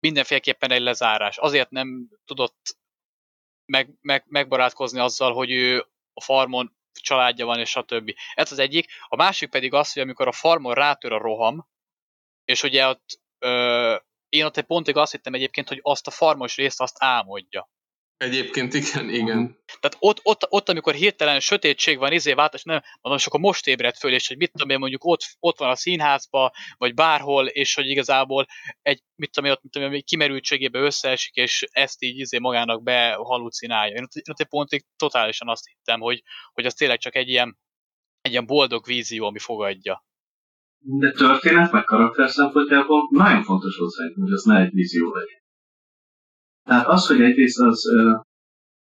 mindenféleképpen 0.00 0.70
egy 0.70 0.80
lezárás. 0.80 1.38
Azért 1.38 1.70
nem 1.70 2.08
tudott 2.24 2.76
meg, 3.72 3.90
meg, 4.00 4.24
megbarátkozni 4.26 5.00
azzal, 5.00 5.32
hogy 5.32 5.50
ő 5.50 5.86
a 6.12 6.22
farmon 6.22 6.76
családja 6.92 7.46
van, 7.46 7.58
és 7.58 7.70
stb. 7.70 8.14
Ez 8.34 8.52
az 8.52 8.58
egyik. 8.58 8.90
A 9.06 9.16
másik 9.16 9.50
pedig 9.50 9.72
az, 9.72 9.92
hogy 9.92 10.02
amikor 10.02 10.28
a 10.28 10.32
farmon 10.32 10.74
rátör 10.74 11.12
a 11.12 11.18
roham, 11.18 11.68
és 12.44 12.62
ugye 12.62 12.88
ott 12.88 13.20
ö, 13.38 13.96
én 14.28 14.44
ott 14.44 14.56
egy 14.56 14.64
pontig 14.64 14.96
azt 14.96 15.12
hittem 15.12 15.34
egyébként, 15.34 15.68
hogy 15.68 15.78
azt 15.82 16.06
a 16.06 16.10
farmos 16.10 16.56
részt 16.56 16.80
azt 16.80 16.96
álmodja. 16.98 17.70
Egyébként 18.16 18.74
igen, 18.74 19.08
igen. 19.08 19.58
Tehát 19.80 19.96
ott, 19.98 20.20
ott, 20.22 20.46
ott, 20.48 20.68
amikor 20.68 20.94
hirtelen 20.94 21.40
sötétség 21.40 21.98
van, 21.98 22.12
izé 22.12 22.32
váltás, 22.32 22.62
nem, 22.62 22.82
mondom, 23.00 23.20
és 23.20 23.26
akkor 23.26 23.40
most 23.40 23.66
ébredt 23.66 23.98
föl, 23.98 24.12
és 24.12 24.28
hogy 24.28 24.36
mit 24.36 24.52
tudom 24.52 24.70
én, 24.70 24.78
mondjuk 24.78 25.04
ott, 25.04 25.20
ott 25.40 25.58
van 25.58 25.70
a 25.70 25.76
színházba, 25.76 26.52
vagy 26.76 26.94
bárhol, 26.94 27.46
és 27.46 27.74
hogy 27.74 27.88
igazából 27.88 28.46
egy, 28.82 29.02
mit 29.14 29.30
tudom 29.30 29.50
én, 29.50 29.56
ott, 29.56 29.62
mit 29.62 29.72
tudom 29.72 29.92
én, 29.92 30.02
kimerültségébe 30.04 30.78
összeesik, 30.78 31.34
és 31.34 31.66
ezt 31.70 32.02
így 32.02 32.18
izé 32.18 32.38
magának 32.38 32.82
behalucinálja. 32.82 33.94
Én 33.96 34.02
ott, 34.02 34.14
én 34.14 34.22
ott 34.30 34.40
egy 34.40 34.46
pontig 34.46 34.84
totálisan 34.96 35.48
azt 35.48 35.66
hittem, 35.66 36.00
hogy, 36.00 36.22
hogy 36.52 36.66
az 36.66 36.74
tényleg 36.74 36.98
csak 36.98 37.14
egy 37.14 37.28
ilyen, 37.28 37.58
egy 38.20 38.30
ilyen 38.30 38.46
boldog 38.46 38.86
vízió, 38.86 39.26
ami 39.26 39.38
fogadja 39.38 40.06
de 40.80 41.10
történet 41.10 41.72
meg 41.72 41.84
karakter 41.84 42.28
szempontjából 42.30 43.08
nagyon 43.10 43.42
fontos 43.42 43.76
volt 43.76 43.90
szerintem, 43.90 44.22
hogy 44.22 44.32
az 44.32 44.44
ne 44.44 44.60
egy 44.60 44.72
vízió 44.72 45.12
legyen. 45.12 45.40
Tehát 46.64 46.86
az, 46.86 47.06
hogy 47.06 47.20
egyrészt 47.20 47.60
az, 47.60 47.84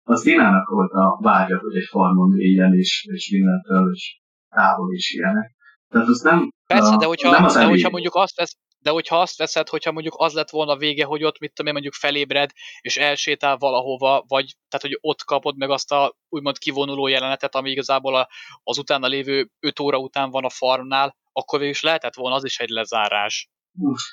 az 0.03 0.23
Dinának 0.23 0.69
volt 0.69 0.91
a 0.91 1.17
vágya, 1.21 1.59
hogy 1.59 1.75
egy 1.75 1.87
farmon 1.89 2.39
éljen, 2.39 2.73
és, 2.73 3.07
és 3.11 3.29
mindentől, 3.31 3.91
és 3.93 4.19
távol 4.49 4.93
is 4.93 5.13
ilyenek. 5.13 5.51
Tehát 5.89 6.07
az 6.07 6.21
nem, 6.21 6.49
Persze, 6.67 6.93
a, 6.93 6.97
de 6.97 7.05
hogyha, 7.05 7.31
nem 7.31 7.43
az 7.43 7.53
de 7.53 7.65
hogyha 7.65 7.89
mondjuk 7.89 8.15
azt 8.15 8.35
vesz, 8.35 8.57
de 8.85 8.91
hogyha 8.91 9.21
azt 9.21 9.37
veszed, 9.37 9.69
hogyha 9.69 9.91
mondjuk 9.91 10.15
az 10.17 10.33
lett 10.33 10.49
volna 10.49 10.71
a 10.71 10.77
vége, 10.77 11.05
hogy 11.05 11.23
ott, 11.23 11.39
mit 11.39 11.49
tudom 11.53 11.67
én, 11.67 11.73
mondjuk 11.73 11.93
felébred, 11.93 12.49
és 12.81 12.97
elsétál 12.97 13.57
valahova, 13.57 14.23
vagy 14.27 14.45
tehát, 14.69 14.85
hogy 14.85 14.97
ott 15.01 15.23
kapod 15.23 15.57
meg 15.57 15.69
azt 15.69 15.91
a 15.91 16.15
úgymond 16.29 16.57
kivonuló 16.57 17.07
jelenetet, 17.07 17.55
ami 17.55 17.69
igazából 17.69 18.15
a, 18.15 18.27
az 18.63 18.77
utána 18.77 19.07
lévő 19.07 19.49
5 19.59 19.79
óra 19.79 19.97
után 19.97 20.29
van 20.29 20.43
a 20.45 20.49
farmnál, 20.49 21.15
akkor 21.31 21.59
végül 21.59 21.73
is 21.73 21.81
lehetett 21.81 22.15
volna 22.15 22.35
az 22.35 22.45
is 22.45 22.59
egy 22.59 22.69
lezárás. 22.69 23.49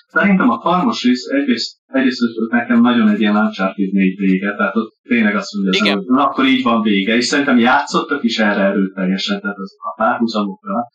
Szerintem 0.07 0.51
a 0.51 0.61
farmos 0.61 1.03
rész 1.03 1.27
egyrészt, 1.27 1.79
egyrészt 1.87 2.21
nekem 2.51 2.81
nagyon 2.81 3.09
egy 3.09 3.21
ilyen 3.21 3.37
Uncharted 3.37 3.93
4 3.93 4.19
vége, 4.19 4.55
tehát 4.57 4.77
ott 4.77 4.95
tényleg 5.03 5.37
azt 5.37 5.53
mondja, 5.55 5.95
hogy 5.95 6.05
na, 6.07 6.29
akkor 6.29 6.45
így 6.45 6.63
van 6.63 6.83
vége, 6.83 7.15
és 7.15 7.25
szerintem 7.25 7.59
játszottak 7.59 8.23
is 8.23 8.39
erre 8.39 8.63
erőteljesen, 8.63 9.41
tehát 9.41 9.57
az 9.57 9.75
a 9.79 10.03
párhuzamokra, 10.03 10.89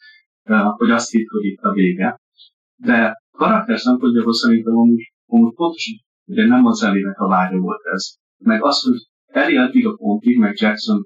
hogy 0.78 0.92
azt 0.92 1.12
hitt, 1.12 1.28
hogy 1.28 1.46
itt 1.46 1.62
a 1.62 1.72
vége. 1.72 2.20
De 2.76 3.26
karakter 3.38 3.80
szempontjából 3.80 4.34
szerintem 4.34 4.78
amúgy, 4.78 5.14
amúgy 5.26 5.54
pontosan, 5.54 5.96
ugye 6.26 6.46
nem 6.46 6.66
az 6.66 6.84
elének 6.84 7.20
a 7.20 7.28
vágya 7.28 7.58
volt 7.58 7.84
ez. 7.94 8.04
Meg 8.38 8.64
az, 8.64 8.82
hogy 8.82 9.00
eddig 9.26 9.86
a 9.88 9.96
pontig, 9.96 10.38
meg 10.38 10.60
Jackson 10.60 11.02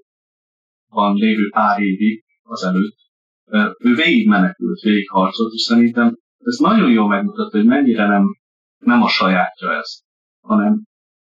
van 0.90 1.16
lévő 1.16 1.50
pár 1.50 1.80
évig 1.82 2.24
az 2.42 2.64
előtt, 2.64 2.98
ő 3.78 3.96
végig 3.96 4.28
menekült, 4.28 4.80
végig 4.80 5.10
harcolt, 5.10 5.54
és 5.54 5.62
szerintem 5.62 6.18
ez 6.38 6.58
nagyon 6.58 6.92
jól 6.92 7.08
megmutatta, 7.08 7.58
hogy 7.58 7.66
mennyire 7.66 8.08
nem, 8.08 8.24
nem 8.78 9.02
a 9.02 9.08
sajátja 9.08 9.74
ez, 9.74 10.00
hanem, 10.42 10.84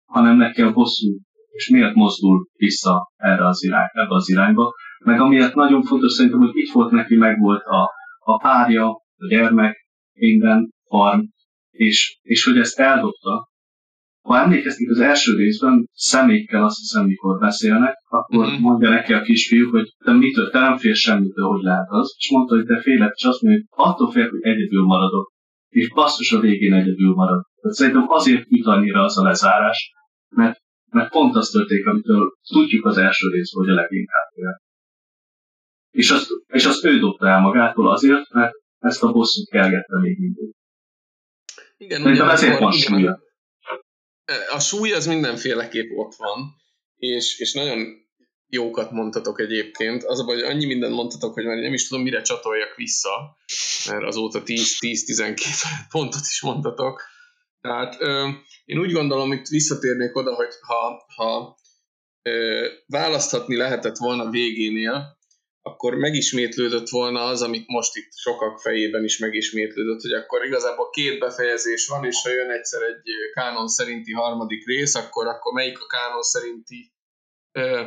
hanem 0.04 0.36
neki 0.36 0.62
a 0.62 0.72
bosszú, 0.72 1.18
és 1.50 1.68
miért 1.68 1.94
mozdul 1.94 2.46
vissza 2.52 3.12
erre 3.16 3.46
az 3.46 3.64
irány, 3.64 3.88
ebbe 3.92 4.14
az 4.14 4.30
irányba. 4.30 4.72
Meg 5.04 5.20
amiért 5.20 5.54
nagyon 5.54 5.82
fontos 5.82 6.12
szerintem, 6.12 6.40
hogy 6.40 6.56
itt 6.56 6.72
volt 6.72 6.90
neki, 6.90 7.16
meg 7.16 7.38
volt 7.38 7.64
a, 7.64 7.90
a 8.18 8.38
párja, 8.38 8.88
a 9.16 9.26
gyermek, 9.28 9.86
minden, 10.12 10.70
farm, 10.88 11.20
és, 11.70 12.18
és 12.22 12.44
hogy 12.44 12.58
ezt 12.58 12.78
eldobta, 12.78 13.48
ha 14.28 14.36
emlékeztek 14.36 14.88
az 14.88 15.00
első 15.00 15.36
részben, 15.36 15.88
szemékkel 15.92 16.64
azt 16.64 16.78
hiszem, 16.78 17.04
mikor 17.06 17.38
beszélnek, 17.38 17.94
akkor 18.08 18.46
mm-hmm. 18.46 18.60
mondja 18.60 18.90
neki 18.90 19.12
a 19.12 19.22
kisfiú, 19.22 19.70
hogy 19.70 19.88
te 20.04 20.12
mitől, 20.12 20.50
te 20.50 20.60
nem 20.60 20.76
félsz 20.76 20.98
semmitől, 20.98 21.46
hogy 21.46 21.62
lehet 21.62 21.88
az. 21.88 22.14
És 22.16 22.30
mondta, 22.30 22.54
hogy 22.54 22.64
te 22.64 22.80
félek, 22.80 23.12
és 23.14 23.24
azt 23.24 23.42
mondja, 23.42 23.64
hogy 23.68 23.84
attól 23.86 24.10
fél, 24.10 24.28
hogy 24.28 24.42
egyedül 24.42 24.84
maradok. 24.84 25.32
És 25.68 25.92
basszus 25.92 26.32
a 26.32 26.40
végén 26.40 26.72
egyedül 26.72 27.14
marad. 27.14 27.42
Tehát 27.60 27.76
szerintem 27.76 28.04
azért 28.08 28.46
üt 28.50 28.66
annyira 28.66 29.02
az 29.02 29.18
a 29.18 29.22
lezárás, 29.22 29.92
mert, 30.28 30.58
mert 30.90 31.10
pont 31.10 31.34
az 31.34 31.48
történik, 31.48 31.86
amitől 31.86 32.32
tudjuk 32.48 32.84
az 32.84 32.96
első 32.96 33.28
részből, 33.28 33.64
hogy 33.64 33.72
a 33.72 33.80
leginkább 33.80 34.28
fél. 34.34 34.60
És 35.90 36.10
azt, 36.10 36.28
és 36.46 36.64
azt 36.64 36.84
ő 36.84 36.98
dobta 36.98 37.26
el 37.28 37.40
magától 37.40 37.90
azért, 37.90 38.32
mert 38.32 38.52
ezt 38.78 39.02
a 39.02 39.12
bosszút 39.12 39.48
kelgette 39.48 39.98
még 40.00 40.18
mindig. 40.18 40.56
Igen, 41.78 42.02
Szerintem 42.02 42.28
ezért 42.28 42.58
van 42.58 42.72
súlya 42.72 43.26
a 44.50 44.60
súly 44.60 44.92
az 44.92 45.06
mindenféleképp 45.06 45.90
ott 45.90 46.14
van, 46.14 46.54
és, 46.96 47.38
és 47.38 47.52
nagyon 47.52 48.06
jókat 48.48 48.90
mondtatok 48.90 49.40
egyébként. 49.40 50.04
Az 50.04 50.20
a 50.20 50.24
baj, 50.24 50.34
hogy 50.34 50.44
annyi 50.44 50.66
mindent 50.66 50.94
mondtatok, 50.94 51.34
hogy 51.34 51.44
már 51.44 51.56
nem 51.56 51.72
is 51.72 51.88
tudom, 51.88 52.02
mire 52.02 52.22
csatoljak 52.22 52.74
vissza, 52.74 53.36
mert 53.88 54.04
azóta 54.04 54.42
10-10-12 54.44 55.36
pontot 55.92 56.20
is 56.20 56.40
mondtatok. 56.42 57.02
Tehát 57.60 57.96
ö, 58.00 58.28
én 58.64 58.78
úgy 58.78 58.92
gondolom, 58.92 59.28
hogy 59.28 59.40
visszatérnék 59.50 60.16
oda, 60.16 60.34
hogy 60.34 60.54
ha, 60.60 61.04
ha 61.16 61.58
ö, 62.22 62.66
választhatni 62.86 63.56
lehetett 63.56 63.96
volna 63.96 64.30
végénél, 64.30 65.17
akkor 65.68 65.94
megismétlődött 65.94 66.88
volna 66.88 67.24
az, 67.24 67.42
amit 67.42 67.66
most 67.66 67.96
itt 67.96 68.16
sokak 68.16 68.60
fejében 68.60 69.04
is 69.04 69.18
megismétlődött, 69.18 70.00
hogy 70.00 70.12
akkor 70.12 70.44
igazából 70.44 70.90
két 70.90 71.18
befejezés 71.18 71.86
van, 71.86 72.04
és 72.04 72.20
ha 72.22 72.30
jön 72.30 72.50
egyszer 72.50 72.82
egy 72.82 73.10
kánon 73.34 73.68
szerinti 73.68 74.12
harmadik 74.12 74.66
rész, 74.66 74.94
akkor, 74.94 75.26
akkor 75.26 75.52
melyik 75.52 75.80
a 75.80 75.86
kánon 75.86 76.22
szerinti 76.22 76.92
ö, 77.52 77.84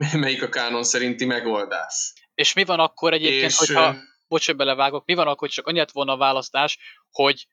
melyik 0.24 0.42
a 0.42 0.48
kánon 0.48 0.84
szerinti 0.84 1.24
megoldás. 1.24 2.12
És 2.34 2.52
mi 2.52 2.64
van 2.64 2.80
akkor 2.80 3.12
egyébként, 3.12 3.50
és, 3.50 3.56
hogyha, 3.56 3.96
bocs, 4.28 4.54
belevágok, 4.54 5.06
mi 5.06 5.14
van 5.14 5.26
akkor, 5.26 5.38
hogy 5.38 5.50
csak 5.50 5.66
annyit 5.66 5.90
volna 5.90 6.12
a 6.12 6.16
választás, 6.16 6.78
hogy 7.10 7.46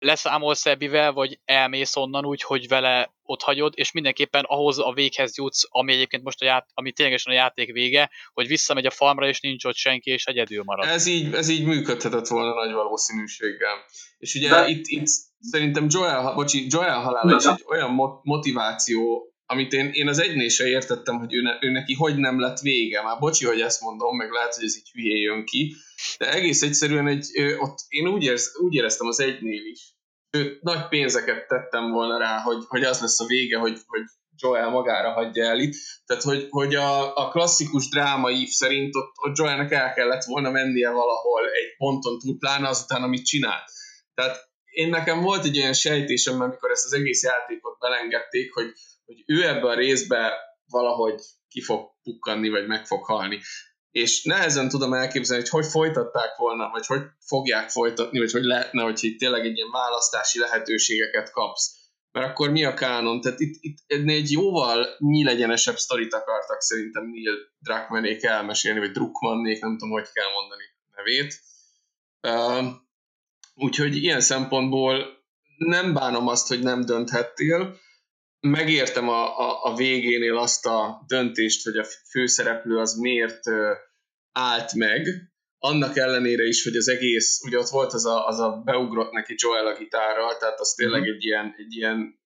leszámolsz 0.00 0.66
Ebivel, 0.66 1.12
vagy 1.12 1.40
elmész 1.44 1.96
onnan 1.96 2.26
úgy, 2.26 2.42
hogy 2.42 2.68
vele 2.68 3.14
ott 3.22 3.42
hagyod, 3.42 3.72
és 3.76 3.92
mindenképpen 3.92 4.44
ahhoz 4.44 4.78
a 4.78 4.92
véghez 4.92 5.36
jutsz, 5.36 5.62
ami 5.68 5.92
egyébként 5.92 6.22
most 6.22 6.42
a 6.42 6.44
ját, 6.44 6.66
ami 6.74 6.92
ténylegesen 6.92 7.32
a 7.32 7.36
játék 7.36 7.72
vége, 7.72 8.10
hogy 8.32 8.46
visszamegy 8.46 8.86
a 8.86 8.90
farmra, 8.90 9.28
és 9.28 9.40
nincs 9.40 9.64
ott 9.64 9.74
senki, 9.74 10.10
és 10.10 10.24
egyedül 10.24 10.62
marad. 10.64 10.88
Ez 10.88 11.06
így, 11.06 11.34
ez 11.34 11.48
így 11.48 11.64
működhetett 11.64 12.26
volna 12.26 12.54
nagy 12.54 12.72
valószínűséggel. 12.72 13.76
És 14.18 14.34
ugye 14.34 14.48
De... 14.48 14.68
itt, 14.68 14.86
itt 14.86 15.06
szerintem 15.40 15.86
Joel, 15.88 16.34
bocsi, 16.34 16.66
Joel 16.70 17.00
halála 17.00 17.36
is 17.36 17.44
egy 17.44 17.64
olyan 17.68 18.20
motiváció, 18.22 19.29
amit 19.50 19.72
én, 19.72 19.90
én 19.92 20.08
az 20.08 20.20
egynél 20.20 20.48
se 20.48 20.66
értettem, 20.66 21.18
hogy 21.18 21.34
ő, 21.34 21.42
ne, 21.42 21.56
ő 21.60 21.70
neki 21.70 21.94
hogy 21.94 22.16
nem 22.16 22.40
lett 22.40 22.60
vége. 22.60 23.02
Már 23.02 23.18
bocsi, 23.18 23.44
hogy 23.44 23.60
ezt 23.60 23.80
mondom, 23.80 24.16
meg 24.16 24.30
lehet, 24.30 24.54
hogy 24.54 24.64
ez 24.64 24.76
így 24.76 24.90
hülyé 24.92 25.20
jön 25.20 25.44
ki, 25.44 25.74
de 26.18 26.32
egész 26.32 26.62
egyszerűen 26.62 27.06
egy, 27.06 27.26
ott 27.58 27.78
én 27.88 28.08
úgy, 28.08 28.22
érez, 28.22 28.50
úgy 28.62 28.74
éreztem 28.74 29.06
az 29.06 29.20
egynél 29.20 29.64
is, 29.64 29.80
sőt, 30.30 30.62
nagy 30.62 30.88
pénzeket 30.88 31.46
tettem 31.46 31.90
volna 31.90 32.18
rá, 32.18 32.38
hogy, 32.38 32.64
hogy 32.68 32.84
az 32.84 33.00
lesz 33.00 33.20
a 33.20 33.26
vége, 33.26 33.58
hogy, 33.58 33.78
hogy 33.86 34.02
Joel 34.36 34.70
magára 34.70 35.12
hagyja 35.12 35.44
el 35.44 35.58
itt. 35.58 35.74
Tehát, 36.06 36.22
hogy, 36.22 36.46
hogy 36.50 36.74
a, 36.74 37.16
a 37.16 37.28
klasszikus 37.28 37.88
dráma 37.88 38.28
szerint 38.46 38.94
ott, 38.94 39.12
ott 39.16 39.36
Joelnek 39.36 39.72
el 39.72 39.92
kellett 39.92 40.24
volna 40.24 40.50
mennie 40.50 40.90
valahol 40.90 41.44
egy 41.44 41.76
ponton 41.76 42.18
túl, 42.18 42.38
pláne 42.38 42.68
azután, 42.68 43.02
amit 43.02 43.26
csinált. 43.26 43.64
Tehát 44.14 44.48
én 44.70 44.88
nekem 44.88 45.20
volt 45.20 45.44
egy 45.44 45.58
olyan 45.58 45.72
sejtésem, 45.72 46.40
amikor 46.40 46.70
ezt 46.70 46.84
az 46.84 46.92
egész 46.92 47.22
játékot 47.22 47.78
belengedték, 47.78 48.52
hogy, 48.52 48.72
hogy 49.10 49.22
ő 49.26 49.48
ebbe 49.48 49.68
a 49.68 49.74
részbe 49.74 50.32
valahogy 50.66 51.20
ki 51.48 51.60
fog 51.62 51.90
pukkanni, 52.02 52.48
vagy 52.48 52.66
meg 52.66 52.86
fog 52.86 53.04
halni. 53.04 53.40
És 53.90 54.22
nehezen 54.24 54.68
tudom 54.68 54.92
elképzelni, 54.92 55.42
hogy 55.42 55.62
hogy 55.62 55.70
folytatták 55.70 56.36
volna, 56.36 56.70
vagy 56.70 56.86
hogy 56.86 57.02
fogják 57.26 57.70
folytatni, 57.70 58.18
vagy 58.18 58.32
hogy 58.32 58.42
lehetne, 58.42 58.82
hogy 58.82 58.98
itt 59.04 59.18
tényleg 59.18 59.44
egy 59.44 59.56
ilyen 59.56 59.70
választási 59.70 60.38
lehetőségeket 60.38 61.30
kapsz. 61.30 61.78
Mert 62.12 62.26
akkor 62.26 62.50
mi 62.50 62.64
a 62.64 62.74
kánon? 62.74 63.20
Tehát 63.20 63.40
itt, 63.40 63.56
itt 63.60 63.78
egy 63.86 64.30
jóval 64.30 64.86
nyílegyenesebb 64.98 65.76
sztorit 65.76 66.14
akartak 66.14 66.60
szerintem 66.60 67.04
Neil 67.04 67.34
Druckmannék 67.58 68.22
elmesélni, 68.22 68.78
vagy 68.78 68.90
Druckmannék, 68.90 69.60
nem 69.60 69.78
tudom, 69.78 69.90
hogy 69.90 70.08
kell 70.12 70.32
mondani 70.32 70.64
nevét. 70.96 71.40
Uh, 72.22 72.72
úgyhogy 73.54 73.96
ilyen 73.96 74.20
szempontból 74.20 75.18
nem 75.56 75.94
bánom 75.94 76.28
azt, 76.28 76.48
hogy 76.48 76.60
nem 76.62 76.84
dönthettél, 76.84 77.78
megértem 78.40 79.08
a, 79.08 79.38
a, 79.38 79.64
a 79.64 79.74
végénél 79.74 80.36
azt 80.36 80.66
a 80.66 81.04
döntést, 81.06 81.64
hogy 81.64 81.76
a 81.76 81.86
főszereplő 82.10 82.78
az 82.78 82.94
miért 82.94 83.40
állt 84.32 84.74
meg, 84.74 85.06
annak 85.58 85.96
ellenére 85.96 86.42
is, 86.42 86.62
hogy 86.62 86.76
az 86.76 86.88
egész, 86.88 87.40
ugye 87.44 87.58
ott 87.58 87.68
volt 87.68 87.92
az 87.92 88.06
a, 88.06 88.26
az 88.26 88.38
a 88.38 88.62
beugrott 88.64 89.12
neki 89.12 89.34
Joel 89.36 89.66
a 89.66 89.78
gitárral, 89.78 90.36
tehát 90.36 90.60
az 90.60 90.72
tényleg 90.72 91.00
mhm. 91.00 91.10
egy 91.10 91.24
ilyen, 91.24 91.54
egy 91.56 91.76
ilyen 91.76 92.20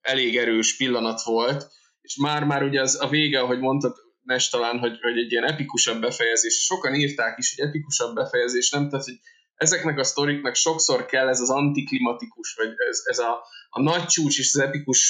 elég 0.00 0.36
erős 0.36 0.76
pillanat 0.76 1.22
volt, 1.22 1.66
és 2.00 2.16
már-már 2.16 2.62
ugye 2.62 2.80
az 2.80 3.00
a 3.00 3.08
vége, 3.08 3.40
ahogy 3.40 3.58
mondtad, 3.58 4.06
Nes 4.22 4.48
talán, 4.48 4.78
hogy, 4.78 4.98
hogy 5.00 5.18
egy 5.18 5.32
ilyen 5.32 5.44
epikusabb 5.44 6.00
befejezés, 6.00 6.54
sokan 6.54 6.94
írták 6.94 7.38
is, 7.38 7.54
hogy 7.54 7.68
epikusabb 7.68 8.14
befejezés, 8.14 8.70
nem? 8.70 8.88
Tehát, 8.88 9.04
hogy 9.04 9.18
ezeknek 9.58 9.98
a 9.98 10.04
sztoriknak 10.04 10.54
sokszor 10.54 11.06
kell 11.06 11.28
ez 11.28 11.40
az 11.40 11.50
antiklimatikus, 11.50 12.54
vagy 12.54 12.74
ez, 12.88 13.00
ez 13.04 13.18
a, 13.18 13.44
a 13.70 13.82
nagy 13.82 14.06
csúcs 14.06 14.38
és 14.38 14.54
az 14.54 14.60
epikus 14.60 15.00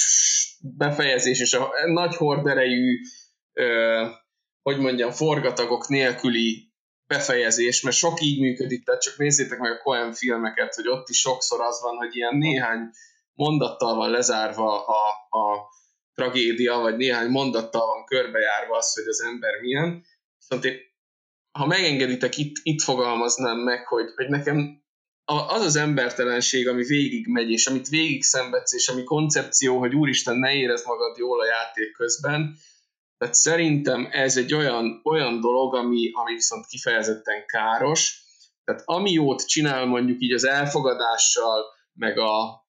befejezés, 0.77 1.39
és 1.39 1.53
a 1.53 1.71
nagy 1.85 2.15
horderejű, 2.15 2.99
ö, 3.53 4.05
hogy 4.61 4.79
mondjam, 4.79 5.11
forgatagok 5.11 5.87
nélküli 5.87 6.71
befejezés, 7.07 7.81
mert 7.81 7.95
sok 7.95 8.21
így 8.21 8.39
működik, 8.39 8.85
tehát 8.85 9.01
csak 9.01 9.17
nézzétek 9.17 9.59
meg 9.59 9.71
a 9.71 9.81
Coen 9.81 10.13
filmeket, 10.13 10.75
hogy 10.75 10.87
ott 10.87 11.09
is 11.09 11.19
sokszor 11.19 11.61
az 11.61 11.81
van, 11.81 11.95
hogy 11.95 12.15
ilyen 12.15 12.35
néhány 12.35 12.89
mondattal 13.33 13.95
van 13.95 14.09
lezárva 14.09 14.85
a, 14.85 15.01
a 15.29 15.69
tragédia, 16.13 16.77
vagy 16.77 16.95
néhány 16.97 17.29
mondattal 17.29 17.85
van 17.85 18.05
körbejárva 18.05 18.77
az, 18.77 18.93
hogy 18.93 19.07
az 19.07 19.21
ember 19.21 19.59
milyen. 19.61 20.05
Viszont 20.37 20.65
én 20.65 20.88
ha 21.59 21.65
megengeditek, 21.65 22.37
itt, 22.37 22.55
itt 22.63 22.81
fogalmaznám 22.81 23.57
meg, 23.57 23.87
hogy, 23.87 24.05
hogy 24.15 24.27
nekem 24.27 24.83
az 25.25 25.61
az 25.61 25.75
embertelenség, 25.75 26.67
ami 26.67 26.83
végig 26.83 27.27
megy, 27.27 27.51
és 27.51 27.67
amit 27.67 27.87
végig 27.87 28.23
szenvedsz, 28.23 28.73
és 28.73 28.87
ami 28.87 29.03
koncepció, 29.03 29.79
hogy 29.79 29.95
úristen, 29.95 30.37
ne 30.37 30.53
érezd 30.53 30.85
magad 30.85 31.17
jól 31.17 31.41
a 31.41 31.45
játék 31.45 31.91
közben, 31.91 32.57
tehát 33.17 33.33
szerintem 33.33 34.07
ez 34.11 34.37
egy 34.37 34.53
olyan, 34.53 35.01
olyan 35.03 35.39
dolog, 35.39 35.75
ami, 35.75 36.11
ami 36.13 36.33
viszont 36.33 36.65
kifejezetten 36.65 37.45
káros. 37.45 38.21
Tehát 38.63 38.81
ami 38.85 39.11
jót 39.11 39.47
csinál 39.47 39.85
mondjuk 39.85 40.21
így 40.21 40.33
az 40.33 40.45
elfogadással, 40.45 41.63
meg 41.93 42.17
a, 42.17 42.63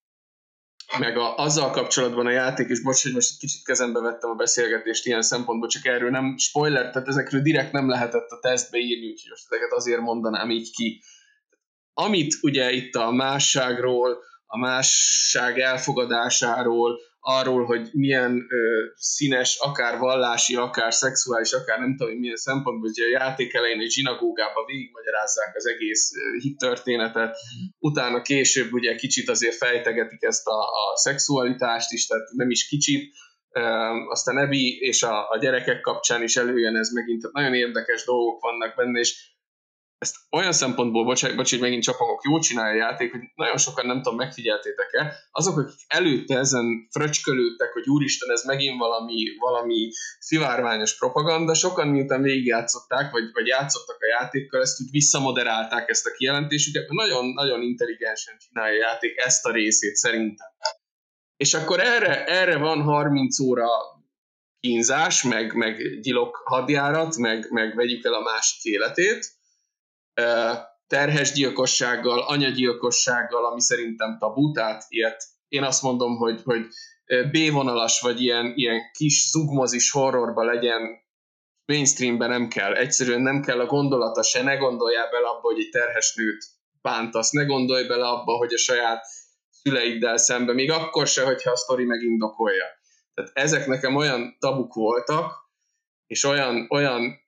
meg 0.99 1.16
a, 1.16 1.36
azzal 1.36 1.70
kapcsolatban 1.70 2.26
a 2.26 2.30
játék, 2.30 2.68
és 2.68 2.82
bocs, 2.82 3.03
hogy 3.03 3.12
most 3.12 3.30
egy 3.30 3.38
kicsit 3.38 3.64
kezembe 3.64 4.01
vettem 4.01 4.30
a 4.30 4.34
beszélgetést 4.34 5.07
ilyen 5.07 5.22
szempontból, 5.22 5.68
csak 5.68 5.86
erről 5.86 6.11
nem 6.11 6.38
spoiler, 6.38 6.91
tehát 6.91 7.09
ezekről 7.09 7.41
direkt 7.41 7.72
nem 7.72 7.88
lehetett 7.88 8.30
a 8.30 8.38
tesztbe 8.41 8.78
írni, 8.78 9.07
úgyhogy 9.07 9.30
most 9.30 9.47
ezeket 9.51 9.72
azért 9.72 10.01
mondanám 10.01 10.51
így 10.51 10.70
ki. 10.70 11.03
Amit 11.95 12.38
ugye 12.43 12.72
itt 12.72 12.95
a 12.95 13.11
másságról, 13.11 14.18
a 14.47 14.59
másság 14.59 15.59
elfogadásáról, 15.59 17.01
arról, 17.21 17.64
hogy 17.64 17.89
milyen 17.93 18.47
ö, 18.49 18.85
színes, 18.95 19.59
akár 19.59 19.99
vallási, 19.99 20.57
akár 20.57 20.95
szexuális, 20.95 21.53
akár 21.53 21.79
nem 21.79 21.97
tudom, 21.97 22.18
milyen 22.18 22.37
szempontból, 22.37 22.91
hogy 22.95 23.05
a 23.05 23.18
játék 23.18 23.55
elején 23.55 23.81
egy 23.81 23.91
zsinagógába 23.91 24.64
végigmagyarázzák 24.66 25.57
az 25.57 25.66
egész 25.66 26.11
hittörténetet, 26.39 27.37
utána 27.79 28.23
később 28.23 28.73
ugye 28.73 28.95
kicsit 28.95 29.29
azért 29.29 29.57
fejtegetik 29.57 30.23
ezt 30.23 30.47
a, 30.47 30.61
a 30.61 30.97
szexualitást 30.97 31.93
is, 31.93 32.07
tehát 32.07 32.29
nem 32.33 32.51
is 32.51 32.68
kicsit, 32.68 33.12
ö, 33.51 33.61
aztán 34.09 34.39
Ebi 34.39 34.79
és 34.79 35.03
a, 35.03 35.31
a 35.31 35.39
gyerekek 35.41 35.81
kapcsán 35.81 36.23
is 36.23 36.37
előjön 36.37 36.77
ez 36.77 36.91
megint, 36.91 37.21
tehát 37.21 37.37
nagyon 37.37 37.55
érdekes 37.55 38.05
dolgok 38.05 38.41
vannak 38.41 38.77
benne, 38.77 38.99
és 38.99 39.29
ezt 40.01 40.16
olyan 40.30 40.53
szempontból, 40.53 41.05
bocs, 41.05 41.34
bocs 41.34 41.51
hogy 41.51 41.61
megint 41.61 41.82
csapangok, 41.82 42.22
jól 42.24 42.40
csinálja 42.40 42.84
a 42.84 42.88
játék, 42.88 43.11
hogy 43.11 43.20
nagyon 43.34 43.57
sokan 43.57 43.86
nem 43.86 44.03
tudom, 44.03 44.18
megfigyeltétek-e, 44.18 45.14
azok, 45.30 45.59
akik 45.59 45.80
előtte 45.86 46.38
ezen 46.38 46.88
fröcskölődtek, 46.90 47.72
hogy 47.72 47.88
úristen, 47.88 48.30
ez 48.30 48.44
megint 48.44 48.78
valami, 48.78 49.24
valami 49.38 49.90
szivárványos 50.18 50.98
propaganda, 50.98 51.55
sokan 51.55 51.88
miután 51.88 52.22
végigjátszották, 52.22 53.11
vagy, 53.11 53.24
vagy 53.32 53.46
játszottak 53.46 53.96
a 54.01 54.07
játékkal, 54.07 54.61
ezt 54.61 54.80
úgy 54.80 54.90
visszamoderálták 54.90 55.88
ezt 55.88 56.07
a 56.07 56.11
kijelentésüket, 56.11 56.88
nagyon-nagyon 56.88 57.62
intelligensen 57.62 58.34
csinálja 58.38 58.84
a 58.84 58.90
játék 58.90 59.16
ezt 59.16 59.46
a 59.46 59.53
részét 59.53 59.94
szerintem. 59.94 60.48
És 61.36 61.55
akkor 61.55 61.80
erre, 61.80 62.24
erre 62.24 62.57
van 62.57 62.82
30 62.82 63.40
óra 63.40 63.68
kínzás, 64.61 65.22
meg, 65.22 65.55
meg 65.55 66.01
gyilok 66.01 66.42
hadjárat, 66.44 67.16
meg, 67.16 67.51
meg 67.51 67.76
vegyük 67.76 68.05
el 68.05 68.14
a 68.14 68.22
másik 68.22 68.62
életét, 68.62 69.38
terhes 70.87 71.33
gyilkossággal, 71.33 72.21
anyagyilkossággal, 72.21 73.45
ami 73.45 73.61
szerintem 73.61 74.19
tabu, 74.19 74.53
tehát 74.53 74.85
ilyet 74.89 75.25
én 75.49 75.63
azt 75.63 75.83
mondom, 75.83 76.17
hogy, 76.17 76.41
hogy 76.45 76.67
B-vonalas, 77.31 78.01
vagy 78.01 78.23
ilyen, 78.23 78.53
ilyen 78.55 78.81
kis 78.93 79.31
zugmozis 79.31 79.91
horrorba 79.91 80.45
legyen, 80.45 80.99
mainstreamben 81.65 82.29
nem 82.29 82.49
kell. 82.49 82.75
Egyszerűen 82.75 83.21
nem 83.21 83.43
kell 83.43 83.61
a 83.61 83.67
gondolata 83.67 84.23
se, 84.23 84.43
ne 84.43 84.57
gondoljál 84.57 85.11
bele 85.11 85.29
abba, 85.29 85.41
hogy 85.41 85.59
egy 85.59 85.69
terhes 85.71 86.15
nőt 86.15 86.45
bántasz, 86.83 87.31
ne 87.31 87.45
gondolj 87.45 87.87
bele 87.87 88.07
abba, 88.07 88.37
hogy 88.37 88.53
a 88.53 88.59
saját 88.59 89.07
szüleiddel 89.51 90.17
szembe, 90.17 90.53
még 90.53 90.71
akkor 90.71 91.07
se, 91.07 91.25
hogyha 91.25 91.51
a 91.51 91.57
sztori 91.57 91.85
megindokolja. 91.85 92.65
Tehát 93.15 93.31
ezek 93.35 93.67
nekem 93.67 93.97
olyan 93.97 94.37
tabuk 94.39 94.75
voltak, 94.75 95.33
és 96.07 96.25
olyan, 96.25 96.67
olyan 96.71 97.20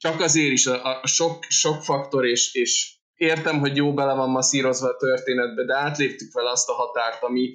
csak 0.00 0.20
azért 0.20 0.52
is 0.52 0.66
a, 0.66 1.00
a 1.02 1.06
sok, 1.06 1.44
sok 1.48 1.82
faktor, 1.82 2.26
és, 2.26 2.54
és 2.54 2.94
értem, 3.14 3.58
hogy 3.58 3.76
jó 3.76 3.94
bele 3.94 4.14
van 4.14 4.30
masszírozva 4.30 4.88
a 4.88 4.96
történetbe, 4.96 5.64
de 5.64 5.76
átléptük 5.76 6.32
vele 6.32 6.50
azt 6.50 6.68
a 6.68 6.72
határt, 6.72 7.22
ami, 7.22 7.52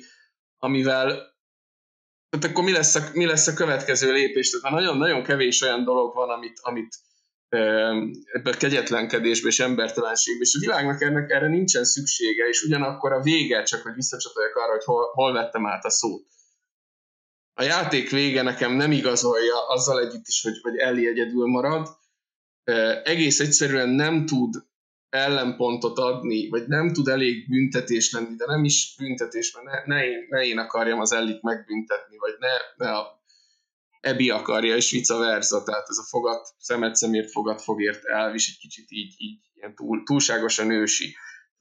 amivel 0.58 1.34
tehát 2.30 2.50
akkor 2.50 2.64
mi 2.64 2.72
lesz, 2.72 2.96
a, 2.96 3.02
mi 3.14 3.26
lesz 3.26 3.48
a 3.48 3.54
következő 3.54 4.12
lépés? 4.12 4.50
Tehát 4.50 4.78
nagyon-nagyon 4.78 5.24
kevés 5.24 5.62
olyan 5.62 5.84
dolog 5.84 6.16
van, 6.16 6.30
amit, 6.30 6.60
amit 6.62 6.96
ebben 8.34 8.54
a 8.54 8.58
kegyetlenkedésbe 8.58 9.48
és 9.48 9.60
embertelenségbe, 9.60 10.42
és 10.42 10.56
a 10.56 10.60
világnak 10.60 11.02
ennek 11.02 11.30
erre 11.30 11.48
nincsen 11.48 11.84
szüksége, 11.84 12.48
és 12.48 12.62
ugyanakkor 12.62 13.12
a 13.12 13.22
vége, 13.22 13.64
csak 13.64 13.82
hogy 13.82 13.94
visszacsatoljak 13.94 14.56
arra, 14.56 14.72
hogy 14.72 14.84
hol, 14.84 15.12
hol 15.14 15.34
vettem 15.34 15.66
át 15.66 15.86
a 15.86 15.90
szót. 15.90 16.26
A 17.54 17.64
játék 17.64 18.10
vége 18.10 18.42
nekem 18.42 18.72
nem 18.74 18.92
igazolja 18.92 19.68
azzal 19.68 20.00
együtt 20.00 20.28
is, 20.28 20.42
hogy, 20.42 20.60
hogy 20.62 20.78
Ellie 20.78 21.10
egyedül 21.10 21.48
marad, 21.48 21.88
egész 23.04 23.40
egyszerűen 23.40 23.90
nem 23.90 24.26
tud 24.26 24.56
ellenpontot 25.10 25.98
adni, 25.98 26.50
vagy 26.50 26.68
nem 26.68 26.94
tud 26.94 27.08
elég 27.08 27.50
büntetés 27.50 28.12
lenni, 28.12 28.36
de 28.36 28.46
nem 28.46 28.64
is 28.64 28.96
büntetés, 28.98 29.54
mert 29.54 29.86
ne, 29.86 29.96
ne, 29.96 30.06
én, 30.06 30.26
ne 30.30 30.46
én 30.46 30.58
akarjam 30.58 31.00
az 31.00 31.12
Ellit 31.12 31.42
megbüntetni, 31.42 32.18
vagy 32.18 32.36
ne, 32.40 32.86
ne 32.86 32.92
a 32.92 33.24
Ebi 34.00 34.30
akarja, 34.30 34.76
és 34.76 34.92
vice 34.92 35.16
versa, 35.16 35.64
tehát 35.64 35.86
ez 35.90 35.98
a 35.98 36.04
fogat, 36.04 36.48
szemet 36.58 36.96
szemért, 36.96 37.32
fogat 37.32 37.62
fogért 37.62 38.06
elvis 38.06 38.50
egy 38.50 38.58
kicsit 38.58 38.86
így, 38.92 39.14
így 39.18 39.40
ilyen 39.54 39.76
túl, 39.76 40.04
túlságosan 40.04 40.72
ősi. 40.72 41.16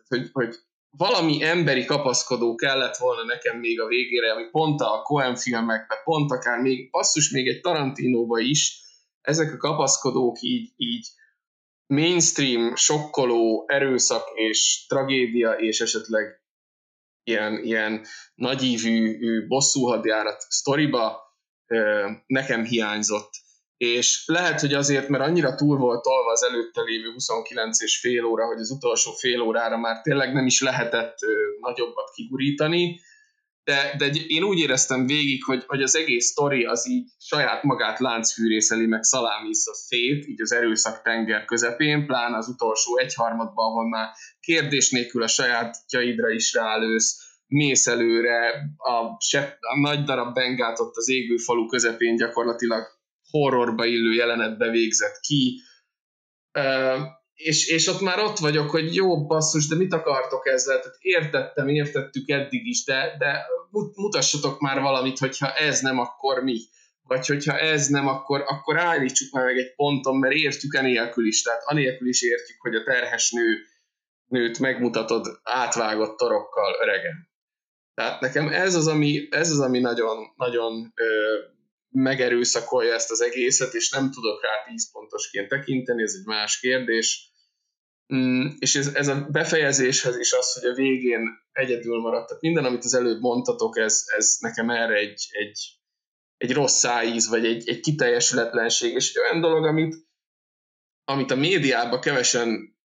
Hogy, 0.09 0.29
hogy 0.33 0.55
valami 0.91 1.43
emberi 1.43 1.85
kapaszkodó 1.85 2.55
kellett 2.55 2.97
volna 2.97 3.25
nekem 3.25 3.59
még 3.59 3.81
a 3.81 3.87
végére, 3.87 4.33
ami 4.33 4.45
pont 4.51 4.81
a 4.81 5.03
Coen 5.03 5.37
filmekben, 5.37 5.99
pont 6.05 6.31
akár 6.31 6.61
még, 6.61 6.91
passzus 6.91 7.31
még 7.31 7.49
egy 7.49 7.61
Tarantinóba 7.61 8.39
is, 8.39 8.84
ezek 9.25 9.53
a 9.53 9.57
kapaszkodók 9.57 10.37
így, 10.41 10.73
így 10.77 11.07
mainstream, 11.87 12.77
sokkoló, 12.77 13.65
erőszak 13.67 14.25
és 14.35 14.87
tragédia, 14.89 15.53
és 15.53 15.81
esetleg 15.81 16.43
ilyen, 17.23 17.63
ilyen 17.63 18.07
nagyívű 18.35 19.47
bosszúhadjárat 19.47 20.41
sztoriba 20.41 21.23
nekem 22.27 22.65
hiányzott. 22.65 23.31
És 23.77 24.23
lehet, 24.27 24.61
hogy 24.61 24.75
azért, 24.75 25.09
mert 25.09 25.25
annyira 25.25 25.55
túl 25.55 25.79
volt 25.79 26.03
tolva 26.03 26.31
az 26.31 26.43
előtte 26.43 26.83
lévő 26.83 27.13
29 27.13 27.83
és 27.83 27.99
fél 27.99 28.25
óra, 28.25 28.47
hogy 28.47 28.61
az 28.61 28.71
utolsó 28.71 29.13
fél 29.13 29.41
órára 29.41 29.77
már 29.77 30.01
tényleg 30.01 30.33
nem 30.33 30.47
is 30.47 30.61
lehetett 30.61 31.19
nagyobbat 31.61 32.11
kigurítani, 32.15 33.01
de, 33.65 33.95
de 33.99 34.07
én 34.27 34.43
úgy 34.43 34.59
éreztem 34.59 35.07
végig, 35.07 35.45
hogy, 35.45 35.65
hogy 35.67 35.83
az 35.83 35.97
egész 35.97 36.27
sztori 36.27 36.65
az 36.65 36.89
így 36.89 37.09
saját 37.19 37.63
magát 37.63 37.99
láncfűrészeli, 37.99 38.87
meg 38.87 39.03
szalámissza 39.03 39.75
szét, 39.75 40.27
így 40.27 40.41
az 40.41 40.53
erőszak 40.53 41.03
tenger 41.03 41.45
közepén, 41.45 42.07
plán 42.07 42.35
az 42.35 42.49
utolsó 42.49 42.97
egyharmadban, 42.99 43.67
ahol 43.67 43.89
már 43.89 44.09
kérdés 44.41 44.91
nélkül 44.91 45.23
a 45.23 45.27
sajátjaidra 45.27 46.31
is 46.31 46.53
rálősz, 46.53 47.19
mész 47.47 47.87
előre, 47.87 48.51
a, 48.77 49.17
se, 49.19 49.59
a 49.61 49.81
nagy 49.81 50.03
darab 50.03 50.35
bengát 50.35 50.81
ott 50.81 50.97
az 50.97 51.09
égő 51.09 51.37
falu 51.37 51.67
közepén 51.67 52.17
gyakorlatilag 52.17 52.87
horrorba 53.31 53.85
illő 53.85 54.13
jelenetbe 54.13 54.71
végzett 54.71 55.21
ki, 55.21 55.61
és, 57.35 57.69
és 57.69 57.87
ott 57.87 58.01
már 58.01 58.19
ott 58.19 58.39
vagyok, 58.39 58.71
hogy 58.71 58.95
jó 58.95 59.27
basszus, 59.27 59.67
de 59.67 59.77
mit 59.77 59.93
akartok 59.93 60.47
ezzel? 60.47 60.81
Tehát 60.81 60.97
értettem, 61.01 61.69
értettük 61.69 62.29
eddig 62.29 62.67
is, 62.67 62.85
de, 62.85 63.17
de 63.19 63.47
mutassatok 63.95 64.61
már 64.61 64.81
valamit, 64.81 65.19
hogyha 65.19 65.53
ez 65.53 65.81
nem, 65.81 65.99
akkor 65.99 66.43
mi? 66.43 66.59
Vagy 67.03 67.27
hogyha 67.27 67.59
ez 67.59 67.87
nem, 67.87 68.09
akkor, 68.09 68.45
akkor 68.47 68.79
állítsuk 68.79 69.33
már 69.33 69.45
meg 69.45 69.59
egy 69.59 69.75
ponton, 69.75 70.17
mert 70.17 70.35
értjük 70.35 70.75
enélkül 70.75 71.27
is. 71.27 71.43
Tehát 71.43 71.63
anélkül 71.65 72.09
is 72.09 72.23
értjük, 72.23 72.61
hogy 72.61 72.75
a 72.75 72.83
terhes 72.83 73.31
nő, 73.31 73.59
nőt 74.27 74.59
megmutatod 74.59 75.27
átvágott 75.43 76.17
torokkal 76.17 76.75
öregen. 76.83 77.33
Tehát 77.95 78.21
nekem 78.21 78.49
ez 78.49 78.75
az, 78.75 78.87
ami, 78.87 79.27
ez 79.31 79.51
az, 79.51 79.61
ami 79.61 79.79
nagyon, 79.79 80.33
nagyon 80.37 80.93
ö, 80.95 81.39
megerőszakolja 81.95 82.95
ezt 82.95 83.11
az 83.11 83.21
egészet, 83.21 83.75
és 83.75 83.91
nem 83.91 84.11
tudok 84.11 84.43
rá 84.43 84.65
10 84.65 84.91
pontosként 84.91 85.49
tekinteni, 85.49 86.03
ez 86.03 86.15
egy 86.19 86.25
más 86.25 86.61
kérdés. 86.61 87.33
Mm, 88.15 88.47
és 88.59 88.75
ez, 88.75 88.95
ez 88.95 89.09
a 89.09 89.27
befejezéshez 89.31 90.19
is 90.19 90.33
az, 90.33 90.53
hogy 90.53 90.71
a 90.71 90.75
végén 90.75 91.29
egyedül 91.53 92.01
maradtak. 92.01 92.41
Minden, 92.41 92.65
amit 92.65 92.85
az 92.85 92.95
előbb 92.95 93.21
mondtatok, 93.21 93.79
ez, 93.79 94.05
ez 94.17 94.37
nekem 94.41 94.71
erre 94.71 94.95
egy, 94.95 95.27
egy, 95.31 95.59
egy 96.37 96.53
rossz 96.53 96.79
szájíz, 96.79 97.29
vagy 97.29 97.47
egy, 97.47 97.69
egy 97.69 97.81
kiteljesületlenség, 97.81 98.95
és 98.95 99.17
olyan 99.17 99.41
dolog, 99.41 99.65
amit, 99.65 99.95
amit 101.05 101.31
a 101.31 101.37
médiában 101.37 102.01
kevesen, 102.01 102.79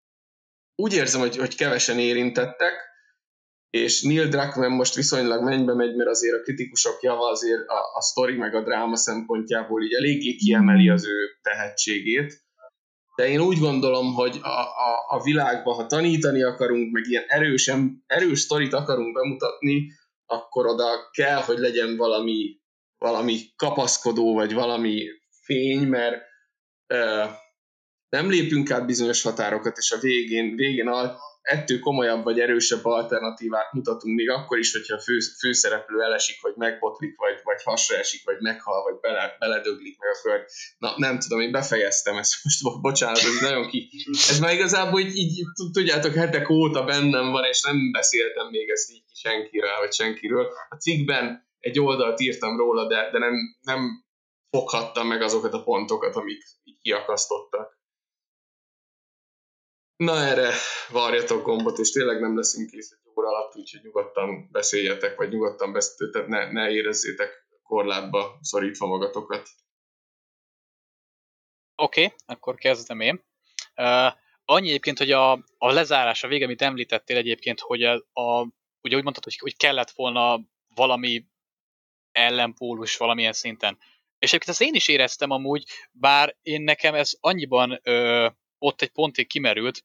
úgy 0.76 0.94
érzem, 0.94 1.20
hogy, 1.20 1.38
hogy 1.38 1.56
kevesen 1.56 2.00
érintettek, 2.00 2.89
és 3.70 4.02
Neil 4.02 4.28
Druckmann 4.28 4.72
most 4.72 4.96
viszonylag 4.96 5.44
mennybe 5.44 5.74
megy, 5.74 5.96
mert 5.96 6.10
azért 6.10 6.36
a 6.36 6.42
kritikusok 6.42 7.02
java 7.02 7.30
azért 7.30 7.68
a, 7.68 7.98
a 7.98 8.02
sztori 8.02 8.38
meg 8.38 8.56
a 8.56 8.64
dráma 8.64 8.96
szempontjából 8.96 9.84
így 9.84 9.94
eléggé 9.94 10.36
kiemeli 10.36 10.90
az 10.90 11.06
ő 11.06 11.38
tehetségét, 11.42 12.48
de 13.16 13.28
én 13.28 13.40
úgy 13.40 13.60
gondolom, 13.60 14.14
hogy 14.14 14.40
a, 14.42 14.60
a, 14.60 15.06
a 15.08 15.24
világban, 15.24 15.76
ha 15.76 15.86
tanítani 15.86 16.44
akarunk, 16.44 16.92
meg 16.92 17.08
ilyen 17.08 17.24
erősen, 17.28 18.04
erős 18.08 18.40
sztorit 18.40 18.74
akarunk 18.74 19.14
bemutatni, 19.14 19.92
akkor 20.26 20.66
oda 20.66 21.10
kell, 21.12 21.42
hogy 21.42 21.58
legyen 21.58 21.98
valami, 21.98 22.60
valami 22.98 23.40
kapaszkodó, 23.56 24.34
vagy 24.34 24.54
valami 24.54 25.06
fény, 25.44 25.88
mert 25.88 26.22
ö, 26.88 27.24
nem 28.10 28.30
lépünk 28.30 28.72
át 28.72 28.86
bizonyos 28.86 29.22
határokat, 29.22 29.78
és 29.78 29.92
a 29.92 30.00
végén, 30.00 30.56
végén 30.56 30.88
ettől 31.42 31.80
komolyabb 31.80 32.24
vagy 32.24 32.40
erősebb 32.40 32.86
alternatívát 32.86 33.74
mutatunk, 33.74 34.16
még 34.16 34.30
akkor 34.30 34.58
is, 34.58 34.72
hogyha 34.72 34.96
a 34.96 35.00
fő, 35.00 35.18
főszereplő 35.40 36.02
elesik, 36.02 36.42
vagy 36.42 36.54
megbotlik, 36.56 37.16
vagy, 37.18 37.40
vagy 37.44 37.64
hasra 37.64 37.98
esik, 37.98 38.26
vagy 38.26 38.36
meghal, 38.40 38.84
vagy 38.84 39.00
bele, 39.00 39.36
beledöglik 39.40 39.98
meg 39.98 40.10
a 40.10 40.16
föld. 40.16 40.46
Na, 40.78 40.94
nem 40.98 41.20
tudom, 41.20 41.40
én 41.40 41.52
befejeztem 41.52 42.18
ezt 42.18 42.34
most, 42.44 42.82
bocsánat, 42.82 43.20
hogy 43.20 43.42
nagyon 43.42 43.68
ki. 43.68 43.90
Ez 44.30 44.40
már 44.40 44.54
igazából 44.54 45.00
így, 45.00 45.16
így, 45.16 45.46
tudjátok, 45.72 46.14
hetek 46.14 46.50
óta 46.50 46.84
bennem 46.84 47.32
van, 47.32 47.44
és 47.44 47.62
nem 47.62 47.92
beszéltem 47.92 48.48
még 48.48 48.70
ezt 48.70 48.92
így 48.92 49.04
senkiről, 49.14 49.78
vagy 49.80 49.94
senkiről. 49.94 50.48
A 50.70 50.76
cikkben 50.76 51.48
egy 51.60 51.80
oldalt 51.80 52.20
írtam 52.20 52.58
róla, 52.58 52.88
de, 52.88 53.10
de 53.12 53.18
nem, 53.18 53.34
nem 53.62 54.06
foghattam 54.50 55.08
meg 55.08 55.22
azokat 55.22 55.54
a 55.54 55.64
pontokat, 55.64 56.16
amik 56.16 56.44
így 56.64 56.80
kiakasztottak. 56.82 57.79
Na 60.04 60.16
erre 60.16 60.54
várjatok 60.90 61.44
gombot, 61.44 61.78
és 61.78 61.92
tényleg 61.92 62.20
nem 62.20 62.36
leszünk 62.36 62.70
kész 62.70 62.92
egy 62.92 63.12
óra 63.16 63.28
alatt, 63.28 63.56
úgyhogy 63.56 63.82
nyugodtan 63.84 64.50
beszéljetek, 64.52 65.16
vagy 65.16 65.30
nyugodtan 65.30 65.72
beszéljetek, 65.72 66.26
tehát 66.26 66.52
ne, 66.52 66.62
ne 66.62 66.72
érezzétek 66.72 67.48
korlátba 67.64 68.38
szorítva 68.42 68.88
magatokat. 68.88 69.50
Oké, 71.76 72.04
okay, 72.04 72.16
akkor 72.26 72.56
kezdem 72.56 73.00
én. 73.00 73.24
Uh, 73.76 74.14
annyi 74.46 74.68
egyébként, 74.68 74.98
hogy 74.98 75.12
a, 75.12 75.32
a 75.58 75.72
lezárás, 75.72 76.24
a 76.24 76.28
vége, 76.28 76.46
amit 76.46 76.62
említettél 76.62 77.18
egyébként, 77.18 77.60
hogy 77.60 77.84
a, 77.84 77.94
a 78.14 78.48
ugye 78.82 78.96
úgy 78.96 79.04
mondtad, 79.04 79.24
hogy, 79.24 79.38
hogy 79.38 79.58
kellett 79.58 79.92
volna 79.92 80.40
valami 80.76 81.26
ellenpólus 82.12 82.98
valamilyen 82.98 83.34
szinten. 83.34 83.78
És 84.20 84.28
egyébként 84.28 84.50
ezt 84.50 84.62
én 84.62 84.74
is 84.74 84.88
éreztem 84.88 85.30
amúgy, 85.30 85.64
bár 85.92 86.38
én 86.42 86.62
nekem 86.62 86.94
ez 86.94 87.12
annyiban 87.20 87.80
ö, 87.84 88.28
ott 88.58 88.82
egy 88.82 88.92
pontig 88.92 89.28
kimerült, 89.28 89.84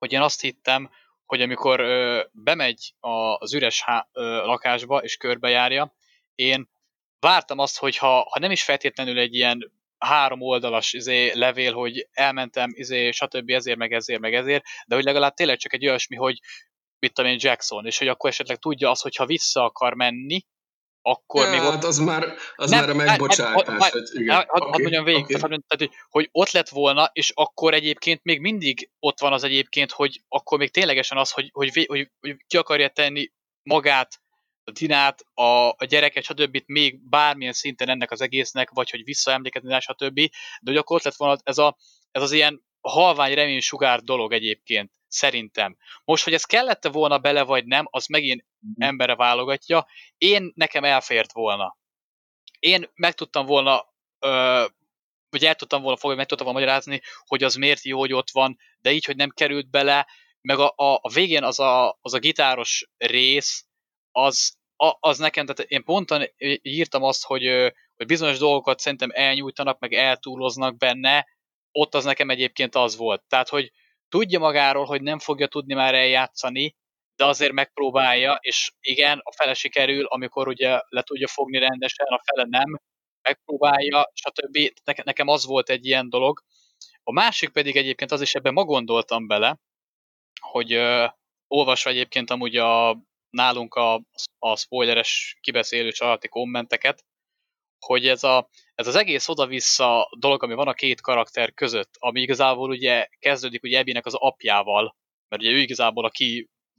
hogy 0.00 0.12
én 0.12 0.20
azt 0.20 0.40
hittem, 0.40 0.90
hogy 1.26 1.42
amikor 1.42 1.80
ö, 1.80 2.22
bemegy 2.32 2.94
az 3.00 3.54
üres 3.54 3.82
há, 3.82 4.08
ö, 4.12 4.22
lakásba 4.44 4.98
és 4.98 5.16
körbejárja, 5.16 5.94
én 6.34 6.70
vártam 7.18 7.58
azt, 7.58 7.78
hogy 7.78 7.96
ha, 7.96 8.26
ha 8.30 8.38
nem 8.38 8.50
is 8.50 8.62
feltétlenül 8.62 9.18
egy 9.18 9.34
ilyen 9.34 9.72
három 9.98 10.40
oldalas 10.40 10.92
izé, 10.92 11.32
levél, 11.32 11.72
hogy 11.72 12.08
elmentem, 12.12 12.70
izé, 12.74 13.10
stb. 13.10 13.50
ezért, 13.50 13.78
meg 13.78 13.92
ezért, 13.92 14.20
meg 14.20 14.34
ezért, 14.34 14.64
de 14.86 14.94
hogy 14.94 15.04
legalább 15.04 15.34
tényleg 15.34 15.58
csak 15.58 15.72
egy 15.72 15.86
olyasmi, 15.86 16.16
hogy 16.16 16.40
mit 16.98 17.12
tudom 17.12 17.30
én, 17.30 17.38
Jackson, 17.40 17.86
és 17.86 17.98
hogy 17.98 18.08
akkor 18.08 18.30
esetleg 18.30 18.58
tudja 18.58 18.90
azt, 18.90 19.02
hogy 19.02 19.16
ha 19.16 19.26
vissza 19.26 19.64
akar 19.64 19.94
menni, 19.94 20.44
akkor 21.02 21.44
ja, 21.44 21.50
még 21.50 21.60
ott... 21.60 21.72
Hát 21.72 21.84
az 21.84 21.98
már, 21.98 22.34
az 22.56 22.70
nem, 22.70 22.80
már 22.80 22.90
a 22.90 22.94
megbocsátás. 22.94 23.66
Hát, 23.66 23.82
hát, 23.82 23.90
hogy 23.90 24.02
igen. 24.12 24.34
Hát, 24.34 24.46
okay, 24.48 24.70
hadd 24.70 24.80
mondjam 24.80 25.04
végig, 25.04 25.24
okay. 25.24 25.40
tehát, 25.40 25.62
hogy, 25.68 25.90
hogy 26.08 26.28
ott 26.32 26.50
lett 26.50 26.68
volna, 26.68 27.10
és 27.12 27.32
akkor 27.34 27.74
egyébként 27.74 28.20
még 28.22 28.40
mindig 28.40 28.90
ott 28.98 29.20
van 29.20 29.32
az 29.32 29.44
egyébként, 29.44 29.90
hogy 29.90 30.22
akkor 30.28 30.58
még 30.58 30.70
ténylegesen 30.70 31.18
az, 31.18 31.30
hogy, 31.30 31.50
hogy, 31.52 31.86
hogy, 31.86 32.10
hogy 32.20 32.36
ki 32.46 32.56
akarja 32.56 32.88
tenni 32.88 33.30
magát, 33.62 34.20
a 34.64 34.70
Dinát, 34.70 35.24
a, 35.34 35.68
a 35.68 35.84
gyereket, 35.88 36.24
stb. 36.24 36.62
még 36.66 37.08
bármilyen 37.08 37.52
szinten 37.52 37.88
ennek 37.88 38.10
az 38.10 38.20
egésznek, 38.20 38.70
vagy 38.70 38.90
hogy 38.90 39.04
visszaemlékezni, 39.04 39.80
stb. 39.80 40.14
De 40.14 40.30
hogy 40.70 40.76
akkor 40.76 40.96
ott 40.96 41.02
lett 41.02 41.16
volna 41.16 41.38
ez, 41.42 41.58
a, 41.58 41.76
ez 42.10 42.22
az 42.22 42.32
ilyen 42.32 42.62
halvány 42.80 43.34
reménysugár 43.34 44.00
dolog 44.00 44.32
egyébként, 44.32 44.92
szerintem. 45.08 45.76
Most, 46.04 46.24
hogy 46.24 46.32
ez 46.32 46.44
kellett 46.44 46.88
volna 46.92 47.18
bele, 47.18 47.42
vagy 47.42 47.64
nem, 47.64 47.86
az 47.90 48.06
megint. 48.06 48.44
Embere 48.78 49.14
válogatja. 49.14 49.86
Én, 50.18 50.52
nekem 50.54 50.84
elfért 50.84 51.32
volna. 51.32 51.78
Én 52.58 52.90
meg 52.94 53.14
tudtam 53.14 53.46
volna, 53.46 53.84
ö, 54.18 54.64
vagy 55.30 55.44
el 55.44 55.54
tudtam 55.54 55.82
volna 55.82 55.96
fogni, 55.96 56.16
meg 56.16 56.26
tudtam 56.26 56.46
volna 56.46 56.60
magyarázni, 56.60 57.00
hogy 57.24 57.42
az 57.42 57.54
miért 57.54 57.82
jó, 57.82 57.98
hogy 57.98 58.12
ott 58.12 58.30
van, 58.30 58.58
de 58.78 58.92
így, 58.92 59.04
hogy 59.04 59.16
nem 59.16 59.30
került 59.30 59.70
bele, 59.70 60.06
meg 60.40 60.58
a, 60.58 60.72
a, 60.76 60.98
a 61.02 61.10
végén 61.14 61.44
az 61.44 61.58
a, 61.58 61.98
az 62.00 62.14
a 62.14 62.18
gitáros 62.18 62.88
rész, 62.96 63.66
az, 64.10 64.56
a, 64.76 64.96
az 65.00 65.18
nekem, 65.18 65.46
tehát 65.46 65.70
én 65.70 65.84
ponton 65.84 66.22
írtam 66.62 67.02
azt, 67.02 67.24
hogy, 67.24 67.46
hogy 67.96 68.06
bizonyos 68.06 68.38
dolgokat 68.38 68.78
szerintem 68.78 69.10
elnyújtanak, 69.12 69.78
meg 69.78 69.92
eltúloznak 69.92 70.76
benne, 70.76 71.26
ott 71.72 71.94
az 71.94 72.04
nekem 72.04 72.30
egyébként 72.30 72.74
az 72.74 72.96
volt. 72.96 73.22
Tehát, 73.28 73.48
hogy 73.48 73.72
tudja 74.08 74.38
magáról, 74.38 74.84
hogy 74.84 75.02
nem 75.02 75.18
fogja 75.18 75.46
tudni 75.46 75.74
már 75.74 75.94
eljátszani, 75.94 76.76
de 77.20 77.26
azért 77.26 77.52
megpróbálja, 77.52 78.38
és 78.40 78.72
igen, 78.80 79.20
a 79.22 79.32
fele 79.32 79.54
sikerül, 79.54 80.04
amikor 80.04 80.48
ugye 80.48 80.80
le 80.88 81.02
tudja 81.02 81.28
fogni 81.28 81.58
rendesen, 81.58 82.06
a 82.06 82.20
fele 82.24 82.46
nem, 82.48 82.80
megpróbálja, 83.22 84.10
stb. 84.14 84.58
Nekem 85.04 85.28
az 85.28 85.46
volt 85.46 85.68
egy 85.70 85.86
ilyen 85.86 86.08
dolog. 86.08 86.42
A 87.02 87.12
másik 87.12 87.50
pedig 87.50 87.76
egyébként 87.76 88.10
az 88.10 88.20
is 88.20 88.34
ebben 88.34 88.52
ma 88.52 88.64
gondoltam 88.64 89.26
bele, 89.26 89.58
hogy 90.40 90.76
uh, 90.76 91.10
olvasva 91.46 91.90
egyébként 91.90 92.30
amúgy 92.30 92.56
a, 92.56 92.98
nálunk 93.30 93.74
a, 93.74 94.02
a 94.38 94.56
spoileres 94.56 95.36
kibeszélős 95.40 96.00
alatti 96.00 96.28
kommenteket, 96.28 97.04
hogy 97.86 98.08
ez, 98.08 98.24
a, 98.24 98.48
ez 98.74 98.86
az 98.86 98.94
egész 98.94 99.28
oda-vissza 99.28 100.10
dolog, 100.18 100.42
ami 100.42 100.54
van 100.54 100.68
a 100.68 100.74
két 100.74 101.00
karakter 101.00 101.54
között, 101.54 101.90
ami 101.98 102.20
igazából 102.20 102.70
ugye 102.70 103.06
kezdődik 103.18 103.62
ugye 103.62 103.78
Ebinek 103.78 104.06
az 104.06 104.14
apjával, 104.14 104.96
mert 105.28 105.42
ugye 105.42 105.50
ő 105.50 105.58
igazából 105.58 106.04
a 106.04 106.10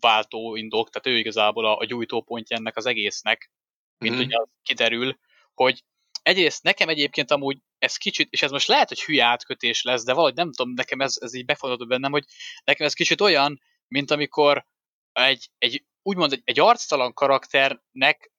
kiváltó 0.02 0.56
indok, 0.56 0.90
tehát 0.90 1.18
ő 1.18 1.20
igazából 1.20 1.66
a, 1.66 1.78
a 1.78 1.86
gyújtópontja 1.86 2.58
ennek 2.58 2.78
az 2.78 2.86
egésznek, 2.86 3.52
mint 3.98 4.16
mm-hmm. 4.16 4.24
ugye 4.24 4.38
az 4.38 4.48
kiderül, 4.64 5.20
hogy 5.54 5.84
egyrészt 6.24 6.64
nekem 6.64 6.90
egyébként 6.90 7.32
amúgy 7.32 7.58
ez 7.78 7.98
kicsit, 7.98 8.32
és 8.32 8.42
ez 8.42 8.52
most 8.52 8.68
lehet, 8.68 8.88
hogy 8.88 9.02
hülye 9.02 9.26
átkötés 9.26 9.82
lesz, 9.82 10.04
de 10.04 10.14
valahogy 10.14 10.36
nem 10.36 10.52
tudom, 10.52 10.74
nekem 10.74 11.02
ez, 11.02 11.16
ez 11.20 11.34
így 11.34 11.46
befogadott 11.46 11.88
bennem, 11.88 12.12
hogy 12.12 12.26
nekem 12.64 12.86
ez 12.86 12.94
kicsit 12.94 13.22
olyan, 13.22 13.62
mint 13.88 14.12
amikor 14.12 14.66
egy, 15.12 15.50
egy 15.58 15.86
úgymond 16.02 16.32
egy, 16.32 16.42
egy 16.44 16.60
arctalan 16.60 17.14
karakternek 17.14 18.32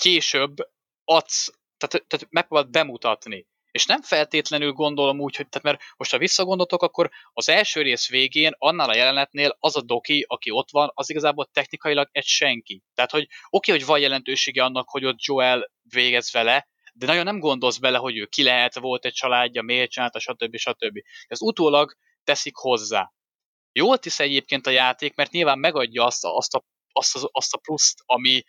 később 0.00 0.56
adsz 1.04 1.50
tehát, 1.76 2.06
tehát 2.06 2.26
megpróbált 2.30 2.70
bemutatni. 2.70 3.46
És 3.76 3.86
nem 3.86 4.02
feltétlenül 4.02 4.72
gondolom 4.72 5.20
úgy, 5.20 5.36
hogy, 5.36 5.48
tehát 5.48 5.66
mert 5.66 5.92
most 5.96 6.10
ha 6.10 6.18
visszagondoltok, 6.18 6.82
akkor 6.82 7.10
az 7.32 7.48
első 7.48 7.82
rész 7.82 8.08
végén, 8.08 8.52
annál 8.58 8.88
a 8.88 8.94
jelenetnél 8.94 9.56
az 9.60 9.76
a 9.76 9.82
doki, 9.82 10.24
aki 10.28 10.50
ott 10.50 10.70
van, 10.70 10.90
az 10.94 11.10
igazából 11.10 11.48
technikailag 11.52 12.08
egy 12.12 12.24
senki. 12.24 12.82
Tehát, 12.94 13.10
hogy 13.10 13.22
oké, 13.22 13.36
okay, 13.50 13.74
hogy 13.74 13.86
van 13.86 14.00
jelentősége 14.00 14.64
annak, 14.64 14.88
hogy 14.88 15.04
ott 15.04 15.22
Joel 15.22 15.70
végez 15.82 16.32
vele, 16.32 16.68
de 16.94 17.06
nagyon 17.06 17.24
nem 17.24 17.38
gondolsz 17.38 17.76
bele, 17.76 17.98
hogy 17.98 18.16
ő 18.16 18.24
ki 18.26 18.42
lehet, 18.42 18.74
volt 18.74 19.04
egy 19.04 19.12
családja, 19.12 19.62
miért 19.62 19.90
csinálta, 19.90 20.18
stb. 20.18 20.56
stb. 20.56 20.98
Ez 21.26 21.42
utólag 21.42 21.96
teszik 22.24 22.54
hozzá. 22.54 23.12
Jól 23.72 23.98
tisz 23.98 24.20
egyébként 24.20 24.66
a 24.66 24.70
játék, 24.70 25.14
mert 25.14 25.30
nyilván 25.30 25.58
megadja 25.58 26.04
azt 26.04 26.24
a, 26.24 26.36
azt 26.36 26.54
a, 26.54 26.64
azt 26.92 27.16
a, 27.16 27.28
azt 27.32 27.54
a 27.54 27.58
pluszt, 27.58 28.02
ami, 28.04 28.42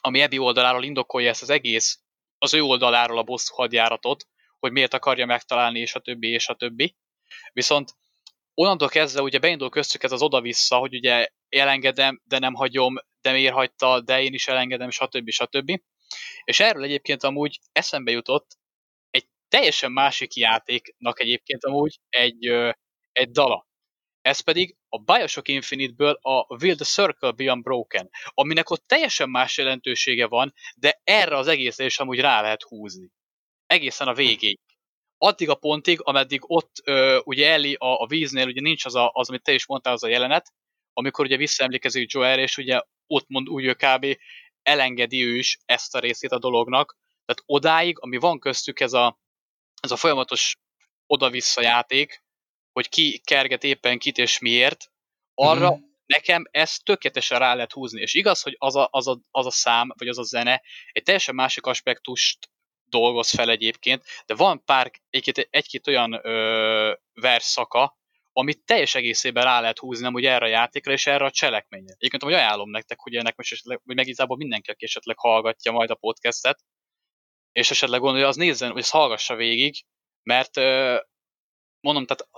ami 0.00 0.20
Ebi 0.20 0.38
oldaláról 0.38 0.84
indokolja 0.84 1.28
ezt 1.28 1.42
az 1.42 1.50
egész, 1.50 1.98
az 2.38 2.54
ő 2.54 2.62
oldaláról 2.62 3.18
a 3.18 3.22
bosszú 3.22 3.54
hadjáratot, 3.54 4.26
hogy 4.64 4.72
miért 4.72 4.94
akarja 4.94 5.26
megtalálni, 5.26 5.80
és 5.80 5.94
a 5.94 6.00
többi, 6.00 6.28
és 6.28 6.48
a 6.48 6.54
többi. 6.54 6.96
Viszont 7.52 7.92
onnantól 8.54 8.88
kezdve 8.88 9.22
ugye 9.22 9.38
beindul 9.38 9.68
köztük 9.68 10.02
ez 10.02 10.12
az 10.12 10.22
oda-vissza, 10.22 10.76
hogy 10.76 10.94
ugye 10.94 11.28
elengedem, 11.48 12.22
de 12.24 12.38
nem 12.38 12.54
hagyom, 12.54 12.94
de 13.20 13.32
miért 13.32 13.54
hagyta, 13.54 14.00
de 14.00 14.22
én 14.22 14.34
is 14.34 14.48
elengedem, 14.48 14.90
stb. 14.90 15.30
stb. 15.30 15.80
És 16.44 16.60
erről 16.60 16.82
egyébként 16.82 17.22
amúgy 17.22 17.58
eszembe 17.72 18.10
jutott 18.10 18.58
egy 19.10 19.26
teljesen 19.48 19.92
másik 19.92 20.34
játéknak 20.34 21.20
egyébként 21.20 21.64
amúgy 21.64 21.98
egy, 22.08 22.46
egy 23.12 23.30
dala. 23.30 23.66
Ez 24.20 24.40
pedig 24.40 24.76
a 24.88 24.98
Bioshock 24.98 25.48
Infinite-ből 25.48 26.18
a 26.22 26.54
Will 26.62 26.76
the 26.76 26.84
Circle 26.84 27.30
Be 27.30 27.52
Unbroken, 27.52 28.10
aminek 28.26 28.70
ott 28.70 28.86
teljesen 28.86 29.30
más 29.30 29.58
jelentősége 29.58 30.26
van, 30.26 30.54
de 30.76 31.00
erre 31.04 31.36
az 31.36 31.46
egészre 31.46 31.84
is 31.84 31.98
amúgy 31.98 32.20
rá 32.20 32.40
lehet 32.40 32.62
húzni. 32.62 33.12
Egészen 33.66 34.08
a 34.08 34.14
végéig. 34.14 34.58
Addig 35.18 35.48
a 35.48 35.54
pontig, 35.54 36.00
ameddig 36.02 36.40
ott 36.46 36.80
ö, 36.84 37.20
ugye 37.24 37.50
Ellie 37.50 37.76
a, 37.78 38.00
a 38.00 38.06
víznél, 38.06 38.46
ugye 38.46 38.60
nincs 38.60 38.84
az, 38.84 38.94
a, 38.94 39.10
az, 39.14 39.28
amit 39.28 39.42
te 39.42 39.52
is 39.52 39.66
mondtál, 39.66 39.92
az 39.92 40.02
a 40.02 40.08
jelenet, 40.08 40.52
amikor 40.92 41.24
ugye 41.24 41.36
visszaemlékezik 41.36 42.12
Joel, 42.12 42.38
és 42.38 42.56
ugye 42.56 42.80
ott 43.06 43.28
mond 43.28 43.48
úgy 43.48 43.64
ő 43.64 43.74
kb. 43.74 44.06
elengedi 44.62 45.24
ő 45.24 45.36
is 45.36 45.58
ezt 45.64 45.94
a 45.94 45.98
részét 45.98 46.32
a 46.32 46.38
dolognak. 46.38 46.96
Tehát 47.24 47.42
odáig, 47.46 47.98
ami 47.98 48.16
van 48.16 48.38
köztük 48.38 48.80
ez 48.80 48.92
a, 48.92 49.18
ez 49.82 49.90
a 49.90 49.96
folyamatos 49.96 50.56
oda-vissza 51.06 51.62
játék, 51.62 52.22
hogy 52.72 52.88
ki 52.88 53.18
kerget 53.18 53.64
éppen 53.64 53.98
kit 53.98 54.18
és 54.18 54.38
miért, 54.38 54.90
arra 55.34 55.70
mm-hmm. 55.70 55.84
nekem 56.06 56.44
ezt 56.50 56.84
tökéletesen 56.84 57.38
rá 57.38 57.54
lehet 57.54 57.72
húzni. 57.72 58.00
És 58.00 58.14
igaz, 58.14 58.42
hogy 58.42 58.56
az 58.58 58.76
a, 58.76 58.88
az, 58.90 59.06
a, 59.06 59.20
az 59.30 59.46
a 59.46 59.50
szám, 59.50 59.92
vagy 59.98 60.08
az 60.08 60.18
a 60.18 60.22
zene 60.22 60.62
egy 60.92 61.02
teljesen 61.02 61.34
másik 61.34 61.66
aspektust 61.66 62.50
dolgoz 62.98 63.30
fel 63.30 63.50
egyébként, 63.50 64.04
de 64.26 64.34
van 64.34 64.64
pár, 64.64 64.90
egy-két, 65.10 65.48
egy-két 65.50 65.86
olyan 65.86 66.20
ö, 66.22 66.92
versszaka, 67.12 67.98
amit 68.32 68.64
teljes 68.64 68.94
egészében 68.94 69.44
rá 69.44 69.60
lehet 69.60 69.78
húzni 69.78 70.04
nem, 70.04 70.12
hogy 70.12 70.24
erre 70.24 70.44
a 70.44 70.48
játékra 70.48 70.92
és 70.92 71.06
erre 71.06 71.24
a 71.24 71.30
cselekményre. 71.30 71.94
Egyébként 71.96 72.22
hogy 72.22 72.32
ajánlom 72.32 72.70
nektek, 72.70 72.98
hogy 73.00 73.14
ennek 73.14 73.36
most 73.36 73.52
esetleg, 73.52 73.80
hogy 73.84 73.96
meg 73.96 74.06
igazából 74.06 74.36
mindenki, 74.36 74.70
aki 74.70 74.84
esetleg 74.84 75.18
hallgatja 75.18 75.72
majd 75.72 75.90
a 75.90 75.94
podcastet, 75.94 76.60
és 77.52 77.70
esetleg 77.70 78.00
gondolja, 78.00 78.28
az 78.28 78.36
nézzen, 78.36 78.70
hogy 78.70 78.80
ezt 78.80 78.90
hallgassa 78.90 79.34
végig, 79.34 79.84
mert 80.22 80.56
mondom, 81.80 82.06
tehát 82.06 82.28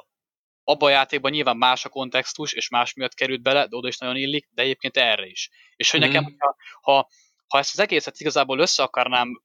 abban 0.64 0.88
a 0.88 0.92
játékban 0.92 1.30
nyilván 1.30 1.56
más 1.56 1.84
a 1.84 1.88
kontextus, 1.88 2.52
és 2.52 2.68
más 2.68 2.94
miatt 2.94 3.14
került 3.14 3.42
bele, 3.42 3.66
de 3.66 3.76
oda 3.76 3.88
is 3.88 3.98
nagyon 3.98 4.16
illik, 4.16 4.48
de 4.50 4.62
egyébként 4.62 4.96
erre 4.96 5.26
is. 5.26 5.50
És 5.76 5.90
hogy 5.90 6.00
mm. 6.00 6.02
nekem, 6.02 6.36
ha, 6.38 6.56
ha, 6.80 7.08
ha 7.46 7.58
ezt 7.58 7.72
az 7.72 7.80
egészet 7.80 8.20
igazából 8.20 8.58
össze 8.58 8.82
akarnám 8.82 9.42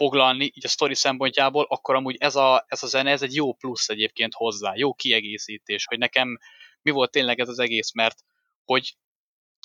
foglalni, 0.00 0.44
így 0.44 0.64
a 0.64 0.68
sztori 0.68 0.94
szempontjából, 0.94 1.66
akkor 1.68 1.94
amúgy 1.94 2.16
ez 2.18 2.36
a, 2.36 2.64
ez 2.68 2.82
a 2.82 2.86
zene, 2.86 3.10
ez 3.10 3.22
egy 3.22 3.34
jó 3.34 3.52
plusz 3.52 3.88
egyébként 3.88 4.34
hozzá, 4.34 4.72
jó 4.74 4.94
kiegészítés, 4.94 5.84
hogy 5.84 5.98
nekem 5.98 6.38
mi 6.82 6.90
volt 6.90 7.10
tényleg 7.10 7.40
ez 7.40 7.48
az 7.48 7.58
egész, 7.58 7.92
mert 7.92 8.18
hogy 8.64 8.96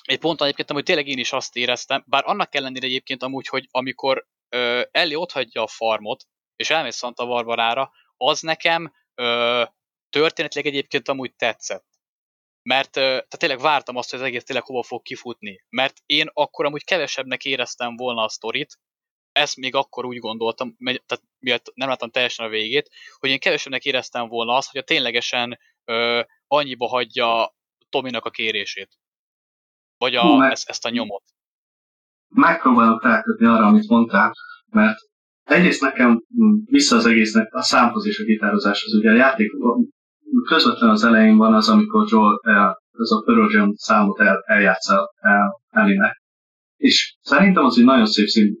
egy 0.04 0.18
ponton 0.18 0.46
egyébként 0.46 0.70
hogy 0.70 0.84
tényleg 0.84 1.06
én 1.06 1.18
is 1.18 1.32
azt 1.32 1.56
éreztem, 1.56 2.04
bár 2.06 2.22
annak 2.26 2.54
ellenére 2.54 2.86
egyébként 2.86 3.22
amúgy, 3.22 3.46
hogy 3.46 3.66
amikor 3.70 4.26
ö, 4.48 4.82
Ellie 4.90 5.18
ott 5.18 5.32
hagyja 5.32 5.62
a 5.62 5.66
farmot, 5.66 6.24
és 6.56 6.70
elmész 6.70 6.96
Santa 6.96 7.26
Barbarára, 7.26 7.90
az 8.16 8.40
nekem 8.40 8.92
ö, 9.14 9.64
történetileg 10.10 10.66
egyébként 10.66 11.08
amúgy 11.08 11.34
tetszett. 11.34 11.86
Mert 12.62 12.90
tehát 12.90 13.38
tényleg 13.38 13.60
vártam 13.60 13.96
azt, 13.96 14.10
hogy 14.10 14.18
az 14.18 14.26
egész 14.26 14.44
tényleg 14.44 14.64
hova 14.64 14.82
fog 14.82 15.02
kifutni. 15.02 15.64
Mert 15.68 16.02
én 16.06 16.30
akkor 16.32 16.64
amúgy 16.64 16.84
kevesebbnek 16.84 17.44
éreztem 17.44 17.96
volna 17.96 18.22
a 18.22 18.28
sztorit, 18.28 18.78
ezt 19.36 19.56
még 19.56 19.74
akkor 19.74 20.04
úgy 20.04 20.18
gondoltam, 20.18 20.76
tehát 20.84 21.24
miatt 21.38 21.72
nem 21.74 21.88
láttam 21.88 22.10
teljesen 22.10 22.46
a 22.46 22.48
végét, 22.48 22.90
hogy 23.18 23.30
én 23.30 23.38
kevesebbnek 23.38 23.84
éreztem 23.84 24.28
volna 24.28 24.56
azt, 24.56 24.70
hogy 24.70 24.80
a 24.80 24.84
ténylegesen 24.84 25.58
ö, 25.84 26.20
annyiba 26.46 26.86
hagyja 26.86 27.54
Tominak 27.88 28.24
a 28.24 28.30
kérését. 28.30 28.88
Vagy 29.98 30.14
a, 30.14 30.20
Hú, 30.20 30.40
ezt, 30.40 30.68
ezt 30.68 30.84
a 30.84 30.90
nyomot. 30.90 31.22
Megpróbálok 32.28 33.02
rákötni 33.02 33.46
arra, 33.46 33.66
amit 33.66 33.88
mondtál, 33.88 34.32
mert 34.70 34.98
egyrészt 35.42 35.80
nekem 35.80 36.22
vissza 36.64 36.96
az 36.96 37.06
egésznek 37.06 37.54
a 37.54 37.62
számhoz 37.62 38.06
és 38.06 38.18
a 38.18 38.24
gitározáshoz. 38.24 38.94
Ugye 38.94 39.10
a 39.10 39.14
játék 39.14 39.50
közvetlen 40.48 40.90
az 40.90 41.04
elején 41.04 41.36
van 41.36 41.54
az, 41.54 41.68
amikor 41.68 42.06
Joel 42.10 42.80
ez 42.98 43.10
a 43.10 43.22
Pearl 43.24 43.52
Jam 43.52 43.74
számot 43.74 44.20
el, 44.20 44.42
eljátsza 44.46 45.12
el, 45.16 45.60
Elinek. 45.70 46.22
És 46.76 47.16
szerintem 47.20 47.64
az 47.64 47.78
egy 47.78 47.84
nagyon 47.84 48.06
szép 48.06 48.26
szín, 48.26 48.56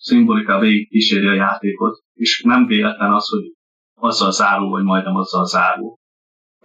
szimbolika 0.00 0.58
végig 0.58 0.88
kíséri 0.88 1.26
a 1.26 1.34
játékot, 1.34 1.98
és 2.14 2.42
nem 2.46 2.66
véletlen 2.66 3.12
az, 3.12 3.28
hogy 3.28 3.44
azzal 3.94 4.32
záró, 4.32 4.70
vagy 4.70 4.82
majdnem 4.82 5.16
azzal 5.16 5.46
záró. 5.46 5.98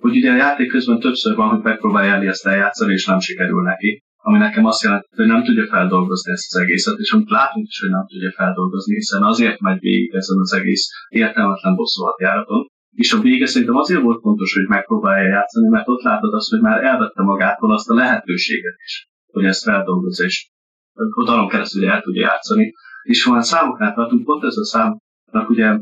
Hogy 0.01 0.15
ugye 0.15 0.31
a 0.31 0.35
játék 0.35 0.69
közben 0.69 0.99
többször 0.99 1.35
van, 1.35 1.49
hogy 1.49 1.63
megpróbálja 1.63 2.13
Eli 2.13 2.27
ezt 2.27 2.45
eljátszani, 2.45 2.93
és 2.93 3.05
nem 3.05 3.19
sikerül 3.19 3.61
neki. 3.63 4.03
Ami 4.17 4.37
nekem 4.37 4.65
azt 4.65 4.83
jelenti, 4.83 5.07
hogy 5.15 5.27
nem 5.27 5.43
tudja 5.43 5.67
feldolgozni 5.67 6.31
ezt 6.31 6.55
az 6.55 6.61
egészet, 6.61 6.97
és 6.97 7.11
amit 7.11 7.29
látunk 7.29 7.67
is, 7.67 7.79
hogy 7.79 7.89
nem 7.89 8.05
tudja 8.07 8.31
feldolgozni, 8.31 8.95
hiszen 8.95 9.23
azért 9.23 9.59
megy 9.59 9.79
végig 9.79 10.13
ezen 10.13 10.37
az 10.39 10.53
egész 10.53 10.87
értelmetlen 11.09 11.75
bosszúhatjáraton, 11.75 12.65
és 12.95 13.13
a 13.13 13.19
vége 13.19 13.45
szerintem 13.45 13.75
azért 13.75 14.01
volt 14.01 14.21
fontos, 14.21 14.53
hogy 14.53 14.67
megpróbálja 14.67 15.27
játszani, 15.27 15.67
mert 15.67 15.87
ott 15.87 16.01
látod 16.01 16.33
azt, 16.33 16.49
hogy 16.49 16.61
már 16.61 16.83
elvette 16.83 17.21
magától 17.21 17.73
azt 17.73 17.89
a 17.89 17.93
lehetőséget 17.93 18.75
is, 18.85 19.09
hogy 19.31 19.45
ezt 19.45 19.63
feldolgozza, 19.63 20.23
és 20.23 20.49
a 20.93 21.23
dalon 21.23 21.47
keresztül 21.47 21.89
el 21.89 22.01
tudja 22.01 22.21
játszani. 22.21 22.73
És 23.05 23.23
ha 23.23 23.31
már 23.31 23.43
számoknál 23.43 23.93
tartunk, 23.93 24.25
pont 24.25 24.43
ez 24.43 24.57
a 24.57 24.65
számnak 24.65 25.49
ugye 25.49 25.79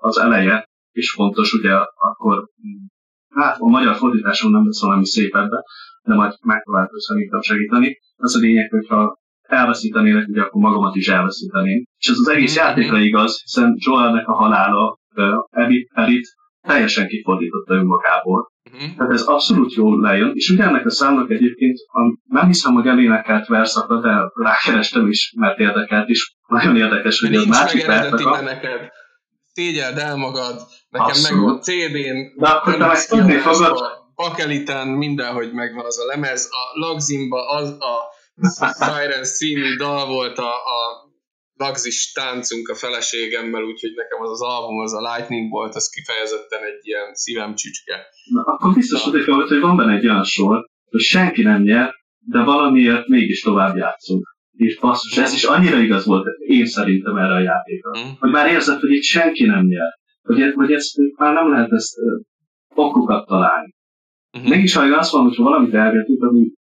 az 0.00 0.18
eleje 0.18 0.68
is 0.92 1.10
fontos, 1.10 1.52
ugye 1.52 1.72
akkor, 1.94 2.48
hát 3.34 3.56
a 3.58 3.68
magyar 3.68 3.94
fordításon 3.94 4.50
nem 4.50 4.64
lesz 4.64 4.82
valami 4.82 5.06
szép 5.06 5.34
ebbe, 5.34 5.64
de 6.02 6.14
majd 6.14 6.32
megpróbálok 6.42 6.90
szerintem 6.94 7.40
segíteni. 7.40 7.98
Az 8.16 8.36
a 8.36 8.38
lényeg, 8.38 8.70
hogyha 8.70 9.18
elveszítenélek, 9.42 10.28
ugye 10.28 10.42
akkor 10.42 10.62
magamat 10.62 10.94
is 10.94 11.08
elveszíteném. 11.08 11.84
És 11.98 12.08
ez 12.08 12.18
az 12.18 12.28
egész 12.28 12.58
mm-hmm. 12.58 12.68
játékra 12.68 12.98
igaz, 12.98 13.42
hiszen 13.42 13.76
Joelnek 13.78 14.28
a 14.28 14.34
halála 14.34 14.98
Edith, 15.50 15.98
Edith 15.98 16.28
teljesen 16.60 17.06
kifordította 17.06 17.74
önmagából. 17.74 18.50
Uh-huh. 18.72 18.96
Tehát 18.96 19.12
ez 19.12 19.22
abszolút 19.22 19.72
jól 19.72 20.00
lejön, 20.00 20.30
és 20.34 20.50
ugye 20.50 20.64
ennek 20.64 20.86
a 20.86 20.90
számnak 20.90 21.30
egyébként, 21.30 21.78
a, 21.92 22.00
nem 22.24 22.46
hiszem, 22.46 22.74
hogy 22.74 22.86
elénekelt 22.86 23.46
verszakra, 23.46 24.00
de 24.00 24.30
rákerestem 24.34 25.06
is, 25.06 25.32
mert 25.36 25.58
érdekelt 25.58 26.08
is. 26.08 26.36
Nagyon 26.48 26.76
érdekes, 26.76 27.20
hogy 27.20 27.34
a 27.36 27.44
másik 27.46 27.86
verszaka... 27.86 28.40
neked. 28.40 28.88
Szégyeld 29.52 29.98
el 29.98 30.16
magad, 30.16 30.54
nekem 30.88 31.06
abszolút. 31.06 31.38
megvan 31.38 31.60
CD-n, 31.60 32.40
de 32.40 32.48
akkor 32.48 32.76
te 32.76 32.86
meg 32.86 33.06
tudni 33.06 33.36
fogod. 33.36 33.78
Bakeliten 34.14 34.88
mindenhogy 34.88 35.52
megvan 35.52 35.84
az 35.84 35.98
a 35.98 36.04
lemez, 36.04 36.48
a 36.50 36.78
Lagzimba 36.78 37.48
az 37.48 37.68
a 37.70 38.16
Siren 38.84 39.24
című 39.24 39.76
dal 39.76 40.06
volt 40.06 40.38
a, 40.38 40.52
a 40.54 40.78
lagzis 41.54 42.12
táncunk 42.12 42.68
a 42.68 42.74
feleségemmel, 42.74 43.62
úgyhogy 43.62 43.92
nekem 43.94 44.20
az 44.20 44.30
az 44.30 44.42
album, 44.42 44.78
az 44.78 44.94
a 44.94 45.00
Lightning 45.00 45.50
volt, 45.50 45.74
az 45.74 45.88
kifejezetten 45.88 46.62
egy 46.64 46.86
ilyen 46.86 47.14
szívem 47.14 47.54
csücske. 47.54 48.06
Na, 48.24 48.42
akkor 48.42 48.74
biztos 48.74 49.02
hogy, 49.02 49.24
hogy 49.24 49.60
van 49.60 49.76
benne 49.76 49.96
egy 49.96 50.08
olyan 50.08 50.24
sor, 50.24 50.68
hogy 50.90 51.00
senki 51.00 51.42
nem 51.42 51.62
nyer, 51.62 51.94
de 52.18 52.42
valamiért 52.42 53.06
mégis 53.06 53.40
tovább 53.40 53.76
játszunk. 53.76 54.36
És 54.58 54.78
basszus, 54.78 55.16
ez 55.16 55.32
is 55.32 55.44
annyira 55.44 55.78
igaz 55.78 56.04
volt 56.04 56.26
én 56.46 56.66
szerintem 56.66 57.16
erre 57.16 57.34
a 57.34 57.40
játékra. 57.40 57.90
Mm. 57.90 58.10
Hogy 58.18 58.30
már 58.30 58.50
érzed, 58.50 58.80
hogy 58.80 58.90
itt 58.90 59.02
senki 59.02 59.44
nem 59.46 59.64
nyer. 59.64 59.90
Hogy, 60.22 60.52
hogy 60.54 60.72
ezt 60.72 60.96
már 61.16 61.34
nem 61.34 61.50
lehet 61.50 61.72
ezt 61.72 61.94
okokat 62.74 63.26
találni. 63.26 63.74
Mm-hmm. 64.38 64.48
Mégis, 64.48 64.74
ha 64.74 64.82
azt 64.82 65.12
mondom, 65.12 65.32
hogy 65.34 65.44
valamit 65.44 65.74
elvetünk, 65.74 66.20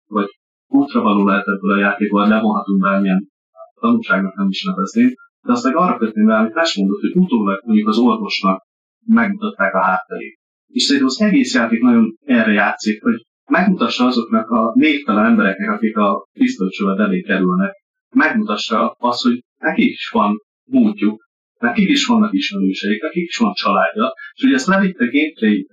vagy 0.08 0.28
útra 0.68 1.02
való 1.02 1.26
lehet 1.26 1.46
ebből 1.48 1.72
a 1.72 1.80
játékból, 1.80 2.28
levonhatunk 2.28 2.82
bármilyen 2.82 3.32
tanulságnak 3.80 4.36
nem 4.36 4.48
is 4.50 4.64
nevezném, 4.64 5.14
de 5.46 5.52
azt 5.52 5.64
meg 5.64 5.76
arra 5.76 5.98
kötném 5.98 6.28
rá, 6.28 6.40
amit 6.40 6.52
Flash 6.52 6.78
mondott, 6.78 7.02
hogy 7.02 7.16
utólag 7.16 7.62
mondjuk 7.66 7.88
az 7.88 7.98
orvosnak 7.98 8.62
megmutatták 9.06 9.74
a 9.74 9.84
hátterét. 9.84 10.40
És 10.68 10.84
szerintem 10.84 11.08
az 11.08 11.22
egész 11.22 11.54
játék 11.54 11.82
nagyon 11.82 12.18
erre 12.26 12.52
játszik, 12.52 13.04
hogy 13.04 13.26
megmutassa 13.52 14.06
azoknak 14.06 14.50
a 14.50 14.72
névtelen 14.76 15.26
embereknek, 15.26 15.70
akik 15.70 15.98
a 15.98 16.28
pisztolycsövet 16.34 17.00
elé 17.00 17.22
kerülnek, 17.22 17.83
megmutassa 18.14 18.96
azt, 19.00 19.24
hogy 19.24 19.44
nekik 19.58 19.92
is 19.92 20.10
van 20.10 20.42
múltjuk, 20.64 21.28
nekik 21.58 21.90
is 21.90 22.06
vannak 22.06 22.34
ismerőseik, 22.34 23.02
nekik 23.02 23.28
is 23.28 23.38
van 23.38 23.54
családja, 23.54 24.14
és 24.34 24.44
ugye 24.44 24.56
ezt 24.56 24.68
levitte 24.68 25.06
gameplay 25.06 25.68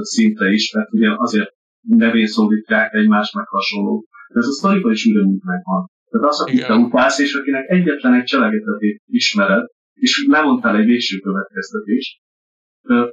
szintre 0.00 0.50
is, 0.50 0.72
mert 0.72 0.92
ugye 0.92 1.08
azért 1.16 1.50
nevén 1.80 2.26
szólítják 2.26 2.92
egymást, 2.92 3.34
meg 3.34 3.46
hasonló. 3.46 4.04
De 4.32 4.38
ez 4.38 4.46
a 4.46 4.52
sztoriban 4.52 4.92
is 4.92 5.04
ugyanúgy 5.04 5.42
megvan. 5.42 5.90
Tehát 6.10 6.26
az, 6.28 6.40
akit 6.40 6.66
te 6.66 6.74
utálsz, 6.74 7.18
és 7.18 7.34
akinek 7.34 7.68
egyetlen 7.68 8.14
egy 8.14 8.24
cselekedetét 8.24 9.02
ismered, 9.06 9.66
és 9.94 10.24
lemondtál 10.28 10.76
egy 10.76 10.86
végső 10.86 11.18
következtetést, 11.18 12.20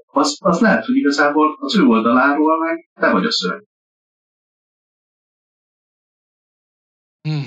az, 0.05 0.37
az 0.39 0.59
lehet, 0.59 0.85
hogy 0.85 0.95
igazából 0.95 1.57
az 1.59 1.77
ő 1.77 1.83
oldaláról 1.83 2.59
meg 2.59 2.89
te 2.93 3.11
vagy 3.11 3.25
a 3.25 3.31
szörny. 3.31 3.63
Hmm. 7.21 7.43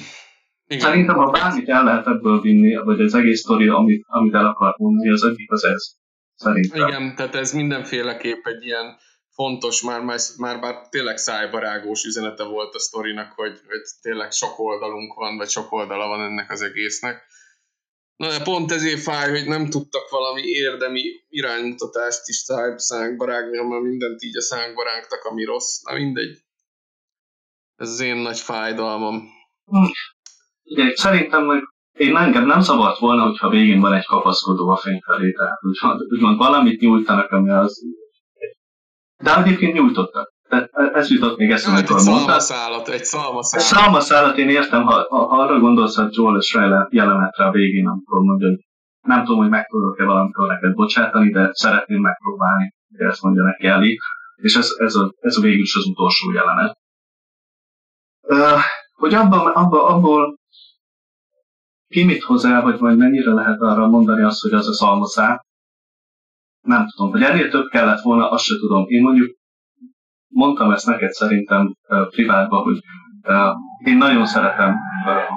Igen. 0.68 0.82
Szerintem, 0.82 1.16
ha 1.16 1.30
bármit 1.30 1.68
el 1.68 1.84
lehet 1.84 2.06
ebből 2.06 2.40
vinni, 2.40 2.74
vagy 2.74 3.00
az 3.00 3.14
egész 3.14 3.40
sztori, 3.40 3.68
amit, 3.68 4.04
amit 4.06 4.34
el 4.34 4.46
akart 4.46 4.78
mondani, 4.78 5.10
az 5.10 5.22
egyik 5.22 5.52
az 5.52 5.64
ez. 5.64 5.96
Szerintem. 6.34 6.88
Igen, 6.88 7.14
tehát 7.16 7.34
ez 7.34 7.52
mindenféleképp 7.52 8.46
egy 8.46 8.64
ilyen 8.64 8.96
fontos, 9.30 9.82
már, 9.82 10.00
már, 10.00 10.18
már 10.36 10.60
bár 10.60 10.88
tényleg 10.88 11.16
szájbarágós 11.16 12.04
üzenete 12.04 12.44
volt 12.44 12.74
a 12.74 12.78
sztorinak, 12.78 13.32
hogy, 13.32 13.60
hogy 13.66 13.80
tényleg 14.00 14.32
sok 14.32 14.58
oldalunk 14.58 15.14
van, 15.14 15.36
vagy 15.36 15.48
sok 15.48 15.72
oldala 15.72 16.06
van 16.06 16.20
ennek 16.20 16.50
az 16.50 16.62
egésznek. 16.62 17.26
Na 18.16 18.28
de 18.28 18.42
pont 18.42 18.72
ezért 18.72 19.00
fáj, 19.00 19.30
hogy 19.30 19.46
nem 19.46 19.70
tudtak 19.70 20.10
valami 20.10 20.42
érdemi 20.42 21.02
iránymutatást 21.28 22.28
is 22.28 22.36
szánkba 22.76 23.26
rágni, 23.26 23.56
hanem 23.56 23.82
mindent 23.82 24.22
így 24.22 24.36
a 24.36 24.42
szánkba 24.42 24.82
rágtak, 24.84 25.24
ami 25.24 25.44
rossz. 25.44 25.82
Na 25.82 25.94
mindegy. 25.94 26.42
Ez 27.76 27.88
az 27.88 28.00
én 28.00 28.16
nagy 28.16 28.38
fájdalmam. 28.38 29.22
Ugye, 30.70 30.92
szerintem 30.94 31.44
meg 31.44 31.62
én 31.98 32.16
engem 32.16 32.46
nem 32.46 32.60
szabad 32.60 32.96
volna, 32.98 33.22
hogyha 33.22 33.48
végén 33.48 33.80
van 33.80 33.92
egy 33.92 34.06
kapaszkodó 34.06 34.68
a 34.68 34.76
fény 34.76 35.00
felé, 35.06 35.32
tehát 35.32 35.58
úgymond, 35.62 36.00
úgymond 36.12 36.38
valamit 36.38 36.80
nyújtanak, 36.80 37.30
ami 37.30 37.50
az... 37.50 37.80
De 39.22 39.36
egyébként 39.36 39.74
nyújtottak. 39.74 40.32
Tehát 40.48 40.70
ez 40.74 41.10
jutott 41.10 41.38
még 41.38 41.50
eszembe, 41.50 41.78
amikor 41.78 41.96
mondtad. 41.96 42.34
Egy 42.34 42.40
szalmaszálat, 42.40 42.88
egy 42.88 43.04
szalmaszálat. 43.04 43.66
Egy 43.66 43.76
szalmaszálat 43.76 44.38
én 44.38 44.48
értem, 44.48 44.82
ha, 44.82 45.06
ha, 45.08 45.42
arra 45.42 45.58
gondolsz, 45.58 45.96
hogy 45.96 46.16
Joel 46.16 46.36
és 46.36 46.54
Riley 46.54 46.86
jelenetre 46.90 47.44
a 47.44 47.50
végén, 47.50 47.86
amikor 47.86 48.20
mondja, 48.20 48.48
hogy 48.48 48.58
nem 49.06 49.24
tudom, 49.24 49.40
hogy 49.40 49.48
meg 49.48 49.66
tudok-e 49.66 50.04
valamikor 50.04 50.48
neked 50.48 50.74
bocsátani, 50.74 51.30
de 51.30 51.48
szeretném 51.52 52.00
megpróbálni, 52.00 52.74
hogy 52.96 53.06
ezt 53.06 53.22
mondja 53.22 53.42
neki 53.42 53.66
Ellie. 53.66 53.98
És 54.36 54.56
ez, 54.56 54.68
ez, 54.78 54.94
a, 54.94 55.12
ez 55.20 55.36
a 55.36 55.40
végül 55.40 55.62
is 55.62 55.74
az 55.76 55.86
utolsó 55.86 56.32
jelenet. 56.32 56.78
Uh, 58.20 58.60
hogy 58.92 59.14
abban, 59.14 59.46
abban, 59.46 59.84
abból 59.84 60.38
ki 61.88 62.04
mit 62.04 62.22
hoz 62.22 62.44
el, 62.44 62.62
vagy 62.62 62.80
majd 62.80 62.96
mennyire 62.96 63.32
lehet 63.32 63.60
arra 63.60 63.88
mondani 63.88 64.22
azt, 64.22 64.42
hogy 64.42 64.52
az 64.52 64.68
a 64.68 64.72
szalmaszá, 64.72 65.42
nem 66.66 66.86
tudom, 66.88 67.10
hogy 67.10 67.22
ennél 67.22 67.50
több 67.50 67.68
kellett 67.68 68.00
volna, 68.00 68.30
azt 68.30 68.44
se 68.44 68.54
tudom. 68.58 68.84
Én 68.88 69.02
mondjuk 69.02 69.36
mondtam 70.28 70.70
ezt 70.70 70.86
neked 70.86 71.10
szerintem 71.10 71.74
privátban, 72.08 72.62
hogy 72.62 72.78
én 73.84 73.96
nagyon 73.96 74.26
szeretem 74.26 74.74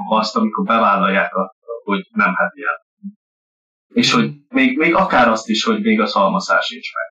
azt, 0.09 0.35
amikor 0.35 0.65
bevállalják, 0.65 1.35
a, 1.35 1.53
hogy 1.83 2.07
nem 2.11 2.33
happy 2.33 2.61
És 3.87 4.13
hogy 4.13 4.31
még, 4.49 4.77
még 4.77 4.95
akár 4.95 5.27
azt 5.27 5.49
is, 5.49 5.63
hogy 5.63 5.81
még 5.81 5.99
a 5.99 6.05
szalmaszás 6.05 6.69
is 6.69 6.91
meg. 6.93 7.09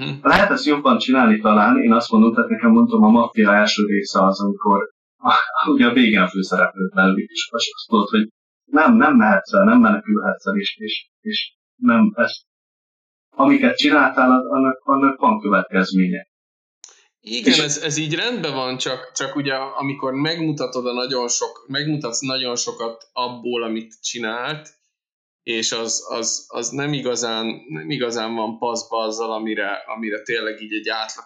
Uh-huh. 0.00 0.22
Lehet 0.22 0.50
ezt 0.50 0.64
jobban 0.64 0.98
csinálni 0.98 1.40
talán, 1.40 1.78
én 1.78 1.92
azt 1.92 2.10
mondom, 2.10 2.34
tehát 2.34 2.50
nekem 2.50 2.70
mondtam, 2.70 3.02
a 3.02 3.08
maffia 3.08 3.54
első 3.54 3.84
része 3.86 4.24
az, 4.24 4.40
amikor 4.40 4.90
ugye 5.66 5.86
a 5.86 5.92
végén 5.92 6.28
főszereplőt 6.28 6.94
belőlik, 6.94 7.28
és 7.30 7.48
azt 7.50 7.66
tudod, 7.88 8.08
hogy 8.08 8.28
nem, 8.70 8.96
nem 8.96 9.16
mehetsz 9.16 9.52
el, 9.52 9.64
nem 9.64 9.80
menekülhetsz 9.80 10.46
el, 10.46 10.56
és, 10.56 10.76
és, 10.78 11.10
és 11.20 11.54
nem, 11.76 12.12
ezt, 12.14 12.46
amiket 13.30 13.76
csináltál, 13.76 14.30
annak, 14.30 14.80
annak 14.84 15.20
van 15.20 15.40
következménye. 15.40 16.28
Igen, 17.22 17.60
ez, 17.60 17.78
ez 17.78 17.96
így 17.96 18.14
rendben 18.14 18.54
van, 18.54 18.76
csak, 18.76 19.12
csak 19.12 19.36
ugye 19.36 19.54
amikor 19.54 20.12
megmutatod 20.12 20.86
a 20.86 20.92
nagyon 20.92 21.28
sok, 21.28 21.64
megmutatsz 21.68 22.20
nagyon 22.20 22.56
sokat 22.56 23.08
abból, 23.12 23.62
amit 23.62 24.00
csinált, 24.00 24.78
és 25.42 25.72
az, 25.72 26.04
az, 26.08 26.44
az 26.48 26.68
nem, 26.68 26.92
igazán, 26.92 27.46
nem 27.68 27.90
igazán 27.90 28.34
van 28.34 28.58
paszba 28.58 28.98
azzal, 28.98 29.32
amire, 29.32 29.82
amire 29.86 30.22
tényleg 30.22 30.60
így 30.60 30.72
egy 30.72 30.88
átlag 30.88 31.24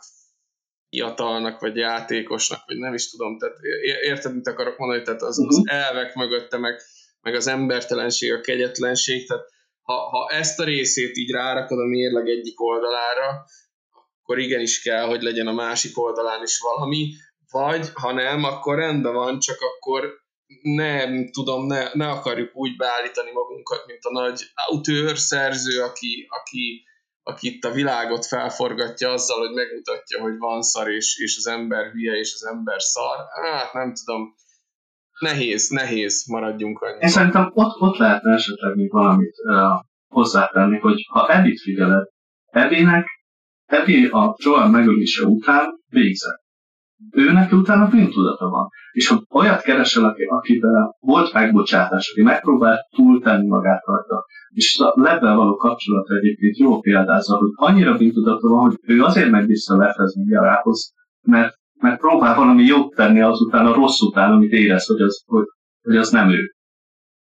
fiatalnak, 0.88 1.60
vagy 1.60 1.76
játékosnak, 1.76 2.60
vagy 2.66 2.78
nem 2.78 2.94
is 2.94 3.10
tudom, 3.10 3.38
tehát 3.38 3.56
érted, 4.02 4.34
mit 4.34 4.46
akarok 4.46 4.78
mondani, 4.78 5.02
tehát 5.02 5.22
az, 5.22 5.38
az 5.46 5.56
mhm. 5.56 5.68
elvek 5.68 6.14
mögötte, 6.14 6.58
meg, 6.58 6.80
meg 7.24 7.34
az 7.34 7.46
embertelenség, 7.46 8.32
a 8.32 8.40
kegyetlenség, 8.40 9.26
tehát 9.26 9.44
ha, 9.82 9.94
ha 9.94 10.30
ezt 10.30 10.60
a 10.60 10.64
részét 10.64 11.16
így 11.16 11.30
rárakod 11.30 11.78
a 11.78 11.84
mérleg 11.84 12.28
egyik 12.28 12.60
oldalára, 12.60 13.44
akkor 14.22 14.38
igenis 14.38 14.82
kell, 14.82 15.06
hogy 15.06 15.22
legyen 15.22 15.46
a 15.46 15.52
másik 15.52 15.98
oldalán 15.98 16.42
is 16.42 16.58
valami, 16.58 17.12
vagy 17.50 17.90
ha 17.94 18.12
nem, 18.12 18.44
akkor 18.44 18.76
rendben 18.76 19.12
van, 19.12 19.38
csak 19.38 19.60
akkor 19.60 20.22
nem 20.62 21.30
tudom, 21.30 21.66
ne, 21.66 21.88
ne 21.92 22.08
akarjuk 22.08 22.56
úgy 22.56 22.76
beállítani 22.76 23.30
magunkat, 23.32 23.86
mint 23.86 24.04
a 24.04 24.12
nagy 24.12 24.42
autőr 24.54 25.18
szerző, 25.18 25.82
aki, 25.82 26.26
aki, 26.28 26.84
aki 27.22 27.48
itt 27.48 27.64
a 27.64 27.70
világot 27.70 28.26
felforgatja 28.26 29.10
azzal, 29.10 29.38
hogy 29.38 29.54
megmutatja, 29.54 30.20
hogy 30.20 30.38
van 30.38 30.62
szar, 30.62 30.90
és, 30.90 31.18
és 31.18 31.36
az 31.36 31.46
ember 31.46 31.90
hülye, 31.90 32.12
és 32.12 32.32
az 32.34 32.46
ember 32.46 32.82
szar. 32.82 33.16
Hát 33.42 33.72
nem 33.72 33.94
tudom, 33.94 34.34
nehéz, 35.20 35.68
nehéz, 35.68 36.26
maradjunk 36.28 36.80
annyi. 36.80 36.98
Én 37.00 37.08
szerintem 37.08 37.50
ott, 37.54 37.80
ott 37.80 37.96
lehetne 37.96 38.32
esetleg 38.32 38.76
még 38.76 38.92
valamit 38.92 39.34
uh, 39.44 39.80
hozzátenni, 40.08 40.78
hogy 40.78 41.06
ha 41.10 41.28
Edit 41.28 41.60
figyeled, 41.60 42.06
Eddie-nek 42.46 43.06
Eddie 43.66 44.10
a 44.10 44.36
Joel 44.44 44.68
megölése 44.68 45.24
után 45.24 45.64
végzett. 45.88 46.42
Őnek 47.10 47.52
utána 47.52 47.88
bűntudata 47.88 48.48
van. 48.48 48.68
És 48.92 49.08
ha 49.08 49.24
olyat 49.28 49.62
keresel, 49.62 50.04
aki, 50.04 50.22
akiben 50.22 50.94
volt 50.98 51.32
megbocsátás, 51.32 52.10
aki 52.10 52.22
megpróbált 52.22 52.80
túltenni 52.96 53.46
magát 53.46 53.82
rajta, 53.84 54.24
és 54.48 54.78
a 54.78 54.92
lebben 54.96 55.36
való 55.36 55.56
kapcsolat 55.56 56.10
egyébként 56.10 56.56
jó 56.56 56.80
példázza, 56.80 57.36
hogy 57.36 57.50
annyira 57.54 57.96
bűntudata 57.96 58.48
van, 58.48 58.60
hogy 58.60 58.78
ő 58.82 59.02
azért 59.02 59.30
megy 59.30 59.46
vissza 59.46 59.76
lefezni 59.76 60.24
Jarához, 60.28 60.92
mert, 61.22 61.54
mert 61.84 62.00
próbál 62.00 62.34
valami 62.34 62.62
jót 62.62 62.94
tenni 62.94 63.20
azután, 63.20 63.66
a 63.66 63.74
rossz 63.74 64.00
után, 64.00 64.32
amit 64.32 64.52
érez, 64.52 64.86
hogy 64.86 65.00
az, 65.00 65.22
hogy, 65.26 65.44
hogy 65.82 65.96
az 65.96 66.10
nem 66.10 66.30
ő. 66.30 66.54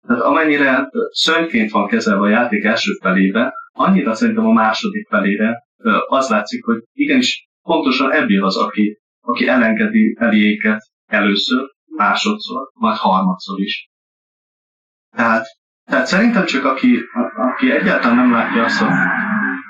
Tehát 0.08 0.24
amennyire 0.24 0.89
szörnyként 1.10 1.72
van 1.72 1.88
kezelve 1.88 2.22
a 2.22 2.30
játék 2.30 2.64
első 2.64 2.91
felébe, 3.01 3.53
annyira 3.74 4.14
szerintem 4.14 4.45
a 4.45 4.51
második 4.51 5.08
felére 5.08 5.64
az 6.08 6.30
látszik, 6.30 6.64
hogy 6.64 6.84
igenis 6.91 7.47
pontosan 7.62 8.12
ebből 8.12 8.45
az, 8.45 8.58
aki, 8.58 8.99
aki 9.22 9.47
elengedi 9.47 10.16
eléket 10.20 10.82
először, 11.06 11.64
másodszor, 11.86 12.70
majd 12.74 12.97
harmadszor 12.97 13.60
is. 13.60 13.89
Tehát, 15.16 15.45
tehát 15.86 16.06
szerintem 16.06 16.45
csak 16.45 16.66
aki, 16.66 16.99
aki 17.36 17.72
egyáltalán 17.72 18.16
nem 18.16 18.32
látja 18.32 18.64
azt 18.64 18.82
a, 18.82 18.89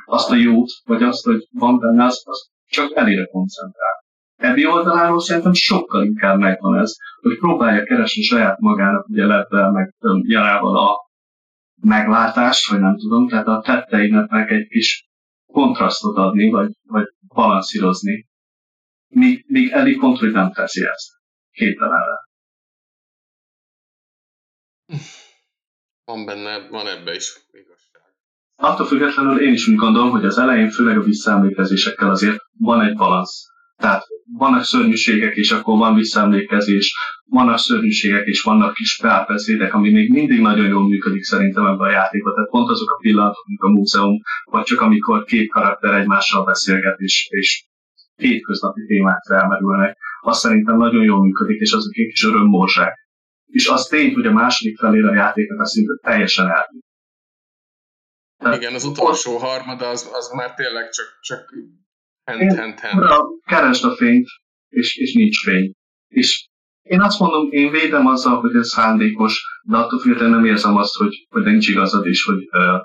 azt 0.05 0.31
a 0.31 0.35
jót, 0.35 0.69
vagy 0.83 1.03
azt, 1.03 1.23
hogy 1.25 1.47
van 1.51 1.79
benne, 1.79 2.03
az, 2.03 2.23
az 2.25 2.49
csak 2.65 2.95
elére 2.95 3.25
koncentrál. 3.25 4.04
Ebbi 4.35 4.65
oldaláról 4.65 5.19
szerintem 5.19 5.53
sokkal 5.53 6.03
inkább 6.05 6.39
megvan 6.39 6.79
ez, 6.79 6.95
hogy 7.21 7.37
próbálja 7.37 7.83
keresni 7.83 8.21
saját 8.21 8.59
magának, 8.59 9.07
ugye 9.07 9.25
lebben, 9.25 9.71
meg 9.71 9.95
jarával 10.21 10.77
a 10.77 10.95
meglátást, 11.81 12.69
vagy 12.69 12.79
nem 12.79 12.97
tudom, 12.97 13.27
tehát 13.27 13.47
a 13.47 13.61
tetteinek 13.65 14.49
egy 14.49 14.67
kis 14.67 15.09
kontrasztot 15.45 16.17
adni, 16.17 16.49
vagy, 16.49 16.71
vagy 16.83 17.05
balanszírozni. 17.27 18.27
Míg, 19.07 19.45
míg 19.47 19.71
Eli 19.71 19.95
Kontroll 19.95 20.31
nem 20.31 20.51
teszi 20.51 20.85
ezt. 20.85 21.13
Képtelen 21.51 22.01
Van 26.05 26.25
benne, 26.25 26.67
van 26.69 26.87
ebbe 26.87 27.15
is 27.15 27.33
igazság. 27.51 28.01
Attól 28.55 28.85
függetlenül 28.85 29.41
én 29.41 29.53
is 29.53 29.67
úgy 29.67 29.75
gondolom, 29.75 30.09
hogy 30.09 30.25
az 30.25 30.37
elején, 30.37 30.69
főleg 30.69 30.97
a 30.97 31.03
visszaemlékezésekkel 31.03 32.09
azért 32.09 32.39
van 32.59 32.81
egy 32.81 32.95
balansz. 32.95 33.54
Tehát 33.77 34.03
vannak 34.37 34.63
szörnyűségek, 34.63 35.35
és 35.35 35.51
akkor 35.51 35.77
van 35.77 35.95
visszaemlékezés, 35.95 36.95
vannak 37.25 37.57
szörnyűségek, 37.57 38.25
és 38.25 38.41
vannak 38.41 38.73
kis 38.73 38.97
párbeszédek, 39.01 39.73
ami 39.73 39.91
még 39.91 40.09
mindig 40.09 40.39
nagyon 40.39 40.67
jól 40.67 40.87
működik 40.87 41.23
szerintem 41.23 41.65
ebben 41.65 41.87
a 41.87 41.91
játékban. 41.91 42.33
Tehát 42.33 42.49
pont 42.49 42.69
azok 42.69 42.91
a 42.91 42.97
pillanatok, 43.01 43.45
mint 43.45 43.61
a 43.61 43.69
múzeum, 43.69 44.21
vagy 44.43 44.63
csak 44.63 44.81
amikor 44.81 45.23
két 45.23 45.51
karakter 45.51 45.93
egymással 45.93 46.43
beszélget, 46.43 46.99
és, 46.99 47.27
és 47.29 47.65
hétköznapi 48.15 48.85
témák 48.85 49.21
felmerülnek, 49.27 49.97
az 50.21 50.39
szerintem 50.39 50.77
nagyon 50.77 51.03
jól 51.03 51.21
működik, 51.21 51.59
és 51.59 51.71
azok 51.71 51.95
egy 51.95 52.07
kis 52.07 52.23
örömmorzsák. 52.23 52.93
És 53.45 53.67
az 53.67 53.85
tény, 53.85 54.13
hogy 54.13 54.25
a 54.25 54.31
második 54.31 54.77
felére 54.77 55.09
a 55.09 55.13
játéknak 55.13 55.65
szinte 55.65 55.93
teljesen 56.01 56.47
eltűnt. 56.47 56.83
Igen, 58.53 58.73
az 58.73 58.83
utolsó 58.83 59.37
harmada 59.37 59.87
az, 59.87 60.09
az 60.13 60.31
már 60.35 60.53
tényleg 60.53 60.89
csak, 60.89 61.05
csak 61.21 61.53
Hent, 62.25 62.55
hent, 62.55 62.79
hent. 62.79 63.03
Keresd 63.45 63.85
a 63.85 63.95
fényt, 63.95 64.27
és, 64.69 64.95
és 64.95 65.13
nincs 65.13 65.43
fény. 65.43 65.73
És 66.07 66.47
én 66.81 67.01
azt 67.01 67.19
mondom, 67.19 67.51
én 67.51 67.71
védem 67.71 68.07
azzal, 68.07 68.39
hogy 68.39 68.55
ez 68.55 68.67
szándékos, 68.67 69.43
de 69.63 69.77
attól 69.77 69.99
függetlenül 69.99 70.35
nem 70.35 70.45
érzem 70.45 70.75
azt, 70.75 70.95
hogy, 70.95 71.27
hogy 71.29 71.43
nincs 71.43 71.67
igazad 71.67 72.05
is, 72.05 72.23
hogy, 72.23 72.47
uh, 72.51 72.81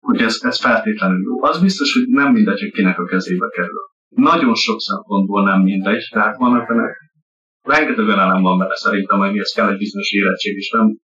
hogy 0.00 0.20
ez, 0.20 0.38
ez 0.40 0.60
feltétlenül 0.60 1.22
jó. 1.22 1.44
Az 1.44 1.60
biztos, 1.60 1.94
hogy 1.94 2.06
nem 2.08 2.32
mindegy, 2.32 2.60
hogy 2.60 2.72
kinek 2.72 2.98
a 2.98 3.04
kezébe 3.04 3.48
kerül. 3.48 3.90
Nagyon 4.08 4.54
sok 4.54 4.80
szempontból 4.80 5.42
nem 5.44 5.62
mindegy, 5.62 6.08
tehát 6.10 6.36
vannak 6.36 6.68
benne, 6.68 6.90
rengeteg 7.62 8.08
elem 8.08 8.42
van 8.42 8.58
benne 8.58 8.76
szerintem, 8.76 9.18
hogy 9.18 9.38
ez 9.38 9.52
kell 9.52 9.68
egy 9.68 9.78
bizonyos 9.78 10.10
érettség, 10.10 10.56
és 10.56 10.70
nem... 10.70 10.98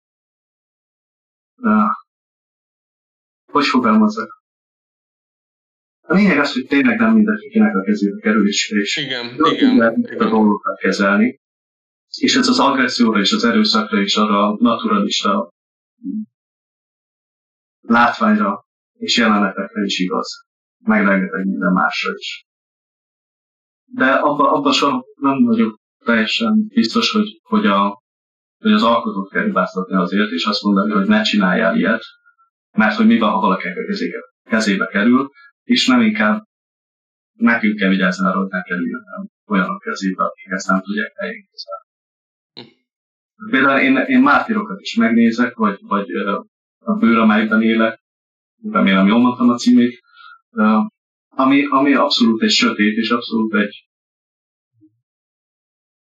Na, 1.55 1.87
hogy 3.53 3.67
fogalmazzak? 3.67 4.38
A 6.11 6.15
lényeg 6.15 6.39
az, 6.39 6.53
hogy 6.53 6.67
tényleg 6.67 6.99
nem 6.99 7.15
mindegy, 7.15 7.49
kinek 7.51 7.75
a 7.75 7.83
kezébe 7.83 8.21
kerül, 8.21 8.47
és, 8.47 8.71
és 8.71 8.97
igen, 8.97 9.35
igen, 9.53 9.75
igen. 9.75 10.19
a 10.19 10.29
dolgokat 10.29 10.79
kezelni. 10.79 11.41
És 12.21 12.37
ez 12.37 12.49
az 12.49 12.59
agresszióra 12.59 13.21
és 13.21 13.33
az 13.33 13.45
erőszakra 13.45 14.01
és 14.01 14.17
arra 14.17 14.47
a 14.47 14.57
naturalista 14.61 15.53
látványra 17.81 18.67
és 18.93 19.17
jelenetekre 19.17 19.83
is 19.85 19.99
igaz. 19.99 20.47
Meg 20.79 21.07
rengeteg 21.07 21.45
minden 21.45 21.73
másra 21.73 22.13
is. 22.15 22.47
De 23.85 24.13
abban 24.13 24.55
abba 24.55 24.73
soha 24.73 25.05
nem 25.15 25.45
vagyok 25.45 25.79
teljesen 26.05 26.67
biztos, 26.69 27.11
hogy, 27.11 27.41
hogy, 27.43 27.67
a, 27.67 28.03
hogy 28.59 28.73
az 28.73 28.83
alkotót 28.83 29.31
kell 29.31 29.45
hibáztatni 29.45 29.97
azért, 29.97 30.31
és 30.31 30.45
azt 30.45 30.63
mondani, 30.63 30.93
hogy 30.93 31.07
ne 31.07 31.23
csináljál 31.23 31.77
ilyet, 31.77 32.03
mert 32.77 32.97
hogy 32.97 33.07
mi 33.07 33.19
van, 33.19 33.31
ha 33.31 33.41
valakinek 33.41 33.77
a 33.77 33.85
kezébe, 33.87 34.19
kezébe 34.45 34.87
kerül, 34.87 35.31
és 35.69 35.87
nem 35.87 36.01
inkább 36.01 36.43
nekünk 37.33 37.79
kell 37.79 37.89
vigyázni 37.89 38.27
arra, 38.27 38.39
hogy 38.39 38.49
ne 38.51 38.63
kerüljön 38.63 39.05
olyanok 39.47 39.81
kezébe, 39.81 40.25
akik 40.25 40.47
ezt 40.51 40.69
nem 40.69 40.81
tudják 40.81 41.13
helyén 41.17 41.49
kezelni. 41.51 41.87
Például 43.51 43.81
én, 43.81 43.97
én 43.97 44.23
mártírokat 44.23 44.81
is 44.81 44.95
megnézek, 44.95 45.55
vagy, 45.55 45.79
vagy 45.81 46.11
a 46.79 46.97
bőr, 46.99 47.19
amelyben 47.19 47.63
élek, 47.63 48.01
remélem 48.63 49.07
jól 49.07 49.19
mondtam 49.19 49.49
a 49.49 49.57
címét, 49.57 50.01
ami, 51.29 51.65
ami 51.65 51.95
abszolút 51.95 52.43
egy 52.43 52.51
sötét, 52.51 52.97
és 52.97 53.11
abszolút 53.11 53.55
egy 53.55 53.89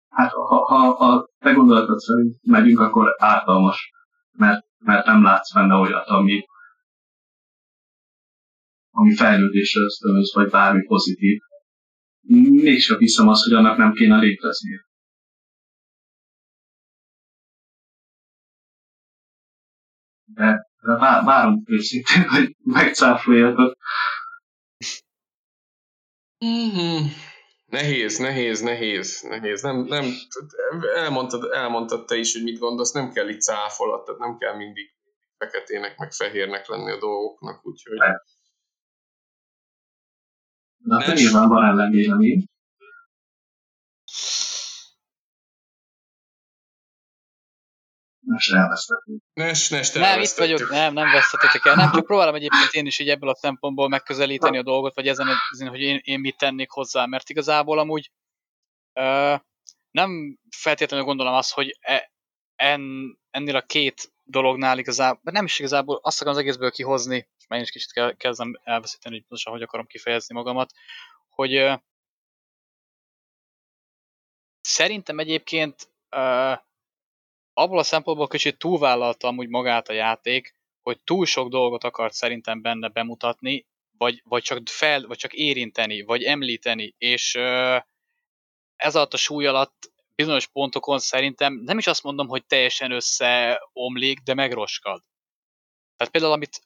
hát 0.08 0.32
ha, 0.32 0.64
ha 0.64 0.88
a 0.88 1.28
te 1.38 1.52
gondolatod 1.52 1.98
szerint 1.98 2.36
megyünk, 2.42 2.80
akkor 2.80 3.14
ártalmas, 3.18 3.90
mert, 4.32 4.66
mert 4.78 5.06
nem 5.06 5.22
látsz 5.22 5.54
benne 5.54 5.74
olyat, 5.74 6.06
ami, 6.06 6.44
ami 8.90 9.14
fejlődésre 9.14 9.80
ösztönöz, 9.80 10.34
vagy 10.34 10.50
bármi 10.50 10.82
pozitív. 10.86 11.40
Mégsem 12.50 12.98
hiszem 12.98 13.28
azt, 13.28 13.44
hogy 13.44 13.52
annak 13.52 13.76
nem 13.76 13.92
kéne 13.92 14.18
léteznie. 14.18 14.88
De, 20.24 20.70
de 20.80 20.92
várom 21.24 21.62
őszintén, 21.66 22.28
hogy 22.28 22.56
megcáfoljatok. 22.62 23.76
Mm-hmm. 26.44 27.06
Nehéz, 27.66 28.18
nehéz, 28.18 28.60
nehéz, 28.60 29.20
nehéz. 29.22 29.62
Nem, 29.62 29.76
nem, 29.76 30.04
elmondtad, 30.94 31.52
elmondtad 31.52 32.06
te 32.06 32.16
is, 32.16 32.32
hogy 32.32 32.42
mit 32.42 32.58
gondolsz, 32.58 32.92
nem 32.92 33.12
kell 33.12 33.28
itt 33.28 33.40
cáfolat, 33.40 34.04
tehát 34.04 34.20
nem 34.20 34.36
kell 34.38 34.56
mindig 34.56 34.94
feketének, 35.38 35.98
meg 35.98 36.12
fehérnek 36.12 36.66
lenni 36.68 36.90
a 36.90 36.98
dolgoknak, 36.98 37.66
úgyhogy... 37.66 37.98
De 40.82 41.04
hát 41.04 41.16
nyilván 41.16 41.48
van 41.48 41.64
ellenvélemény. 41.64 42.44
Most 48.20 48.52
elvesztettük. 48.52 49.22
Nes, 49.32 49.68
nes, 49.68 49.92
nem, 49.92 50.20
itt 50.20 50.30
vagyok, 50.30 50.70
nem, 50.70 50.92
nem 50.92 51.10
vesztetetek 51.10 51.64
el. 51.64 51.74
Nem, 51.74 51.90
csak 51.92 52.04
próbálom 52.04 52.34
egyébként 52.34 52.72
én 52.72 52.86
is 52.86 52.98
így 52.98 53.08
ebből 53.08 53.28
a 53.28 53.34
szempontból 53.34 53.88
megközelíteni 53.88 54.58
a 54.58 54.62
dolgot, 54.62 54.94
vagy 54.94 55.08
ezen, 55.08 55.28
hogy 55.68 55.80
én, 55.80 56.00
én 56.02 56.20
mit 56.20 56.36
tennék 56.36 56.70
hozzá, 56.70 57.06
mert 57.06 57.30
igazából 57.30 57.78
amúgy 57.78 58.10
ö, 58.92 59.34
nem 59.90 60.38
feltétlenül 60.56 61.06
gondolom 61.06 61.34
azt, 61.34 61.52
hogy 61.52 61.78
e, 61.80 62.12
en, 62.56 62.82
ennél 63.30 63.56
a 63.56 63.62
két 63.62 64.12
dolognál 64.24 64.78
igazából, 64.78 65.32
nem 65.32 65.44
is 65.44 65.58
igazából 65.58 66.00
azt 66.02 66.20
akarom 66.20 66.34
az 66.34 66.40
egészből 66.40 66.70
kihozni, 66.70 67.28
már 67.50 67.58
én 67.58 67.64
is 67.64 67.70
kicsit 67.70 68.16
kezdem 68.16 68.60
elveszíteni, 68.64 69.14
hogy 69.14 69.24
pontosan 69.24 69.52
hogy 69.52 69.62
akarom 69.62 69.86
kifejezni 69.86 70.34
magamat, 70.34 70.72
hogy 71.28 71.80
szerintem 74.60 75.18
egyébként 75.18 75.88
abból 77.52 77.78
a 77.78 77.82
szempontból 77.82 78.26
kicsit 78.26 78.58
túlvállalta 78.58 79.28
amúgy 79.28 79.48
magát 79.48 79.88
a 79.88 79.92
játék, 79.92 80.54
hogy 80.82 81.00
túl 81.04 81.26
sok 81.26 81.48
dolgot 81.48 81.84
akart 81.84 82.12
szerintem 82.12 82.62
benne 82.62 82.88
bemutatni, 82.88 83.66
vagy, 83.98 84.22
vagy, 84.24 84.42
csak, 84.42 84.68
fel, 84.68 85.06
vagy 85.06 85.18
csak 85.18 85.32
érinteni, 85.32 86.02
vagy 86.02 86.22
említeni, 86.22 86.94
és 86.98 87.34
ez 88.76 88.96
alatt 88.96 89.14
a 89.14 89.16
súly 89.16 89.46
alatt 89.46 89.92
bizonyos 90.14 90.46
pontokon 90.46 90.98
szerintem 90.98 91.54
nem 91.54 91.78
is 91.78 91.86
azt 91.86 92.02
mondom, 92.02 92.28
hogy 92.28 92.46
teljesen 92.46 92.90
összeomlik, 92.90 94.20
de 94.20 94.34
megroskad. 94.34 95.02
Tehát 95.96 96.12
például, 96.12 96.32
amit, 96.32 96.62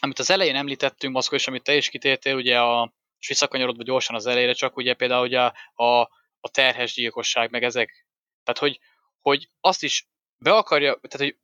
amit 0.00 0.18
az 0.18 0.30
elején 0.30 0.56
említettünk, 0.56 1.14
Maszkó, 1.14 1.36
és 1.36 1.46
amit 1.46 1.62
te 1.62 1.74
is 1.74 1.88
kitértél, 1.88 2.34
ugye 2.34 2.60
a, 2.60 2.92
és 3.18 3.28
visszakanyarodva 3.28 3.82
gyorsan 3.82 4.14
az 4.14 4.26
elejére, 4.26 4.52
csak 4.52 4.76
ugye 4.76 4.94
például 4.94 5.26
ugye 5.26 5.40
a, 5.40 5.54
a, 5.84 6.00
a 6.40 6.48
terhes 6.50 6.94
gyilkosság, 6.94 7.50
meg 7.50 7.62
ezek. 7.62 8.06
Tehát, 8.44 8.60
hogy, 8.60 8.80
hogy 9.20 9.48
azt 9.60 9.82
is 9.82 10.08
be 10.38 10.52
akarja, 10.52 10.98
tehát 11.08 11.30
hogy 11.30 11.38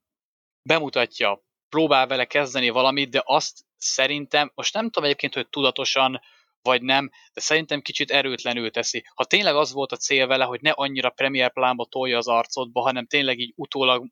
bemutatja, 0.62 1.44
próbál 1.68 2.06
vele 2.06 2.24
kezdeni 2.24 2.68
valamit, 2.68 3.10
de 3.10 3.22
azt 3.24 3.64
szerintem, 3.76 4.52
most 4.54 4.74
nem 4.74 4.84
tudom 4.84 5.04
egyébként, 5.04 5.34
hogy 5.34 5.48
tudatosan 5.48 6.20
vagy 6.62 6.82
nem, 6.82 7.10
de 7.32 7.40
szerintem 7.40 7.80
kicsit 7.80 8.10
erőtlenül 8.10 8.70
teszi. 8.70 9.04
Ha 9.14 9.24
tényleg 9.24 9.54
az 9.56 9.72
volt 9.72 9.92
a 9.92 9.96
cél 9.96 10.26
vele, 10.26 10.44
hogy 10.44 10.60
ne 10.60 10.70
annyira 10.70 11.10
premier 11.10 11.52
plánba 11.52 11.84
tolja 11.84 12.16
az 12.16 12.28
arcodba, 12.28 12.80
hanem 12.80 13.06
tényleg 13.06 13.38
így 13.38 13.52
utólag 13.56 14.06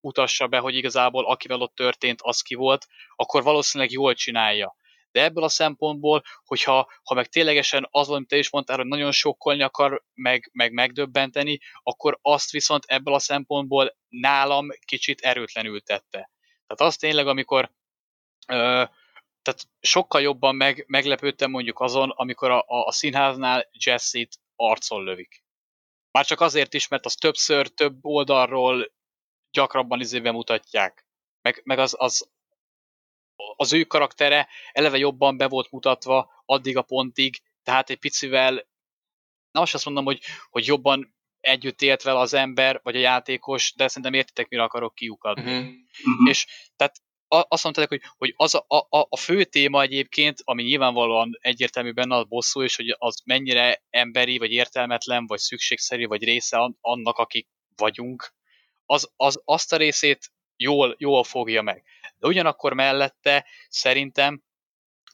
utassa 0.00 0.46
be, 0.46 0.58
hogy 0.58 0.74
igazából 0.74 1.26
akivel 1.26 1.60
ott 1.60 1.74
történt, 1.74 2.20
az 2.22 2.40
ki 2.40 2.54
volt, 2.54 2.86
akkor 3.16 3.42
valószínűleg 3.42 3.92
jól 3.92 4.14
csinálja. 4.14 4.78
De 5.12 5.22
ebből 5.22 5.44
a 5.44 5.48
szempontból, 5.48 6.22
hogyha 6.44 6.92
ha 7.02 7.14
meg 7.14 7.26
ténylegesen 7.26 7.88
az, 7.90 8.10
amit 8.10 8.28
te 8.28 8.36
is 8.36 8.50
mondtál, 8.50 8.76
hogy 8.76 8.86
nagyon 8.86 9.12
sokkolni 9.12 9.62
akar, 9.62 10.04
meg, 10.14 10.50
meg 10.52 10.72
megdöbbenteni, 10.72 11.58
akkor 11.82 12.18
azt 12.22 12.50
viszont 12.50 12.84
ebből 12.86 13.14
a 13.14 13.18
szempontból 13.18 13.96
nálam 14.08 14.68
kicsit 14.84 15.20
erőtlenül 15.20 15.80
tette. 15.80 16.30
Tehát 16.66 16.92
az 16.92 16.96
tényleg, 16.96 17.26
amikor 17.26 17.70
ö, 18.48 18.84
tehát 19.42 19.68
sokkal 19.80 20.20
jobban 20.20 20.54
meg, 20.54 20.84
meglepődtem 20.88 21.50
mondjuk 21.50 21.80
azon, 21.80 22.10
amikor 22.10 22.50
a, 22.50 22.58
a, 22.58 22.84
a 22.86 22.92
színháznál 22.92 23.68
Jesse-t 23.84 24.38
arcon 24.56 25.04
lövik. 25.04 25.44
Már 26.10 26.26
csak 26.26 26.40
azért 26.40 26.74
is, 26.74 26.88
mert 26.88 27.04
az 27.04 27.14
többször, 27.14 27.68
több 27.68 27.98
oldalról 28.04 28.92
gyakrabban 29.52 30.00
izébe 30.00 30.30
mutatják. 30.30 31.06
Meg, 31.42 31.60
meg 31.64 31.78
az, 31.78 31.94
az, 31.98 32.30
az 33.56 33.72
ő 33.72 33.84
karaktere 33.84 34.48
eleve 34.72 34.98
jobban 34.98 35.36
be 35.36 35.48
volt 35.48 35.70
mutatva 35.70 36.30
addig 36.44 36.76
a 36.76 36.82
pontig, 36.82 37.42
tehát 37.62 37.90
egy 37.90 37.98
picivel, 37.98 38.52
nem 39.50 39.62
azt 39.62 39.84
mondom, 39.84 40.04
hogy, 40.04 40.20
hogy 40.50 40.66
jobban 40.66 41.14
együtt 41.40 41.82
élt 41.82 42.02
vele 42.02 42.18
az 42.18 42.34
ember, 42.34 42.80
vagy 42.82 42.96
a 42.96 43.00
játékos, 43.00 43.72
de 43.76 43.88
szerintem 43.88 44.14
értitek, 44.14 44.48
mire 44.48 44.62
akarok 44.62 44.94
kiukadni. 44.94 45.58
Uh-huh. 45.58 46.28
És 46.28 46.46
tehát 46.76 46.96
azt 47.48 47.62
mondták, 47.62 47.88
hogy, 47.88 48.02
hogy 48.16 48.34
az 48.36 48.54
a, 48.54 48.64
a, 48.66 49.06
a 49.08 49.16
fő 49.16 49.44
téma 49.44 49.82
egyébként, 49.82 50.38
ami 50.44 50.62
nyilvánvalóan 50.62 51.38
egyértelmű 51.40 51.92
benne 51.92 52.16
a 52.16 52.24
bosszú, 52.24 52.62
és 52.62 52.76
hogy 52.76 52.94
az 52.98 53.22
mennyire 53.24 53.82
emberi, 53.90 54.38
vagy 54.38 54.52
értelmetlen, 54.52 55.26
vagy 55.26 55.38
szükségszerű, 55.38 56.06
vagy 56.06 56.24
része 56.24 56.74
annak, 56.80 57.16
akik 57.16 57.48
vagyunk, 57.76 58.34
az, 58.90 59.10
az 59.16 59.42
azt 59.44 59.72
a 59.72 59.76
részét 59.76 60.32
jól, 60.56 60.94
jól 60.98 61.24
fogja 61.24 61.62
meg. 61.62 61.84
De 62.18 62.26
ugyanakkor 62.26 62.72
mellette 62.72 63.46
szerintem 63.68 64.42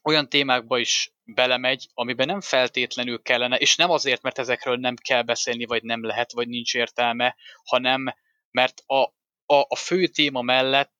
olyan 0.02 0.28
témákba 0.28 0.78
is 0.78 1.12
belemegy, 1.24 1.88
amiben 1.94 2.26
nem 2.26 2.40
feltétlenül 2.40 3.22
kellene, 3.22 3.56
és 3.56 3.76
nem 3.76 3.90
azért, 3.90 4.22
mert 4.22 4.38
ezekről 4.38 4.76
nem 4.76 4.94
kell 4.96 5.22
beszélni, 5.22 5.64
vagy 5.64 5.82
nem 5.82 6.04
lehet, 6.04 6.32
vagy 6.32 6.48
nincs 6.48 6.74
értelme, 6.74 7.36
hanem 7.64 8.14
mert 8.50 8.82
a, 8.86 9.02
a, 9.46 9.64
a 9.68 9.76
fő 9.76 10.06
téma 10.06 10.42
mellett 10.42 10.94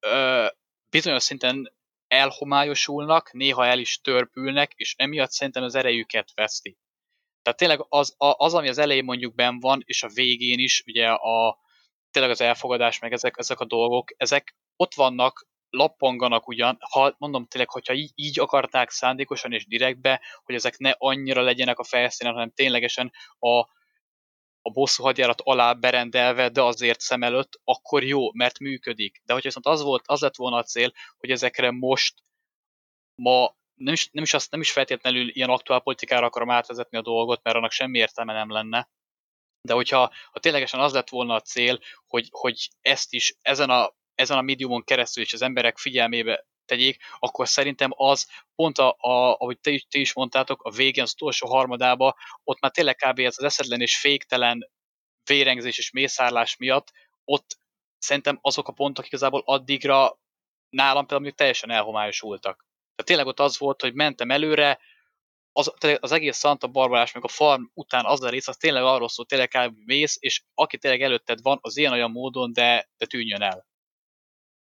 ö, 0.00 0.46
bizonyos 0.90 1.22
szinten 1.22 1.74
elhomályosulnak, 2.08 3.32
néha 3.32 3.66
el 3.66 3.78
is 3.78 4.00
törpülnek, 4.00 4.72
és 4.76 4.94
emiatt 4.96 5.30
szerintem 5.30 5.62
az 5.62 5.74
erejüket 5.74 6.32
veszti. 6.34 6.78
Tehát 7.42 7.58
tényleg 7.58 7.86
az, 7.88 8.14
az, 8.16 8.54
ami 8.54 8.68
az 8.68 8.78
elején 8.78 9.04
mondjuk 9.04 9.34
ben 9.34 9.60
van, 9.60 9.82
és 9.84 10.02
a 10.02 10.08
végén 10.08 10.58
is, 10.58 10.82
ugye 10.86 11.08
a, 11.08 11.64
tényleg 12.16 12.34
az 12.34 12.40
elfogadás, 12.40 12.98
meg 12.98 13.12
ezek, 13.12 13.34
ezek 13.38 13.60
a 13.60 13.64
dolgok, 13.64 14.10
ezek 14.16 14.56
ott 14.76 14.94
vannak, 14.94 15.46
lappanganak 15.70 16.48
ugyan, 16.48 16.78
ha 16.90 17.14
mondom 17.18 17.46
tényleg, 17.46 17.70
hogyha 17.70 17.94
így, 17.94 18.12
így 18.14 18.40
akarták 18.40 18.90
szándékosan 18.90 19.52
és 19.52 19.66
direktbe, 19.66 20.20
hogy 20.42 20.54
ezek 20.54 20.78
ne 20.78 20.90
annyira 20.98 21.42
legyenek 21.42 21.78
a 21.78 21.84
felszínen, 21.84 22.32
hanem 22.32 22.50
ténylegesen 22.50 23.12
a, 23.38 23.58
a 24.62 24.70
bosszú 24.72 25.02
hadjárat 25.02 25.40
alá 25.40 25.72
berendelve, 25.72 26.48
de 26.48 26.62
azért 26.62 27.00
szem 27.00 27.22
előtt, 27.22 27.60
akkor 27.64 28.02
jó, 28.04 28.32
mert 28.32 28.58
működik. 28.58 29.22
De 29.24 29.32
hogyha 29.32 29.48
viszont 29.48 29.66
az 29.66 29.82
volt, 29.82 30.02
az 30.06 30.20
lett 30.20 30.36
volna 30.36 30.56
a 30.56 30.62
cél, 30.62 30.92
hogy 31.18 31.30
ezekre 31.30 31.70
most 31.70 32.14
ma 33.14 33.56
nem 33.74 33.92
is, 33.92 34.08
nem 34.12 34.22
is, 34.22 34.34
azt, 34.34 34.50
nem 34.50 34.60
is 34.60 34.72
feltétlenül 34.72 35.28
ilyen 35.28 35.50
aktuál 35.50 35.80
politikára 35.80 36.26
akarom 36.26 36.50
átvezetni 36.50 36.98
a 36.98 37.02
dolgot, 37.02 37.42
mert 37.42 37.56
annak 37.56 37.70
semmi 37.70 37.98
értelme 37.98 38.32
nem 38.32 38.50
lenne. 38.50 38.88
De 39.66 39.74
hogyha 39.74 40.12
ha 40.30 40.40
ténylegesen 40.40 40.80
az 40.80 40.92
lett 40.92 41.08
volna 41.08 41.34
a 41.34 41.40
cél, 41.40 41.78
hogy, 42.06 42.28
hogy 42.30 42.68
ezt 42.80 43.12
is 43.12 43.34
ezen 43.42 43.70
a, 43.70 43.94
ezen 44.14 44.38
a 44.38 44.42
médiumon 44.42 44.84
keresztül 44.84 45.22
is 45.22 45.32
az 45.32 45.42
emberek 45.42 45.78
figyelmébe 45.78 46.46
tegyék, 46.64 47.02
akkor 47.18 47.48
szerintem 47.48 47.90
az 47.94 48.26
pont, 48.54 48.78
a, 48.78 48.96
a, 48.98 49.34
ahogy 49.34 49.58
te, 49.58 49.82
te 49.88 49.98
is 49.98 50.12
mondtátok, 50.12 50.62
a 50.62 50.70
végén, 50.70 51.02
az 51.02 51.12
utolsó 51.12 51.48
harmadába, 51.48 52.16
ott 52.44 52.60
már 52.60 52.70
tényleg 52.70 52.96
kb. 52.96 53.18
ez 53.18 53.34
az 53.38 53.44
eszetlen 53.44 53.80
és 53.80 53.98
féktelen 53.98 54.70
vérengzés 55.24 55.78
és 55.78 55.90
mészárlás 55.90 56.56
miatt, 56.56 56.92
ott 57.24 57.58
szerintem 57.98 58.38
azok 58.42 58.68
a 58.68 58.72
pontok 58.72 59.06
igazából 59.06 59.42
addigra 59.44 60.18
nálam 60.68 61.06
például 61.06 61.32
teljesen 61.32 61.70
elhomályosultak. 61.70 62.56
Tehát 62.56 63.04
tényleg 63.04 63.26
ott 63.26 63.40
az 63.40 63.58
volt, 63.58 63.80
hogy 63.80 63.94
mentem 63.94 64.30
előre, 64.30 64.78
az, 65.56 65.72
az 66.00 66.12
egész 66.12 66.38
Santa 66.38 66.66
Barbarás, 66.66 67.12
meg 67.12 67.24
a 67.24 67.28
farm 67.28 67.62
után 67.74 68.04
az 68.04 68.22
a 68.22 68.28
rész, 68.28 68.48
az 68.48 68.56
tényleg 68.56 68.82
arról 68.82 69.08
szól, 69.08 69.26
tényleg 69.26 69.48
kb. 69.48 69.76
mész, 69.84 70.16
és 70.20 70.42
aki 70.54 70.78
tényleg 70.78 71.02
előtted 71.02 71.42
van, 71.42 71.58
az 71.60 71.76
ilyen-olyan 71.76 72.10
módon, 72.10 72.52
de, 72.52 72.88
de 72.96 73.06
tűnjön 73.06 73.42
el. 73.42 73.66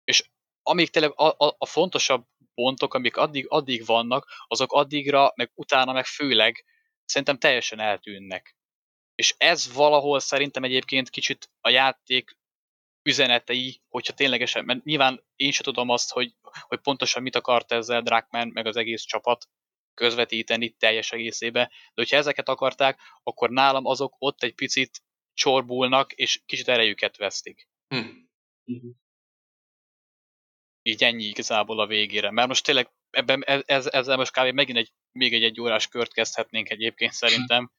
És 0.05 0.31
amíg 0.62 0.91
tényleg 0.91 1.12
a, 1.14 1.27
a, 1.27 1.55
a 1.59 1.66
fontosabb 1.66 2.27
pontok, 2.55 2.95
amik 2.95 3.16
addig, 3.16 3.47
addig 3.49 3.85
vannak, 3.85 4.45
azok 4.47 4.72
addigra, 4.72 5.33
meg 5.35 5.51
utána, 5.55 5.93
meg 5.93 6.05
főleg 6.05 6.64
szerintem 7.05 7.39
teljesen 7.39 7.81
eltűnnek. 7.81 8.57
És 9.14 9.35
ez 9.39 9.72
valahol 9.72 10.20
szerintem 10.20 10.64
egyébként 10.64 11.11
kicsit 11.11 11.51
a 11.61 11.68
játék 11.68 12.37
üzenetei, 13.03 13.81
hogyha 13.89 14.12
ténylegesen, 14.12 14.64
mert 14.64 14.85
nyilván 14.85 15.24
én 15.37 15.51
sem 15.51 15.64
tudom 15.64 15.89
azt, 15.89 16.12
hogy, 16.12 16.35
hogy 16.61 16.81
pontosan 16.81 17.22
mit 17.22 17.37
akart 17.37 17.72
ezzel 17.72 18.03
Drakman, 18.03 18.49
meg 18.49 18.66
az 18.66 18.77
egész 18.77 19.03
csapat 19.03 19.49
közvetíteni 19.97 20.70
teljes 20.70 21.12
egészébe, 21.12 21.61
de 21.68 21.92
hogyha 21.94 22.16
ezeket 22.16 22.49
akarták, 22.49 23.01
akkor 23.22 23.51
nálam 23.51 23.86
azok 23.86 24.14
ott 24.18 24.42
egy 24.42 24.55
picit 24.55 25.03
csorbulnak, 25.34 26.12
és 26.12 26.40
kicsit 26.47 26.68
erejüket 26.68 27.16
vesztik. 27.16 27.68
Hm. 27.88 28.07
Így 30.82 31.05
ennyi 31.05 31.24
igazából 31.24 31.80
a 31.80 31.86
végére. 31.86 32.30
Mert 32.30 32.49
most 32.49 32.64
tényleg 32.64 32.90
ebben, 33.11 33.42
ez, 33.44 33.86
ezzel 33.86 34.16
most 34.16 34.32
kb. 34.32 34.55
megint 34.55 34.78
egy, 34.78 34.92
még 35.12 35.34
egy 35.34 35.42
egy 35.42 35.61
órás 35.61 35.88
kört 35.88 36.12
kezdhetnénk 36.12 36.70
egyébként 36.70 37.12
szerintem. 37.12 37.72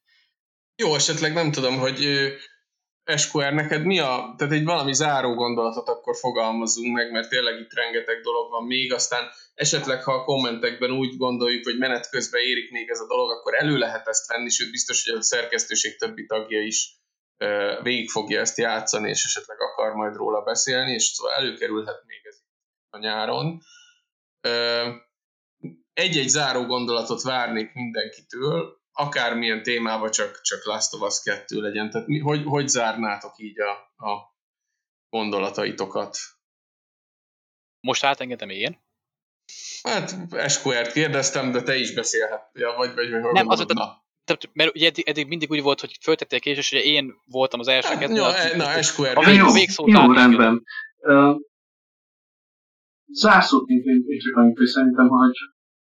Jó, 0.82 0.94
esetleg 0.94 1.32
nem 1.32 1.50
tudom, 1.50 1.78
hogy 1.78 1.98
SQR, 3.16 3.52
neked 3.52 3.84
mi 3.84 3.98
a, 3.98 4.34
tehát 4.36 4.52
egy 4.52 4.64
valami 4.64 4.92
záró 4.92 5.34
gondolatot 5.34 5.88
akkor 5.88 6.16
fogalmazunk 6.16 6.94
meg, 6.94 7.10
mert 7.10 7.28
tényleg 7.28 7.60
itt 7.60 7.72
rengeteg 7.72 8.20
dolog 8.20 8.50
van 8.50 8.64
még, 8.64 8.92
aztán 8.92 9.28
esetleg, 9.58 10.02
ha 10.02 10.12
a 10.12 10.24
kommentekben 10.24 10.90
úgy 10.90 11.16
gondoljuk, 11.16 11.64
hogy 11.64 11.78
menet 11.78 12.10
közben 12.10 12.42
érik 12.42 12.70
még 12.70 12.88
ez 12.88 13.00
a 13.00 13.06
dolog, 13.06 13.30
akkor 13.30 13.54
elő 13.54 13.76
lehet 13.76 14.08
ezt 14.08 14.26
venni, 14.26 14.50
sőt 14.50 14.70
biztos, 14.70 15.08
hogy 15.08 15.18
a 15.18 15.22
szerkesztőség 15.22 15.96
többi 15.96 16.26
tagja 16.26 16.62
is 16.62 16.96
végig 17.82 18.10
fogja 18.10 18.40
ezt 18.40 18.58
játszani, 18.58 19.08
és 19.08 19.24
esetleg 19.24 19.60
akar 19.60 19.92
majd 19.92 20.16
róla 20.16 20.42
beszélni, 20.42 20.92
és 20.92 21.02
szóval 21.02 21.32
előkerülhet 21.34 22.02
még 22.06 22.20
ez 22.22 22.36
a 22.90 22.98
nyáron. 22.98 23.60
Egy-egy 25.92 26.28
záró 26.28 26.66
gondolatot 26.66 27.22
várnék 27.22 27.72
mindenkitől, 27.72 28.80
akármilyen 28.92 29.62
témában 29.62 30.10
csak, 30.10 30.40
csak 30.40 30.64
Last 30.64 30.94
of 30.94 31.00
Us 31.00 31.22
2 31.22 31.60
legyen. 31.60 31.90
Tehát 31.90 32.06
mi, 32.06 32.18
hogy, 32.18 32.44
hogy 32.44 32.68
zárnátok 32.68 33.38
így 33.38 33.60
a, 33.60 33.70
a 34.06 34.36
gondolataitokat? 35.08 36.16
Most 37.80 38.04
átengedem 38.04 38.50
én? 38.50 38.86
Hát 39.82 40.16
SQR-t 40.48 40.92
kérdeztem, 40.92 41.52
de 41.52 41.62
te 41.62 41.76
is 41.76 41.94
beszélhet. 41.94 42.50
Ja, 42.52 42.74
vagy, 42.76 42.94
vagy, 42.94 43.10
vagy 43.10 43.32
Nem, 43.32 43.48
az, 43.48 43.58
na. 43.58 44.06
Tehát, 44.24 44.50
mert 44.52 44.74
ugye 44.74 44.86
eddig, 44.86 45.08
eddig, 45.08 45.26
mindig 45.26 45.50
úgy 45.50 45.62
volt, 45.62 45.80
hogy 45.80 45.96
föltették 46.00 46.46
és, 46.46 46.56
és 46.56 46.72
ugye 46.72 46.82
én 46.82 47.14
voltam 47.24 47.60
az 47.60 47.68
első. 47.68 47.94
Hát, 47.94 48.16
jó, 48.16 48.24
a, 48.24 48.32
na, 48.56 48.82
SQR. 48.82 49.16
A, 49.18 49.24
vég, 49.24 49.36
jó, 49.36 49.46
a 49.46 49.52
végszót 49.52 49.88
jó, 49.88 50.12
rendben. 50.12 50.62
Uh, 50.98 51.36
zárszóként 53.06 53.84
én, 53.84 54.04
én 54.06 54.18
csak 54.18 54.36
annyit, 54.36 54.56
hogy 54.56 54.66
szerintem, 54.66 55.08
hogy 55.08 55.36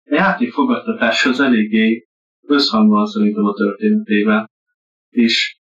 a 0.04 0.14
játék 0.14 0.54
fogadtatása 0.54 1.30
az 1.30 1.40
eléggé 1.40 2.08
összhangban 2.48 3.06
szerintem 3.06 3.46
a 3.46 3.54
történetével, 3.54 4.52
és 5.10 5.58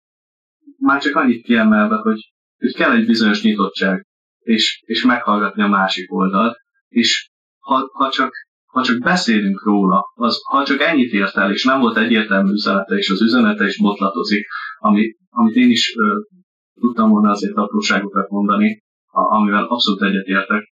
már 0.78 1.02
csak 1.02 1.16
annyit 1.16 1.44
kiemelve, 1.44 1.96
hogy, 1.96 2.34
hogy 2.58 2.76
kell 2.76 2.92
egy 2.92 3.06
bizonyos 3.06 3.42
nyitottság, 3.42 4.08
és, 4.40 4.84
és 4.86 5.04
meghallgatni 5.04 5.64
a 5.64 5.68
másik 5.68 6.14
oldalt, 6.14 6.58
és 6.88 7.31
ha, 7.62 7.90
ha, 7.94 8.10
csak, 8.10 8.32
ha 8.66 8.84
csak 8.84 9.00
beszélünk 9.00 9.64
róla, 9.64 10.04
az, 10.14 10.38
ha 10.50 10.66
csak 10.66 10.82
ennyit 10.82 11.12
ért 11.12 11.36
el, 11.36 11.52
és 11.52 11.64
nem 11.64 11.80
volt 11.80 11.98
egyértelmű 11.98 12.52
üzenete, 12.52 12.96
és 12.96 13.10
az 13.10 13.22
üzenete 13.22 13.66
is 13.66 13.78
botlatozik, 13.82 14.46
ami, 14.78 15.16
amit 15.30 15.56
én 15.56 15.70
is 15.70 15.94
ö, 15.98 16.20
tudtam 16.80 17.10
volna 17.10 17.30
azért 17.30 17.56
apróságokat 17.56 18.30
mondani, 18.30 18.84
a, 19.06 19.36
amivel 19.36 19.64
abszolút 19.64 20.02
egyetértek, 20.02 20.72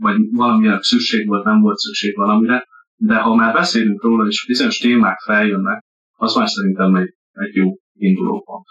vagy 0.00 0.16
valamilyen 0.30 0.80
szükség 0.80 1.26
volt, 1.26 1.44
nem 1.44 1.60
volt 1.60 1.76
szükség 1.76 2.16
valamire, 2.16 2.66
de 2.96 3.16
ha 3.16 3.34
már 3.34 3.52
beszélünk 3.52 4.02
róla, 4.02 4.26
és 4.26 4.44
bizonyos 4.46 4.78
témák 4.78 5.18
feljönnek, 5.18 5.84
az 6.16 6.34
már 6.34 6.48
szerintem 6.48 6.94
egy, 6.94 7.14
egy 7.32 7.54
jó 7.54 7.74
indulópont. 7.92 8.66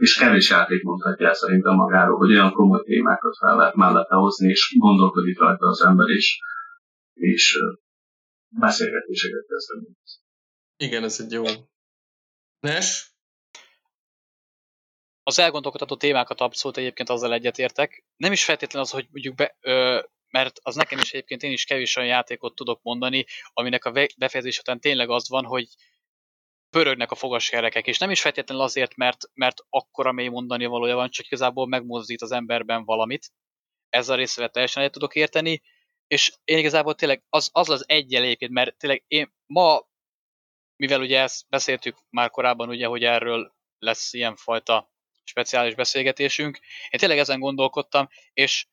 És 0.00 0.14
kevés 0.14 0.50
játék 0.50 0.82
mondhatja 0.82 1.26
el 1.26 1.34
szerintem 1.34 1.74
magáról, 1.74 2.16
hogy 2.18 2.30
olyan 2.30 2.52
komoly 2.52 2.82
témákat 2.84 3.36
fel 3.36 3.56
lehet 3.56 3.74
mellette 3.74 4.14
hozni, 4.14 4.48
és 4.48 4.76
gondolkodik 4.78 5.38
rajta 5.38 5.66
az 5.66 5.82
ember, 5.82 6.08
és, 6.08 6.38
és 7.14 7.58
beszélgetéseket 8.48 9.46
kezdeni. 9.46 9.96
Igen, 10.76 11.04
ez 11.04 11.20
egy 11.20 11.32
jó. 11.32 11.44
Nes? 12.60 13.14
Az 15.22 15.38
elgondolkodható 15.38 15.96
témákat 15.96 16.40
abszolút 16.40 16.76
egyébként 16.76 17.08
azzal 17.08 17.32
egyetértek. 17.32 18.04
Nem 18.16 18.32
is 18.32 18.44
feltétlenül 18.44 18.86
az, 18.86 18.92
hogy 18.92 19.08
mondjuk 19.10 19.34
be, 19.34 19.56
ö, 19.60 20.00
mert 20.30 20.58
az 20.62 20.74
nekem 20.74 20.98
is 20.98 21.12
egyébként 21.12 21.42
én 21.42 21.52
is 21.52 21.64
kevés 21.64 21.96
olyan 21.96 22.08
játékot 22.08 22.54
tudok 22.54 22.82
mondani, 22.82 23.26
aminek 23.52 23.84
a 23.84 23.92
befejezés 24.16 24.58
után 24.58 24.80
tényleg 24.80 25.10
az 25.10 25.28
van, 25.28 25.44
hogy 25.44 25.66
pörögnek 26.70 27.10
a 27.10 27.14
fogaskerekek, 27.14 27.86
és 27.86 27.98
nem 27.98 28.10
is 28.10 28.20
feltétlenül 28.20 28.64
azért, 28.64 28.96
mert, 28.96 29.18
mert 29.34 29.56
akkora 29.68 30.12
mély 30.12 30.28
mondani 30.28 30.66
valója 30.66 30.94
van, 30.94 31.10
csak 31.10 31.26
igazából 31.26 31.66
megmozdít 31.66 32.22
az 32.22 32.32
emberben 32.32 32.84
valamit. 32.84 33.30
Ezzel 33.88 34.14
a 34.14 34.18
részével 34.18 34.50
teljesen 34.50 34.82
egyet 34.82 34.94
tudok 34.94 35.14
érteni, 35.14 35.62
és 36.06 36.32
én 36.44 36.58
igazából 36.58 36.94
tényleg 36.94 37.24
az 37.28 37.48
az, 37.52 37.68
az 37.68 37.84
egy 37.88 38.14
egyébként, 38.14 38.52
mert 38.52 38.76
tényleg 38.76 39.04
én 39.06 39.32
ma, 39.46 39.88
mivel 40.76 41.00
ugye 41.00 41.20
ezt 41.20 41.48
beszéltük 41.48 41.96
már 42.10 42.30
korábban, 42.30 42.68
ugye, 42.68 42.86
hogy 42.86 43.04
erről 43.04 43.54
lesz 43.78 44.12
ilyenfajta 44.12 44.92
speciális 45.24 45.74
beszélgetésünk, 45.74 46.58
én 46.90 47.00
tényleg 47.00 47.18
ezen 47.18 47.40
gondolkodtam, 47.40 48.08
és 48.32 48.66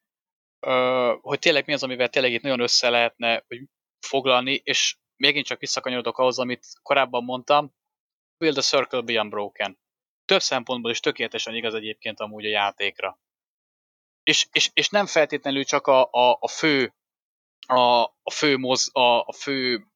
hogy 1.21 1.39
tényleg 1.39 1.65
mi 1.65 1.73
az, 1.73 1.83
amivel 1.83 2.09
tényleg 2.09 2.33
itt 2.33 2.41
nagyon 2.41 2.59
össze 2.59 2.89
lehetne 2.89 3.43
hogy 3.47 3.61
foglalni, 3.99 4.61
és 4.63 4.97
megint 5.15 5.45
csak 5.45 5.59
visszakanyarodok 5.59 6.17
ahhoz, 6.17 6.39
amit 6.39 6.65
korábban 6.81 7.23
mondtam, 7.23 7.73
Build 8.37 8.57
a 8.57 8.61
Circle 8.61 9.01
Be 9.01 9.19
Unbroken. 9.19 9.79
Több 10.25 10.41
szempontból 10.41 10.91
is 10.91 10.99
tökéletesen 10.99 11.55
igaz 11.55 11.73
egyébként 11.73 12.19
amúgy 12.19 12.45
a 12.45 12.49
játékra. 12.49 13.19
És, 14.23 14.47
és, 14.51 14.69
és 14.73 14.89
nem 14.89 15.05
feltétlenül 15.05 15.63
csak 15.63 15.87
a, 15.87 16.09
a, 16.11 16.37
a 16.39 16.47
fő 16.47 16.93
a, 17.67 18.03
a 18.03 18.31
fő, 18.31 18.57
moz, 18.57 18.89
a, 18.93 19.19
a 19.19 19.33
fő 19.33 19.87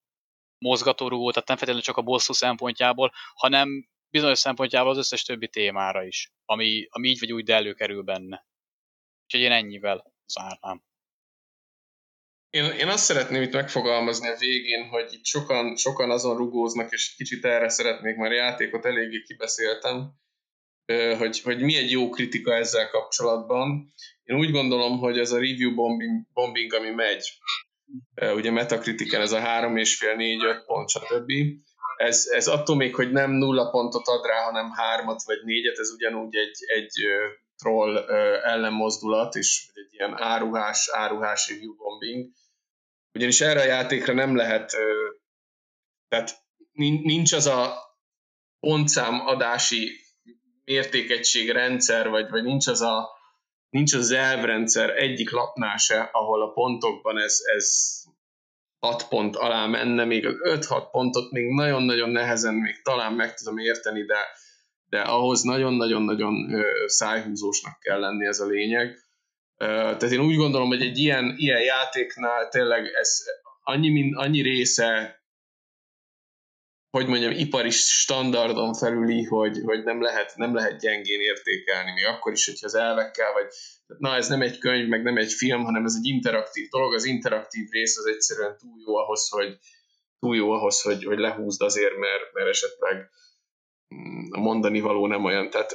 mozgatórugó, 0.58 1.32
tehát 1.32 1.48
nem 1.48 1.58
feltétlenül 1.58 1.82
csak 1.82 1.98
a 1.98 2.02
bosszú 2.02 2.34
szempontjából, 2.34 3.12
hanem 3.34 3.90
bizonyos 4.10 4.40
szempontjából 4.40 4.92
az 4.92 4.98
összes 4.98 5.24
többi 5.24 5.48
témára 5.48 6.04
is, 6.04 6.32
ami, 6.46 6.88
ami 6.90 7.08
így 7.08 7.20
vagy 7.20 7.34
úgy 7.34 7.52
előkerül 7.52 8.04
benne. 8.04 8.46
Úgyhogy 9.24 9.42
én 9.42 9.52
ennyivel 9.52 10.14
zárnám. 10.26 10.84
Én, 12.52 12.64
én 12.64 12.88
azt 12.88 13.04
szeretném 13.04 13.42
itt 13.42 13.54
megfogalmazni 13.54 14.28
a 14.28 14.36
végén, 14.40 14.88
hogy 14.88 15.14
itt 15.14 15.26
sokan, 15.26 15.76
sokan 15.76 16.12
azon 16.12 16.38
rugóznak, 16.38 16.92
és 16.92 17.16
kicsit 17.16 17.46
erre 17.46 17.70
szeretnék, 17.70 18.16
már 18.16 18.32
játékot 18.32 18.86
eléggé 18.86 19.22
kibeszéltem, 19.22 20.12
hogy, 21.18 21.42
hogy 21.42 21.62
mi 21.62 21.76
egy 21.76 21.92
jó 21.92 22.10
kritika 22.10 22.54
ezzel 22.56 22.90
kapcsolatban. 22.90 23.94
Én 24.24 24.38
úgy 24.38 24.52
gondolom, 24.52 25.00
hogy 25.00 25.18
ez 25.18 25.32
a 25.32 25.40
review 25.40 25.76
bombing, 25.76 26.26
bombing 26.34 26.74
ami 26.74 26.90
megy, 26.90 27.32
ugye 28.36 28.52
Metacritiken 28.52 29.22
ez 29.22 29.32
a 29.32 29.40
3 29.40 29.78
és 29.78 29.98
fél, 29.98 30.16
4, 30.16 30.44
5 30.44 30.66
pont, 30.66 30.90
stb. 30.90 31.32
Ez, 31.98 32.28
ez 32.32 32.48
attól 32.48 32.76
még, 32.76 32.96
hogy 32.96 33.12
nem 33.12 33.32
nulla 33.32 33.70
pontot 33.70 34.08
ad 34.08 34.26
rá, 34.26 34.44
hanem 34.44 34.72
hármat 34.72 35.24
vagy 35.24 35.40
négyet, 35.44 35.78
ez 35.78 35.90
ugyanúgy 35.90 36.36
egy, 36.36 36.58
egy 36.78 36.94
troll 37.58 37.98
ellenmozdulat, 38.44 39.36
és 39.36 39.70
egy 39.74 39.94
ilyen 39.94 40.22
áruhás, 40.22 40.90
áruhás 40.94 41.50
review 41.50 41.76
bombing. 41.76 42.30
Ugyanis 43.14 43.42
erre 43.42 43.62
a 43.62 43.66
játékra 43.66 44.14
nem 44.14 44.36
lehet, 44.36 44.76
tehát 46.08 46.44
nincs 47.04 47.34
az 47.34 47.46
a 47.46 47.78
pontszám 48.60 49.28
adási 49.28 50.00
mértékegység 50.64 51.50
rendszer, 51.50 52.10
vagy, 52.10 52.30
vagy 52.30 52.44
nincs 52.44 52.68
az 52.68 52.82
a 52.82 53.10
nincs 53.70 53.94
az 53.94 54.12
elvrendszer 54.12 54.90
egyik 54.90 55.32
lapnál 55.32 55.78
se, 55.78 56.10
ahol 56.12 56.42
a 56.42 56.52
pontokban 56.52 57.18
ez, 57.18 57.38
ez 57.56 58.00
6 58.80 59.08
pont 59.08 59.36
alá 59.36 59.66
menne, 59.66 60.06
még 60.06 60.26
az 60.26 60.36
5-6 60.44 60.88
pontot 60.92 61.32
még 61.32 61.54
nagyon-nagyon 61.54 62.10
nehezen 62.10 62.54
még 62.54 62.82
talán 62.82 63.14
meg 63.14 63.34
tudom 63.34 63.58
érteni, 63.58 64.06
de, 64.06 64.18
de 64.86 65.02
ahhoz 65.02 65.42
nagyon-nagyon-nagyon 65.42 66.64
szájhúzósnak 66.86 67.80
kell 67.80 68.00
lenni 68.00 68.26
ez 68.26 68.40
a 68.40 68.46
lényeg. 68.46 68.98
Tehát 69.68 70.12
én 70.12 70.20
úgy 70.20 70.36
gondolom, 70.36 70.68
hogy 70.68 70.82
egy 70.82 70.98
ilyen, 70.98 71.34
ilyen 71.38 71.62
játéknál 71.62 72.48
tényleg 72.48 72.86
ez 72.86 73.24
annyi, 73.64 74.12
annyi 74.14 74.42
része 74.42 75.20
hogy 76.92 77.08
mondjam, 77.08 77.32
ipari 77.32 77.70
standardon 77.70 78.74
felüli, 78.74 79.24
hogy, 79.24 79.62
hogy 79.64 79.84
nem, 79.84 80.02
lehet, 80.02 80.34
nem 80.36 80.56
lehet 80.56 80.80
gyengén 80.80 81.20
értékelni, 81.20 81.92
még 81.92 82.06
akkor 82.06 82.32
is, 82.32 82.46
hogyha 82.46 82.66
az 82.66 82.76
elvekkel, 82.76 83.34
vagy 83.34 83.46
na 83.98 84.16
ez 84.16 84.28
nem 84.28 84.42
egy 84.42 84.58
könyv, 84.58 84.88
meg 84.88 85.04
nem 85.04 85.18
egy 85.18 85.32
film, 85.32 85.64
hanem 85.64 85.86
ez 85.86 85.96
egy 85.98 86.06
interaktív 86.06 86.70
dolog, 86.70 86.94
az 86.94 87.06
interaktív 87.06 87.70
rész 87.70 87.98
az 87.98 88.06
egyszerűen 88.06 88.58
túl 88.58 88.80
jó 88.86 88.96
ahhoz, 88.96 89.30
hogy, 89.30 89.58
túl 90.20 90.36
jó 90.36 90.52
ahhoz, 90.52 90.82
hogy, 90.82 91.04
hogy 91.04 91.18
lehúzd 91.18 91.62
azért, 91.62 91.98
mert, 91.98 92.34
mert 92.34 92.50
esetleg 92.50 93.10
mm, 93.96 94.32
a 94.32 94.40
mondani 94.40 94.80
való 94.80 95.08
nem 95.08 95.26
olyan. 95.26 95.50
Tehát 95.50 95.74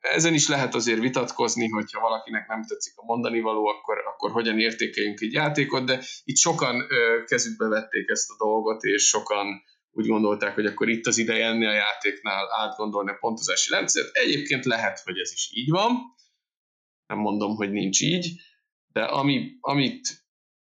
ezen 0.00 0.34
is 0.34 0.48
lehet 0.48 0.74
azért 0.74 1.00
vitatkozni, 1.00 1.68
hogyha 1.68 2.00
valakinek 2.00 2.48
nem 2.48 2.64
tetszik 2.64 2.92
a 2.96 3.04
mondani 3.04 3.40
való, 3.40 3.66
akkor, 3.66 3.98
akkor 4.06 4.30
hogyan 4.30 4.58
értékeljünk 4.58 5.20
egy 5.20 5.32
játékot, 5.32 5.84
de 5.84 6.02
itt 6.24 6.36
sokan 6.36 6.86
ö, 6.88 7.24
kezükbe 7.24 7.68
vették 7.68 8.08
ezt 8.08 8.30
a 8.30 8.44
dolgot, 8.44 8.82
és 8.82 9.02
sokan 9.02 9.62
úgy 9.90 10.06
gondolták, 10.06 10.54
hogy 10.54 10.66
akkor 10.66 10.88
itt 10.88 11.06
az 11.06 11.18
ideje 11.18 11.46
ennél 11.46 11.68
a 11.68 11.72
játéknál 11.72 12.48
átgondolni 12.52 13.10
a 13.10 13.16
pontozási 13.20 13.70
rendszert. 13.70 14.16
Egyébként 14.16 14.64
lehet, 14.64 15.00
hogy 15.04 15.18
ez 15.18 15.32
is 15.32 15.50
így 15.52 15.70
van, 15.70 15.90
nem 17.06 17.18
mondom, 17.18 17.54
hogy 17.54 17.70
nincs 17.70 18.00
így, 18.00 18.40
de 18.92 19.04
ami, 19.04 19.56
amit 19.60 20.24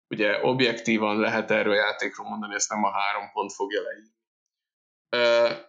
ugye 0.09 0.43
objektívan 0.43 1.19
lehet 1.19 1.51
erről 1.51 1.73
a 1.73 1.77
játékról 1.77 2.28
mondani, 2.28 2.55
ezt 2.55 2.70
nem 2.70 2.85
a 2.85 2.93
három 2.93 3.31
pont 3.32 3.52
fogja 3.52 3.82
leírni. 3.82 4.19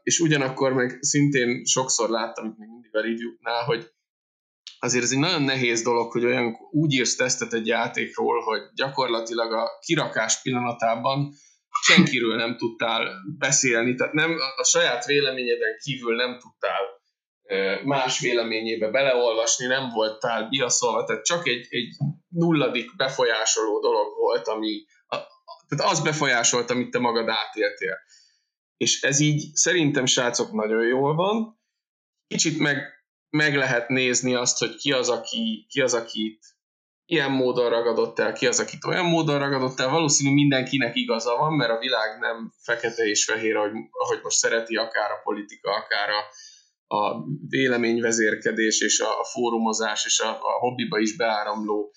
És 0.03 0.19
ugyanakkor 0.19 0.73
meg 0.73 0.97
szintén 0.99 1.65
sokszor 1.65 2.09
láttam 2.09 2.45
itt 2.45 2.57
még 2.57 2.69
mindig 2.69 2.95
a 2.95 3.01
review-nál, 3.01 3.63
hogy 3.63 3.91
azért 4.80 5.03
ez 5.03 5.11
egy 5.11 5.18
nagyon 5.18 5.41
nehéz 5.41 5.81
dolog, 5.81 6.11
hogy 6.11 6.26
olyan 6.26 6.55
úgy 6.72 6.93
írsz 6.93 7.15
tesztet 7.15 7.53
egy 7.53 7.68
játékról, 7.68 8.41
hogy 8.41 8.61
gyakorlatilag 8.76 9.53
a 9.53 9.69
kirakás 9.80 10.41
pillanatában 10.41 11.34
senkiről 11.85 12.35
nem 12.35 12.57
tudtál 12.57 13.09
beszélni, 13.38 13.95
tehát 13.95 14.13
nem, 14.13 14.35
a 14.55 14.63
saját 14.63 15.05
véleményeden 15.05 15.77
kívül 15.84 16.15
nem 16.15 16.39
tudtál 16.39 16.99
más 17.84 18.19
véleményébe 18.19 18.89
beleolvasni, 18.89 19.65
nem 19.65 19.89
voltál 19.89 20.47
biaszolva, 20.49 21.03
tehát 21.03 21.26
csak 21.26 21.47
egy, 21.47 21.68
egy 21.69 21.95
nulladik 22.30 22.95
befolyásoló 22.95 23.80
dolog 23.80 24.18
volt, 24.18 24.47
ami 24.47 24.85
a, 25.07 25.15
tehát 25.68 25.91
az 25.91 26.01
befolyásolt, 26.01 26.69
amit 26.69 26.91
te 26.91 26.99
magad 26.99 27.30
átéltél. 27.30 27.97
És 28.81 29.01
ez 29.01 29.19
így 29.19 29.55
szerintem, 29.55 30.05
srácok, 30.05 30.51
nagyon 30.51 30.87
jól 30.87 31.15
van. 31.15 31.59
Kicsit 32.27 32.59
meg, 32.59 32.77
meg 33.29 33.55
lehet 33.55 33.89
nézni 33.89 34.35
azt, 34.35 34.57
hogy 34.57 34.75
ki 34.75 34.91
az, 34.91 35.09
aki, 35.09 35.65
ki 35.69 35.81
az, 35.81 35.93
akit 35.93 36.45
ilyen 37.05 37.31
módon 37.31 37.69
ragadott 37.69 38.19
el, 38.19 38.33
ki 38.33 38.47
az, 38.47 38.59
akit 38.59 38.85
olyan 38.85 39.05
módon 39.05 39.39
ragadott 39.39 39.79
el. 39.79 39.89
Valószínű 39.89 40.33
mindenkinek 40.33 40.95
igaza 40.95 41.35
van, 41.35 41.53
mert 41.53 41.71
a 41.71 41.79
világ 41.79 42.19
nem 42.19 42.53
fekete 42.57 43.03
és 43.03 43.25
fehér, 43.25 43.55
ahogy, 43.55 43.71
ahogy 43.91 44.19
most 44.23 44.37
szereti 44.37 44.75
akár 44.75 45.11
a 45.11 45.21
politika, 45.23 45.71
akár 45.71 46.09
a, 46.09 46.25
a 46.95 47.25
véleményvezérkedés 47.49 48.81
és 48.81 48.99
a, 48.99 49.19
a 49.19 49.23
fórumozás 49.23 50.05
és 50.05 50.19
a, 50.19 50.29
a 50.29 50.59
hobbiba 50.59 50.99
is 50.99 51.15
beáramló 51.15 51.91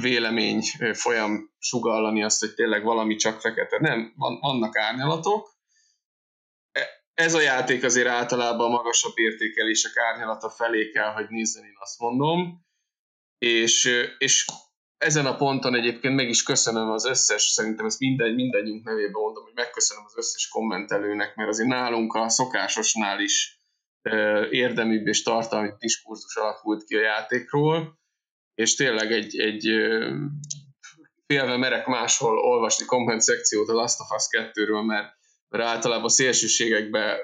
vélemény 0.00 0.62
folyam 0.92 1.50
sugallani 1.58 2.22
azt, 2.22 2.40
hogy 2.40 2.54
tényleg 2.54 2.84
valami 2.84 3.16
csak 3.16 3.40
fekete. 3.40 3.78
Nem, 3.80 4.12
van, 4.16 4.38
vannak 4.40 4.76
árnyalatok. 4.76 5.56
E, 6.72 6.86
ez 7.14 7.34
a 7.34 7.40
játék 7.40 7.84
azért 7.84 8.08
általában 8.08 8.70
magasabb 8.70 9.18
értékelések 9.18 9.96
árnyalata 9.96 10.50
felé 10.50 10.90
kell, 10.90 11.12
hogy 11.12 11.26
nézzen, 11.28 11.64
én 11.64 11.76
azt 11.78 11.98
mondom 11.98 12.66
és, 13.38 14.06
és 14.18 14.46
ezen 14.98 15.26
a 15.26 15.36
ponton 15.36 15.74
egyébként 15.74 16.14
meg 16.14 16.28
is 16.28 16.42
köszönöm 16.42 16.90
az 16.90 17.04
összes, 17.04 17.42
szerintem 17.42 17.86
ezt 17.86 17.98
minden, 17.98 18.34
mindannyiunk 18.34 18.84
nevében 18.84 19.20
mondom, 19.20 19.44
hogy 19.44 19.54
megköszönöm 19.54 20.04
az 20.06 20.16
összes 20.16 20.48
kommentelőnek, 20.48 21.36
mert 21.36 21.48
azért 21.48 21.68
nálunk 21.68 22.14
a 22.14 22.28
szokásosnál 22.28 23.20
is 23.20 23.56
érdeműbb 24.50 25.06
és 25.06 25.22
tartalmi 25.22 25.70
diskurzus 25.78 26.36
alakult 26.36 26.84
ki 26.84 26.96
a 26.96 27.00
játékról, 27.00 27.98
és 28.58 28.74
tényleg 28.74 29.12
egy, 29.12 29.38
egy 29.38 29.64
félve 31.26 31.56
merek 31.56 31.86
máshol 31.86 32.38
olvasni 32.38 32.84
komment 32.84 33.20
szekciót 33.20 33.68
a 33.68 33.72
Last 33.72 34.00
of 34.00 34.10
Us 34.16 34.24
2-ről, 34.30 34.86
mert, 34.86 35.08
mert 35.48 35.64
általában 35.64 36.08
szélsőségekbe 36.08 37.20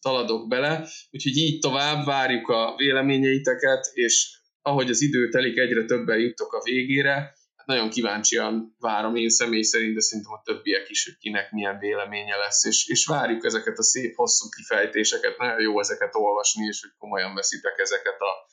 taladok 0.00 0.48
bele, 0.48 0.88
úgyhogy 1.10 1.36
így 1.36 1.58
tovább 1.58 2.06
várjuk 2.06 2.48
a 2.48 2.74
véleményeiteket, 2.76 3.90
és 3.92 4.38
ahogy 4.62 4.90
az 4.90 5.02
idő 5.02 5.28
telik, 5.28 5.56
egyre 5.56 5.84
többen 5.84 6.18
juttok 6.18 6.52
a 6.52 6.62
végére. 6.62 7.12
Hát 7.56 7.66
nagyon 7.66 7.90
kíváncsian 7.90 8.76
várom 8.78 9.16
én 9.16 9.28
személy 9.28 9.62
szerint, 9.62 9.94
de 9.94 10.00
szerintem 10.00 10.32
a 10.32 10.42
többiek 10.44 10.90
is, 10.90 11.04
hogy 11.04 11.16
kinek 11.18 11.50
milyen 11.50 11.78
véleménye 11.78 12.36
lesz, 12.36 12.64
és, 12.64 12.88
és 12.88 13.06
várjuk 13.06 13.44
ezeket 13.44 13.78
a 13.78 13.82
szép, 13.82 14.14
hosszú 14.14 14.48
kifejtéseket, 14.48 15.38
nagyon 15.38 15.60
jó 15.60 15.80
ezeket 15.80 16.14
olvasni, 16.14 16.66
és 16.66 16.80
hogy 16.80 16.90
komolyan 16.98 17.34
veszitek 17.34 17.78
ezeket 17.78 18.20
a, 18.20 18.48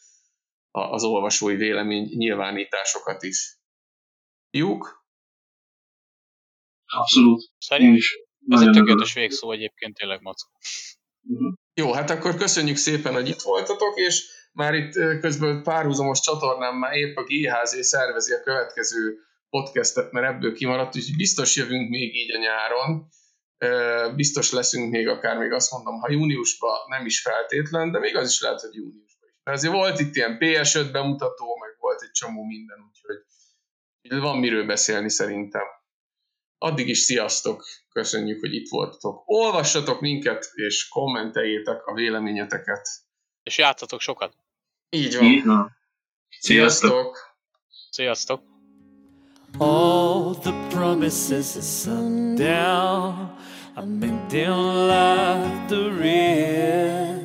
az 0.78 1.04
olvasói 1.04 1.56
vélemény 1.56 2.10
nyilvánításokat 2.16 3.24
is. 3.24 3.58
Juk? 4.50 5.06
Abszolút. 6.86 7.52
Szerintem 7.58 8.00
ez 8.50 8.62
egy 8.62 8.70
tökéletes 8.70 9.14
végszó 9.14 9.52
egyébként 9.52 9.96
tényleg, 9.96 10.22
Mackó. 10.22 10.48
Uh-huh. 11.22 11.54
Jó, 11.74 11.94
hát 11.94 12.10
akkor 12.10 12.36
köszönjük 12.36 12.76
szépen, 12.76 13.14
hogy 13.14 13.28
itt 13.28 13.42
voltatok, 13.42 13.98
és 13.98 14.26
már 14.54 14.74
itt 14.74 14.94
közben 14.94 15.64
párhuzamos 15.64 16.20
csatornám 16.20 16.76
már 16.76 16.94
épp 16.94 17.18
a 17.18 17.24
GHZ 17.24 17.86
szervezi 17.86 18.34
a 18.34 18.42
következő 18.42 19.20
podcastet, 19.50 20.12
mert 20.12 20.28
ebből 20.28 20.54
kimaradt, 20.54 20.96
úgyhogy 20.96 21.16
biztos 21.16 21.56
jövünk 21.56 21.90
még 21.90 22.16
így 22.16 22.32
a 22.36 22.40
nyáron, 22.40 23.08
biztos 24.16 24.52
leszünk 24.52 24.92
még 24.92 25.08
akár 25.08 25.38
még 25.38 25.52
azt 25.52 25.72
mondom, 25.72 26.00
ha 26.00 26.12
júniusban 26.12 26.78
nem 26.88 27.06
is 27.06 27.22
feltétlen, 27.22 27.92
de 27.92 28.00
még 28.00 28.16
az 28.16 28.30
is 28.30 28.42
lehet, 28.42 28.62
hogy 28.62 28.74
júniusban 28.74 29.06
is. 29.06 29.07
Mert 29.48 29.60
azért 29.60 29.74
volt 29.74 30.00
itt 30.00 30.16
ilyen 30.16 30.38
PS5 30.40 30.90
bemutató, 30.92 31.58
meg 31.62 31.76
volt 31.80 32.02
egy 32.02 32.12
csomó 32.12 32.44
minden, 32.44 32.78
úgyhogy 32.88 34.22
van 34.22 34.38
miről 34.38 34.66
beszélni 34.66 35.10
szerintem. 35.10 35.62
Addig 36.58 36.88
is 36.88 36.98
sziasztok, 36.98 37.66
köszönjük, 37.90 38.40
hogy 38.40 38.54
itt 38.54 38.70
voltatok. 38.70 39.24
Olvassatok 39.26 40.02
minket, 40.02 40.50
és 40.54 40.88
kommenteljétek 40.88 41.86
a 41.86 41.94
véleményeteket. 41.94 42.88
És 43.44 43.58
játszatok 43.58 44.02
sokat. 44.02 44.34
Így 44.90 45.16
van. 45.16 45.26
Így 45.26 45.46
van. 45.46 45.78
Sziasztok! 46.40 47.36
Sziasztok! 47.90 48.42
All 49.58 50.36
the 50.36 50.68
promises 50.70 51.56
are 51.56 51.62
sundown. 51.62 53.36
I'm 53.76 54.00
been 54.00 54.28
down 54.28 54.88
like 54.88 55.66
the 55.68 55.90
rest. 56.00 57.17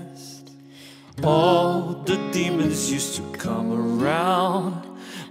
All 1.24 2.02
the 2.04 2.16
demons 2.32 2.90
used 2.90 3.16
to 3.16 3.22
come 3.38 3.72
around. 3.72 4.82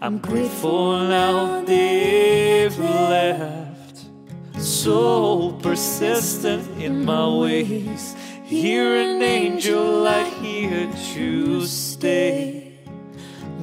I'm 0.01 0.19
grateful 0.19 0.97
now 0.99 1.63
they've 1.63 2.77
left. 2.79 4.05
So 4.57 5.51
persistent 5.61 6.81
in 6.81 7.03
my 7.03 7.27
ways. 7.27 8.15
Hear 8.43 8.95
an 8.95 9.21
angel, 9.21 10.07
I 10.07 10.23
here 10.23 10.91
to 11.13 11.65
stay. 11.65 12.79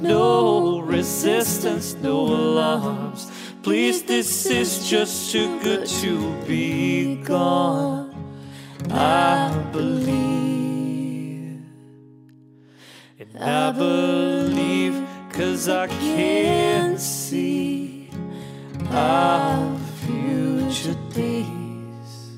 No 0.01 0.79
resistance, 0.79 1.95
no 1.95 2.27
alarms. 2.27 3.31
Please, 3.63 4.03
this 4.03 4.45
is 4.45 4.89
just 4.89 5.31
too 5.31 5.59
good 5.61 5.85
to 5.87 6.33
be 6.47 7.17
gone. 7.17 8.15
I 8.89 9.51
believe, 9.71 10.38
I 13.37 13.71
believe, 13.71 15.05
cause 15.31 15.69
I 15.69 15.87
can 15.87 16.97
see 16.97 18.09
our 18.89 19.77
future 20.05 20.97
days, 21.13 22.31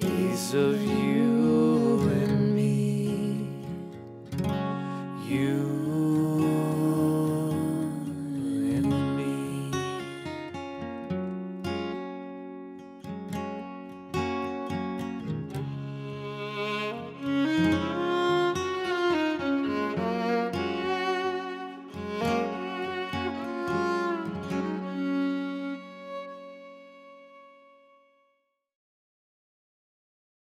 days 0.00 0.54
of 0.54 0.82
you. 0.82 2.00
And 2.00 2.54
me. 2.54 3.48
You 5.28 5.75